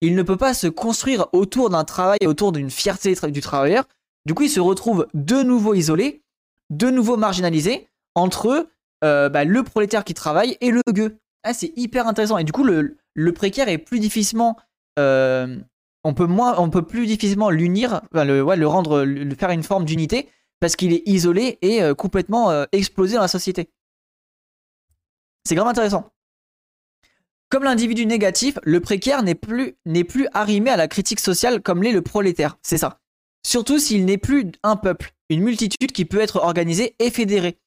il 0.00 0.14
ne 0.14 0.22
peut 0.22 0.36
pas 0.36 0.54
se 0.54 0.66
construire 0.66 1.28
autour 1.32 1.70
d'un 1.70 1.84
travail, 1.84 2.18
autour 2.26 2.52
d'une 2.52 2.70
fierté 2.70 3.14
du 3.30 3.40
travailleur. 3.40 3.88
Du 4.26 4.34
coup, 4.34 4.44
il 4.44 4.50
se 4.50 4.60
retrouve 4.60 5.08
de 5.14 5.42
nouveau 5.42 5.74
isolé, 5.74 6.22
de 6.70 6.90
nouveau 6.90 7.16
marginalisé 7.16 7.88
entre 8.14 8.68
euh, 9.04 9.28
bah, 9.28 9.44
le 9.44 9.62
prolétaire 9.62 10.04
qui 10.04 10.14
travaille 10.14 10.56
et 10.60 10.70
le 10.70 10.82
gueux. 10.92 11.18
Ah, 11.44 11.54
c'est 11.54 11.72
hyper 11.76 12.06
intéressant. 12.06 12.38
Et 12.38 12.44
du 12.44 12.52
coup, 12.52 12.64
le, 12.64 12.96
précaire 13.32 13.68
est 13.68 13.78
plus 13.78 14.00
difficilement, 14.00 14.56
euh, 14.98 15.56
on 16.04 16.14
peut 16.14 16.26
moins, 16.26 16.58
on 16.58 16.70
peut 16.70 16.82
plus 16.82 17.06
difficilement 17.06 17.50
l'unir, 17.50 18.02
le, 18.12 18.66
rendre, 18.66 19.04
le 19.04 19.34
faire 19.34 19.50
une 19.50 19.62
forme 19.62 19.84
d'unité 19.84 20.28
parce 20.60 20.74
qu'il 20.74 20.92
est 20.92 21.02
isolé 21.06 21.58
et 21.62 21.82
euh, 21.82 21.94
complètement 21.94 22.64
explosé 22.72 23.14
dans 23.14 23.22
la 23.22 23.28
société. 23.28 23.70
C'est 25.44 25.54
vraiment 25.54 25.70
intéressant. 25.70 26.10
Comme 27.50 27.64
l'individu 27.64 28.04
négatif, 28.04 28.58
le 28.62 28.80
précaire 28.80 29.22
n'est 29.22 29.34
plus, 29.34 29.76
n'est 29.86 30.04
plus 30.04 30.28
arrimé 30.34 30.70
à 30.70 30.76
la 30.76 30.88
critique 30.88 31.20
sociale 31.20 31.62
comme 31.62 31.82
l'est 31.82 31.92
le 31.92 32.02
prolétaire. 32.02 32.58
C'est 32.62 32.76
ça. 32.76 33.00
Surtout 33.46 33.78
s'il 33.78 34.04
n'est 34.04 34.18
plus 34.18 34.52
un 34.62 34.76
peuple, 34.76 35.14
une 35.30 35.42
multitude 35.42 35.92
qui 35.92 36.04
peut 36.04 36.20
être 36.20 36.36
organisée 36.36 36.94
et 36.98 37.10
fédérée. 37.10 37.58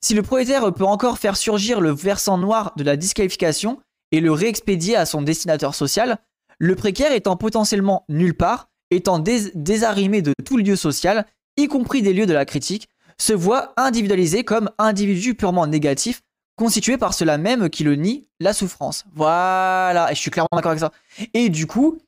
Si 0.00 0.14
le 0.14 0.22
prolétaire 0.22 0.72
peut 0.72 0.84
encore 0.84 1.18
faire 1.18 1.36
surgir 1.36 1.80
le 1.80 1.92
versant 1.92 2.38
noir 2.38 2.72
de 2.76 2.84
la 2.84 2.96
disqualification 2.96 3.80
et 4.12 4.20
le 4.20 4.32
réexpédier 4.32 4.96
à 4.96 5.06
son 5.06 5.22
destinateur 5.22 5.74
social, 5.74 6.18
le 6.58 6.74
précaire 6.74 7.12
étant 7.12 7.36
potentiellement 7.36 8.04
nulle 8.08 8.34
part, 8.34 8.68
étant 8.90 9.18
désarrimé 9.18 10.22
de 10.22 10.32
tout 10.44 10.56
lieu 10.56 10.76
social, 10.76 11.26
y 11.56 11.66
compris 11.66 12.02
des 12.02 12.12
lieux 12.12 12.26
de 12.26 12.32
la 12.32 12.44
critique, 12.44 12.88
se 13.18 13.32
voit 13.32 13.72
individualisé 13.76 14.44
comme 14.44 14.70
individu 14.78 15.34
purement 15.34 15.66
négatif, 15.66 16.22
constitué 16.56 16.96
par 16.98 17.14
cela 17.14 17.38
même 17.38 17.68
qui 17.68 17.84
le 17.84 17.96
nie, 17.96 18.28
la 18.40 18.52
souffrance. 18.52 19.04
Voilà, 19.14 20.08
et 20.10 20.14
je 20.14 20.20
suis 20.20 20.30
clairement 20.30 20.48
d'accord 20.52 20.70
avec 20.70 20.80
ça. 20.80 20.92
Et 21.34 21.48
du 21.48 21.66
coup, 21.66 21.98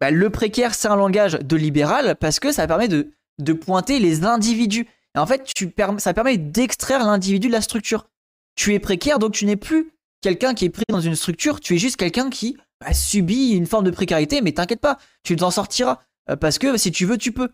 bah, 0.00 0.10
le 0.10 0.30
précaire, 0.30 0.74
c'est 0.74 0.88
un 0.88 0.96
langage 0.96 1.32
de 1.32 1.56
libéral 1.56 2.16
parce 2.18 2.40
que 2.40 2.52
ça 2.52 2.66
permet 2.66 2.88
de 2.88 3.52
pointer 3.52 3.98
les 3.98 4.24
individus. 4.24 4.86
Et 5.16 5.18
en 5.18 5.26
fait, 5.26 5.52
ça 5.98 6.14
permet 6.14 6.38
d'extraire 6.38 7.04
l'individu 7.04 7.48
de 7.48 7.52
la 7.52 7.60
structure. 7.60 8.06
Tu 8.54 8.74
es 8.74 8.78
précaire, 8.78 9.18
donc 9.18 9.32
tu 9.32 9.44
n'es 9.44 9.56
plus 9.56 9.92
quelqu'un 10.20 10.54
qui 10.54 10.66
est 10.66 10.70
pris 10.70 10.84
dans 10.88 11.00
une 11.00 11.16
structure, 11.16 11.60
tu 11.60 11.74
es 11.74 11.78
juste 11.78 11.96
quelqu'un 11.96 12.30
qui 12.30 12.56
bah, 12.80 12.92
subit 12.92 13.50
une 13.50 13.66
forme 13.66 13.84
de 13.84 13.90
précarité, 13.90 14.40
mais 14.40 14.52
t'inquiète 14.52 14.80
pas, 14.80 14.98
tu 15.22 15.36
t'en 15.36 15.50
sortiras. 15.50 16.00
Euh, 16.30 16.36
parce 16.36 16.58
que 16.58 16.76
si 16.76 16.92
tu 16.92 17.06
veux, 17.06 17.18
tu 17.18 17.32
peux. 17.32 17.48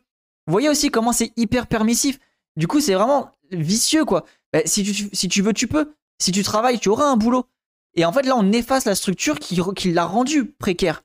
Vous 0.47 0.53
voyez 0.53 0.69
aussi 0.69 0.91
comment 0.91 1.13
c'est 1.13 1.33
hyper 1.37 1.67
permissif. 1.67 2.19
Du 2.57 2.67
coup, 2.67 2.81
c'est 2.81 2.95
vraiment 2.95 3.31
vicieux, 3.51 4.05
quoi. 4.05 4.25
Bah, 4.53 4.61
si, 4.65 4.83
tu, 4.83 5.09
si 5.13 5.29
tu 5.29 5.43
veux, 5.43 5.53
tu 5.53 5.67
peux. 5.67 5.95
Si 6.21 6.33
tu 6.33 6.43
travailles, 6.43 6.79
tu 6.79 6.89
auras 6.89 7.07
un 7.07 7.17
boulot. 7.17 7.47
Et 7.95 8.05
en 8.05 8.13
fait, 8.13 8.23
là, 8.23 8.37
on 8.37 8.53
efface 8.53 8.85
la 8.85 8.95
structure 8.95 9.39
qui, 9.39 9.61
qui 9.75 9.93
l'a 9.93 10.05
rendu 10.05 10.47
précaire. 10.47 11.03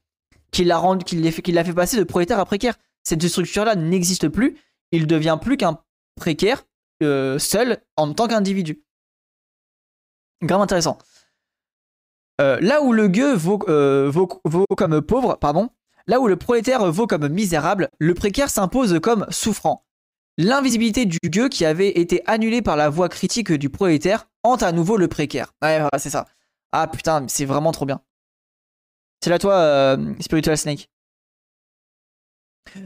Qui 0.51 0.63
l'a 0.63 0.77
rendu, 0.77 1.05
qui 1.05 1.15
l'a 1.15 1.31
fait, 1.31 1.41
fait, 1.43 1.73
passer 1.73 1.97
de 1.97 2.03
prolétaire 2.03 2.39
à 2.39 2.45
précaire. 2.45 2.75
Cette 3.03 3.25
structure-là 3.25 3.75
n'existe 3.75 4.27
plus. 4.27 4.57
Il 4.91 5.07
devient 5.07 5.37
plus 5.41 5.57
qu'un 5.57 5.79
précaire 6.21 6.63
euh, 7.01 7.39
seul 7.39 7.79
en 7.97 8.13
tant 8.13 8.27
qu'individu. 8.27 8.83
Grave 10.43 10.61
intéressant. 10.61 10.99
Euh, 12.39 12.59
là 12.61 12.83
où 12.83 12.93
le 12.93 13.07
gueux 13.07 13.35
euh, 13.67 14.09
vaut, 14.11 14.27
comme 14.77 15.01
pauvre, 15.01 15.35
pardon, 15.35 15.69
là 16.05 16.19
où 16.19 16.27
le 16.27 16.35
prolétaire 16.35 16.91
vaut 16.91 17.07
comme 17.07 17.27
misérable, 17.27 17.89
le 17.97 18.13
précaire 18.13 18.51
s'impose 18.51 18.99
comme 19.01 19.25
souffrant. 19.29 19.83
L'invisibilité 20.37 21.05
du 21.07 21.17
gueux 21.25 21.49
qui 21.49 21.65
avait 21.65 21.89
été 21.89 22.21
annulée 22.27 22.61
par 22.61 22.75
la 22.75 22.89
voix 22.89 23.09
critique 23.09 23.51
du 23.51 23.69
prolétaire 23.69 24.27
hante 24.43 24.61
à 24.61 24.71
nouveau 24.71 24.97
le 24.97 25.07
précaire. 25.07 25.53
Ouais, 25.63 25.83
c'est 25.97 26.11
ça. 26.11 26.27
Ah 26.71 26.87
putain, 26.87 27.25
c'est 27.27 27.45
vraiment 27.45 27.71
trop 27.71 27.85
bien. 27.85 28.01
C'est 29.23 29.31
là 29.31 29.39
toi, 29.39 29.97
Spiritual 30.19 30.57
Snake. 30.57 30.89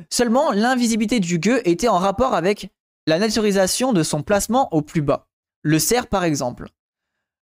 Seulement, 0.10 0.52
l'invisibilité 0.52 1.20
du 1.20 1.38
gueux 1.38 1.62
était 1.68 1.90
en 1.90 2.00
rapport 2.00 2.34
avec 2.34 2.70
la 3.08 3.20
naturalisation 3.20 3.94
de 3.94 4.04
son 4.04 4.24
placement 4.24 4.74
au 4.74 4.82
plus 4.82 5.02
bas. 5.02 5.28
Le 5.62 5.80
cerf, 5.80 6.08
par 6.08 6.24
exemple 6.24 6.70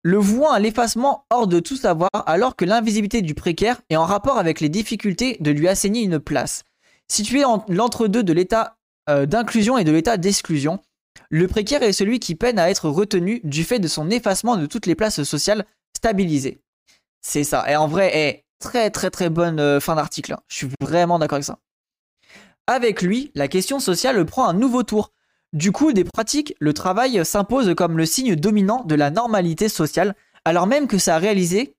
le 0.03 0.17
vouant 0.17 0.51
à 0.51 0.59
l'effacement 0.59 1.25
hors 1.29 1.47
de 1.47 1.59
tout 1.59 1.75
savoir 1.75 2.09
alors 2.25 2.55
que 2.55 2.65
l'invisibilité 2.65 3.21
du 3.21 3.35
précaire 3.35 3.81
est 3.89 3.95
en 3.95 4.05
rapport 4.05 4.37
avec 4.37 4.59
les 4.59 4.69
difficultés 4.69 5.37
de 5.39 5.51
lui 5.51 5.67
assigner 5.67 6.01
une 6.01 6.19
place. 6.19 6.63
Situé 7.07 7.43
entre 7.43 7.71
l'entre-deux 7.71 8.23
de 8.23 8.33
l'état 8.33 8.77
euh, 9.09 9.25
d'inclusion 9.25 9.77
et 9.77 9.83
de 9.83 9.91
l'état 9.91 10.17
d'exclusion, 10.17 10.79
le 11.29 11.47
précaire 11.47 11.83
est 11.83 11.93
celui 11.93 12.19
qui 12.19 12.35
peine 12.35 12.57
à 12.57 12.69
être 12.69 12.89
retenu 12.89 13.41
du 13.43 13.63
fait 13.63 13.79
de 13.79 13.87
son 13.87 14.09
effacement 14.09 14.57
de 14.57 14.65
toutes 14.65 14.85
les 14.85 14.95
places 14.95 15.23
sociales 15.23 15.65
stabilisées. 15.95 16.61
C'est 17.21 17.43
ça. 17.43 17.69
Et 17.69 17.75
en 17.75 17.87
vrai, 17.87 18.15
est 18.17 18.45
très 18.59 18.89
très 18.89 19.11
très 19.11 19.29
bonne 19.29 19.59
euh, 19.59 19.79
fin 19.79 19.95
d'article. 19.95 20.33
Hein. 20.33 20.39
Je 20.47 20.55
suis 20.55 20.69
vraiment 20.81 21.19
d'accord 21.19 21.35
avec 21.35 21.45
ça. 21.45 21.59
Avec 22.65 23.01
lui, 23.01 23.31
la 23.35 23.47
question 23.47 23.79
sociale 23.79 24.25
prend 24.25 24.47
un 24.47 24.53
nouveau 24.53 24.83
tour. 24.83 25.11
Du 25.53 25.73
coup, 25.73 25.91
des 25.91 26.05
pratiques, 26.05 26.55
le 26.59 26.73
travail 26.73 27.25
s'impose 27.25 27.75
comme 27.75 27.97
le 27.97 28.05
signe 28.05 28.35
dominant 28.35 28.83
de 28.85 28.95
la 28.95 29.11
normalité 29.11 29.67
sociale, 29.67 30.15
alors 30.45 30.65
même 30.65 30.87
que 30.87 30.97
sa, 30.97 31.17
réalité 31.17 31.75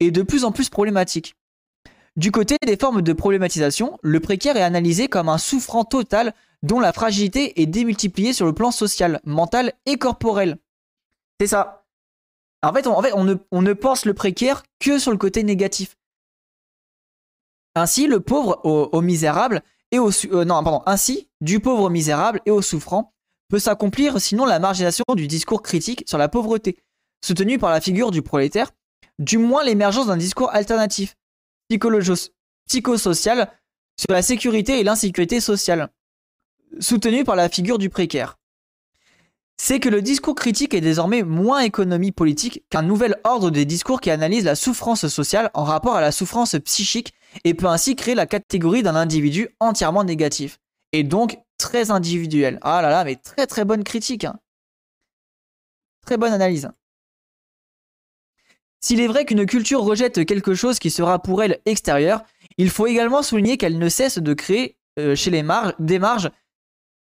est 0.00 0.10
de 0.10 0.22
plus 0.22 0.44
en 0.44 0.52
plus 0.52 0.68
problématique. 0.68 1.36
Du 2.16 2.32
côté 2.32 2.56
des 2.64 2.76
formes 2.76 3.02
de 3.02 3.12
problématisation, 3.12 3.98
le 4.02 4.20
précaire 4.20 4.56
est 4.56 4.62
analysé 4.62 5.06
comme 5.06 5.28
un 5.28 5.38
souffrant 5.38 5.84
total 5.84 6.34
dont 6.62 6.80
la 6.80 6.92
fragilité 6.92 7.60
est 7.60 7.66
démultipliée 7.66 8.32
sur 8.32 8.46
le 8.46 8.52
plan 8.52 8.70
social, 8.72 9.20
mental 9.24 9.72
et 9.84 9.96
corporel. 9.96 10.58
C'est 11.40 11.46
ça. 11.46 11.84
En 12.62 12.72
fait, 12.72 12.86
on 12.88 13.62
ne 13.62 13.72
pense 13.74 14.06
le 14.06 14.14
précaire 14.14 14.64
que 14.80 14.98
sur 14.98 15.12
le 15.12 15.18
côté 15.18 15.44
négatif. 15.44 15.96
Ainsi, 17.76 18.08
le 18.08 18.20
pauvre 18.20 18.60
au 18.64 19.00
misérable 19.02 19.62
euh, 19.94 20.82
ainsi, 20.86 21.28
du 21.40 21.60
pauvre 21.60 21.90
misérable 21.90 22.40
et 22.46 22.50
au 22.50 22.62
souffrant 22.62 23.12
peut 23.48 23.58
s'accomplir 23.58 24.20
sinon 24.20 24.44
la 24.44 24.58
marginalisation 24.58 25.04
du 25.14 25.28
discours 25.28 25.62
critique 25.62 26.04
sur 26.06 26.18
la 26.18 26.28
pauvreté, 26.28 26.78
soutenu 27.24 27.58
par 27.58 27.70
la 27.70 27.80
figure 27.80 28.10
du 28.10 28.22
prolétaire, 28.22 28.72
du 29.18 29.38
moins 29.38 29.64
l'émergence 29.64 30.08
d'un 30.08 30.16
discours 30.16 30.50
alternatif, 30.50 31.16
psychosocial, 32.66 33.50
sur 33.98 34.12
la 34.12 34.22
sécurité 34.22 34.80
et 34.80 34.84
l'insécurité 34.84 35.40
sociale, 35.40 35.90
soutenu 36.80 37.24
par 37.24 37.36
la 37.36 37.48
figure 37.48 37.78
du 37.78 37.88
précaire. 37.88 38.36
C'est 39.58 39.80
que 39.80 39.88
le 39.88 40.02
discours 40.02 40.34
critique 40.34 40.74
est 40.74 40.82
désormais 40.82 41.22
moins 41.22 41.60
économie 41.60 42.12
politique 42.12 42.64
qu'un 42.68 42.82
nouvel 42.82 43.16
ordre 43.24 43.50
des 43.50 43.64
discours 43.64 44.02
qui 44.02 44.10
analyse 44.10 44.44
la 44.44 44.54
souffrance 44.54 45.06
sociale 45.08 45.50
en 45.54 45.64
rapport 45.64 45.96
à 45.96 46.02
la 46.02 46.12
souffrance 46.12 46.56
psychique 46.64 47.14
et 47.44 47.54
peut 47.54 47.66
ainsi 47.66 47.96
créer 47.96 48.14
la 48.14 48.26
catégorie 48.26 48.82
d'un 48.82 48.94
individu 48.94 49.48
entièrement 49.60 50.04
négatif, 50.04 50.58
et 50.92 51.02
donc 51.02 51.38
très 51.58 51.90
individuel. 51.90 52.58
Ah 52.62 52.82
là 52.82 52.90
là, 52.90 53.04
mais 53.04 53.16
très 53.16 53.46
très 53.46 53.64
bonne 53.64 53.84
critique. 53.84 54.24
Hein. 54.24 54.38
Très 56.04 56.16
bonne 56.16 56.32
analyse. 56.32 56.70
S'il 58.80 59.00
est 59.00 59.08
vrai 59.08 59.24
qu'une 59.24 59.46
culture 59.46 59.80
rejette 59.80 60.24
quelque 60.24 60.54
chose 60.54 60.78
qui 60.78 60.90
sera 60.90 61.20
pour 61.20 61.42
elle 61.42 61.60
extérieur, 61.64 62.22
il 62.58 62.70
faut 62.70 62.86
également 62.86 63.22
souligner 63.22 63.56
qu'elle 63.56 63.78
ne 63.78 63.88
cesse 63.88 64.18
de 64.18 64.34
créer 64.34 64.76
euh, 64.98 65.14
chez 65.14 65.30
les 65.30 65.42
marges 65.42 65.74
des 65.78 65.98
marges 65.98 66.30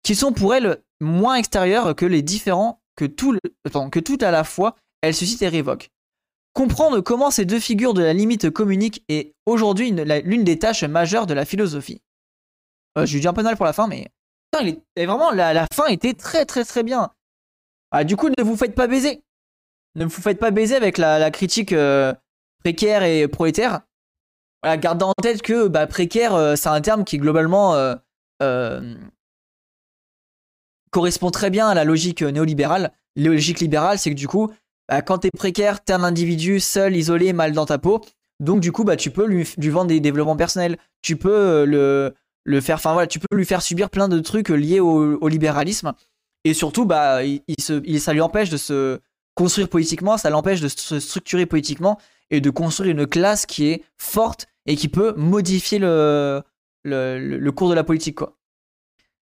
qui 0.02 0.14
sont 0.14 0.32
pour 0.32 0.54
elle 0.54 0.82
moins 1.00 1.36
extérieures 1.36 1.94
que 1.94 2.06
les 2.06 2.22
différents, 2.22 2.80
que 2.96 3.04
tout, 3.04 3.36
que 3.90 4.00
tout 4.00 4.18
à 4.20 4.30
la 4.30 4.44
fois, 4.44 4.76
elle 5.00 5.14
suscite 5.14 5.42
et 5.42 5.48
révoque. 5.48 5.90
Comprendre 6.52 7.00
comment 7.00 7.30
ces 7.30 7.44
deux 7.44 7.60
figures 7.60 7.94
de 7.94 8.02
la 8.02 8.12
limite 8.12 8.50
communiquent 8.50 9.02
est 9.08 9.34
aujourd'hui 9.46 9.90
l'une 9.90 10.44
des 10.44 10.58
tâches 10.58 10.84
majeures 10.84 11.26
de 11.26 11.34
la 11.34 11.44
philosophie. 11.44 12.02
Euh, 12.98 13.06
J'ai 13.06 13.22
eu 13.22 13.26
un 13.26 13.32
peu 13.32 13.42
mal 13.42 13.56
pour 13.56 13.64
la 13.64 13.72
fin, 13.72 13.88
mais 13.88 14.08
vraiment 14.96 15.30
la, 15.30 15.66
fin 15.72 15.86
était 15.86 16.14
très 16.14 16.44
très 16.44 16.64
très 16.64 16.82
bien. 16.82 17.10
Ah, 17.90 18.04
du 18.04 18.16
coup, 18.16 18.28
ne 18.28 18.42
vous 18.42 18.56
faites 18.56 18.74
pas 18.74 18.86
baiser. 18.86 19.22
Ne 19.94 20.04
vous 20.04 20.22
faites 20.22 20.38
pas 20.38 20.50
baiser 20.50 20.76
avec 20.76 20.98
la, 20.98 21.30
critique 21.30 21.72
euh, 21.72 22.14
précaire 22.60 23.02
et 23.02 23.28
prolétaire. 23.28 23.82
Voilà, 24.62 24.76
gardez 24.76 25.04
en 25.04 25.12
tête 25.14 25.42
que 25.42 25.68
bah, 25.68 25.86
précaire, 25.86 26.34
euh, 26.34 26.56
c'est 26.56 26.68
un 26.68 26.80
terme 26.80 27.04
qui 27.04 27.18
globalement 27.18 27.74
euh, 27.74 28.94
correspond 30.90 31.30
très 31.30 31.50
bien 31.50 31.68
à 31.68 31.74
la 31.74 31.84
logique 31.84 32.22
néolibérale. 32.22 32.92
La 33.16 33.30
logique 33.30 33.60
libérale, 33.60 33.98
c'est 33.98 34.10
que 34.10 34.16
du 34.16 34.28
coup, 34.28 34.50
quand 35.00 35.18
t'es 35.18 35.30
précaire, 35.30 35.82
t'es 35.82 35.94
un 35.94 36.04
individu 36.04 36.60
seul, 36.60 36.94
isolé, 36.94 37.32
mal 37.32 37.52
dans 37.52 37.64
ta 37.64 37.78
peau. 37.78 38.02
Donc 38.40 38.60
du 38.60 38.72
coup, 38.72 38.84
bah, 38.84 38.96
tu 38.96 39.10
peux 39.10 39.26
lui, 39.26 39.46
vendre 39.70 39.86
des 39.86 40.00
développements 40.00 40.36
personnels. 40.36 40.76
Tu 41.00 41.16
peux 41.16 41.32
euh, 41.32 41.64
le, 41.64 42.14
le 42.44 42.60
faire, 42.60 42.76
enfin 42.76 42.92
voilà, 42.92 43.06
tu 43.06 43.20
peux 43.20 43.36
lui 43.36 43.46
faire 43.46 43.62
subir 43.62 43.88
plein 43.88 44.08
de 44.08 44.18
trucs 44.18 44.48
liés 44.48 44.80
au, 44.80 45.28
libéralisme. 45.28 45.92
Et 46.44 46.54
surtout, 46.54 46.84
bah, 46.84 47.24
il, 47.24 47.40
se, 47.60 47.80
ça 47.98 48.12
lui 48.12 48.20
empêche 48.20 48.50
de 48.50 48.56
se 48.56 48.98
construire 49.34 49.68
politiquement, 49.68 50.18
ça 50.18 50.28
l'empêche 50.28 50.60
de 50.60 50.68
se 50.68 50.98
structurer 50.98 51.46
politiquement 51.46 51.98
et 52.30 52.40
de 52.40 52.50
construire 52.50 52.90
une 52.90 53.06
classe 53.06 53.46
qui 53.46 53.68
est 53.68 53.84
forte 53.96 54.46
et 54.66 54.74
qui 54.76 54.88
peut 54.88 55.14
modifier 55.16 55.78
le, 55.78 56.42
le, 56.82 57.50
cours 57.50 57.70
de 57.70 57.74
la 57.74 57.84
politique, 57.84 58.16
quoi. 58.16 58.36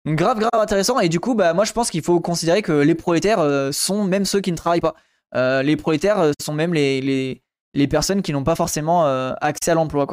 grave, 0.07 0.39
grave 0.39 0.63
intéressant. 0.63 1.01
Et 1.01 1.09
du 1.09 1.19
coup, 1.19 1.35
bah, 1.35 1.53
moi, 1.53 1.65
je 1.65 1.73
pense 1.73 1.91
qu'il 1.91 2.03
faut 2.03 2.21
considérer 2.21 2.63
que 2.63 2.73
les 2.73 2.95
prolétaires 2.95 3.41
euh, 3.41 3.73
sont 3.73 4.05
même 4.05 4.25
ceux 4.25 4.41
qui 4.41 4.53
ne 4.53 4.57
travaillent 4.57 4.81
pas. 4.81 4.95
Euh, 5.35 5.63
les 5.63 5.77
prolétaires 5.77 6.19
euh, 6.19 6.33
sont 6.41 6.53
même 6.55 6.75
les, 6.75 7.41
les, 7.75 7.89
personnes 7.89 8.23
qui 8.23 8.33
n'ont 8.33 8.45
pas 8.45 8.57
forcément 8.57 9.07
euh, 9.07 9.33
accès 9.41 9.71
à 9.71 9.75
l'emploi. 9.75 10.07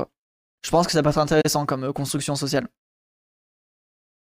Je 0.63 0.69
pense 0.69 0.85
que 0.85 0.93
ça 0.93 1.01
peut 1.01 1.09
être 1.09 1.17
intéressant 1.17 1.65
comme 1.65 1.91
construction 1.93 2.35
sociale. 2.35 2.67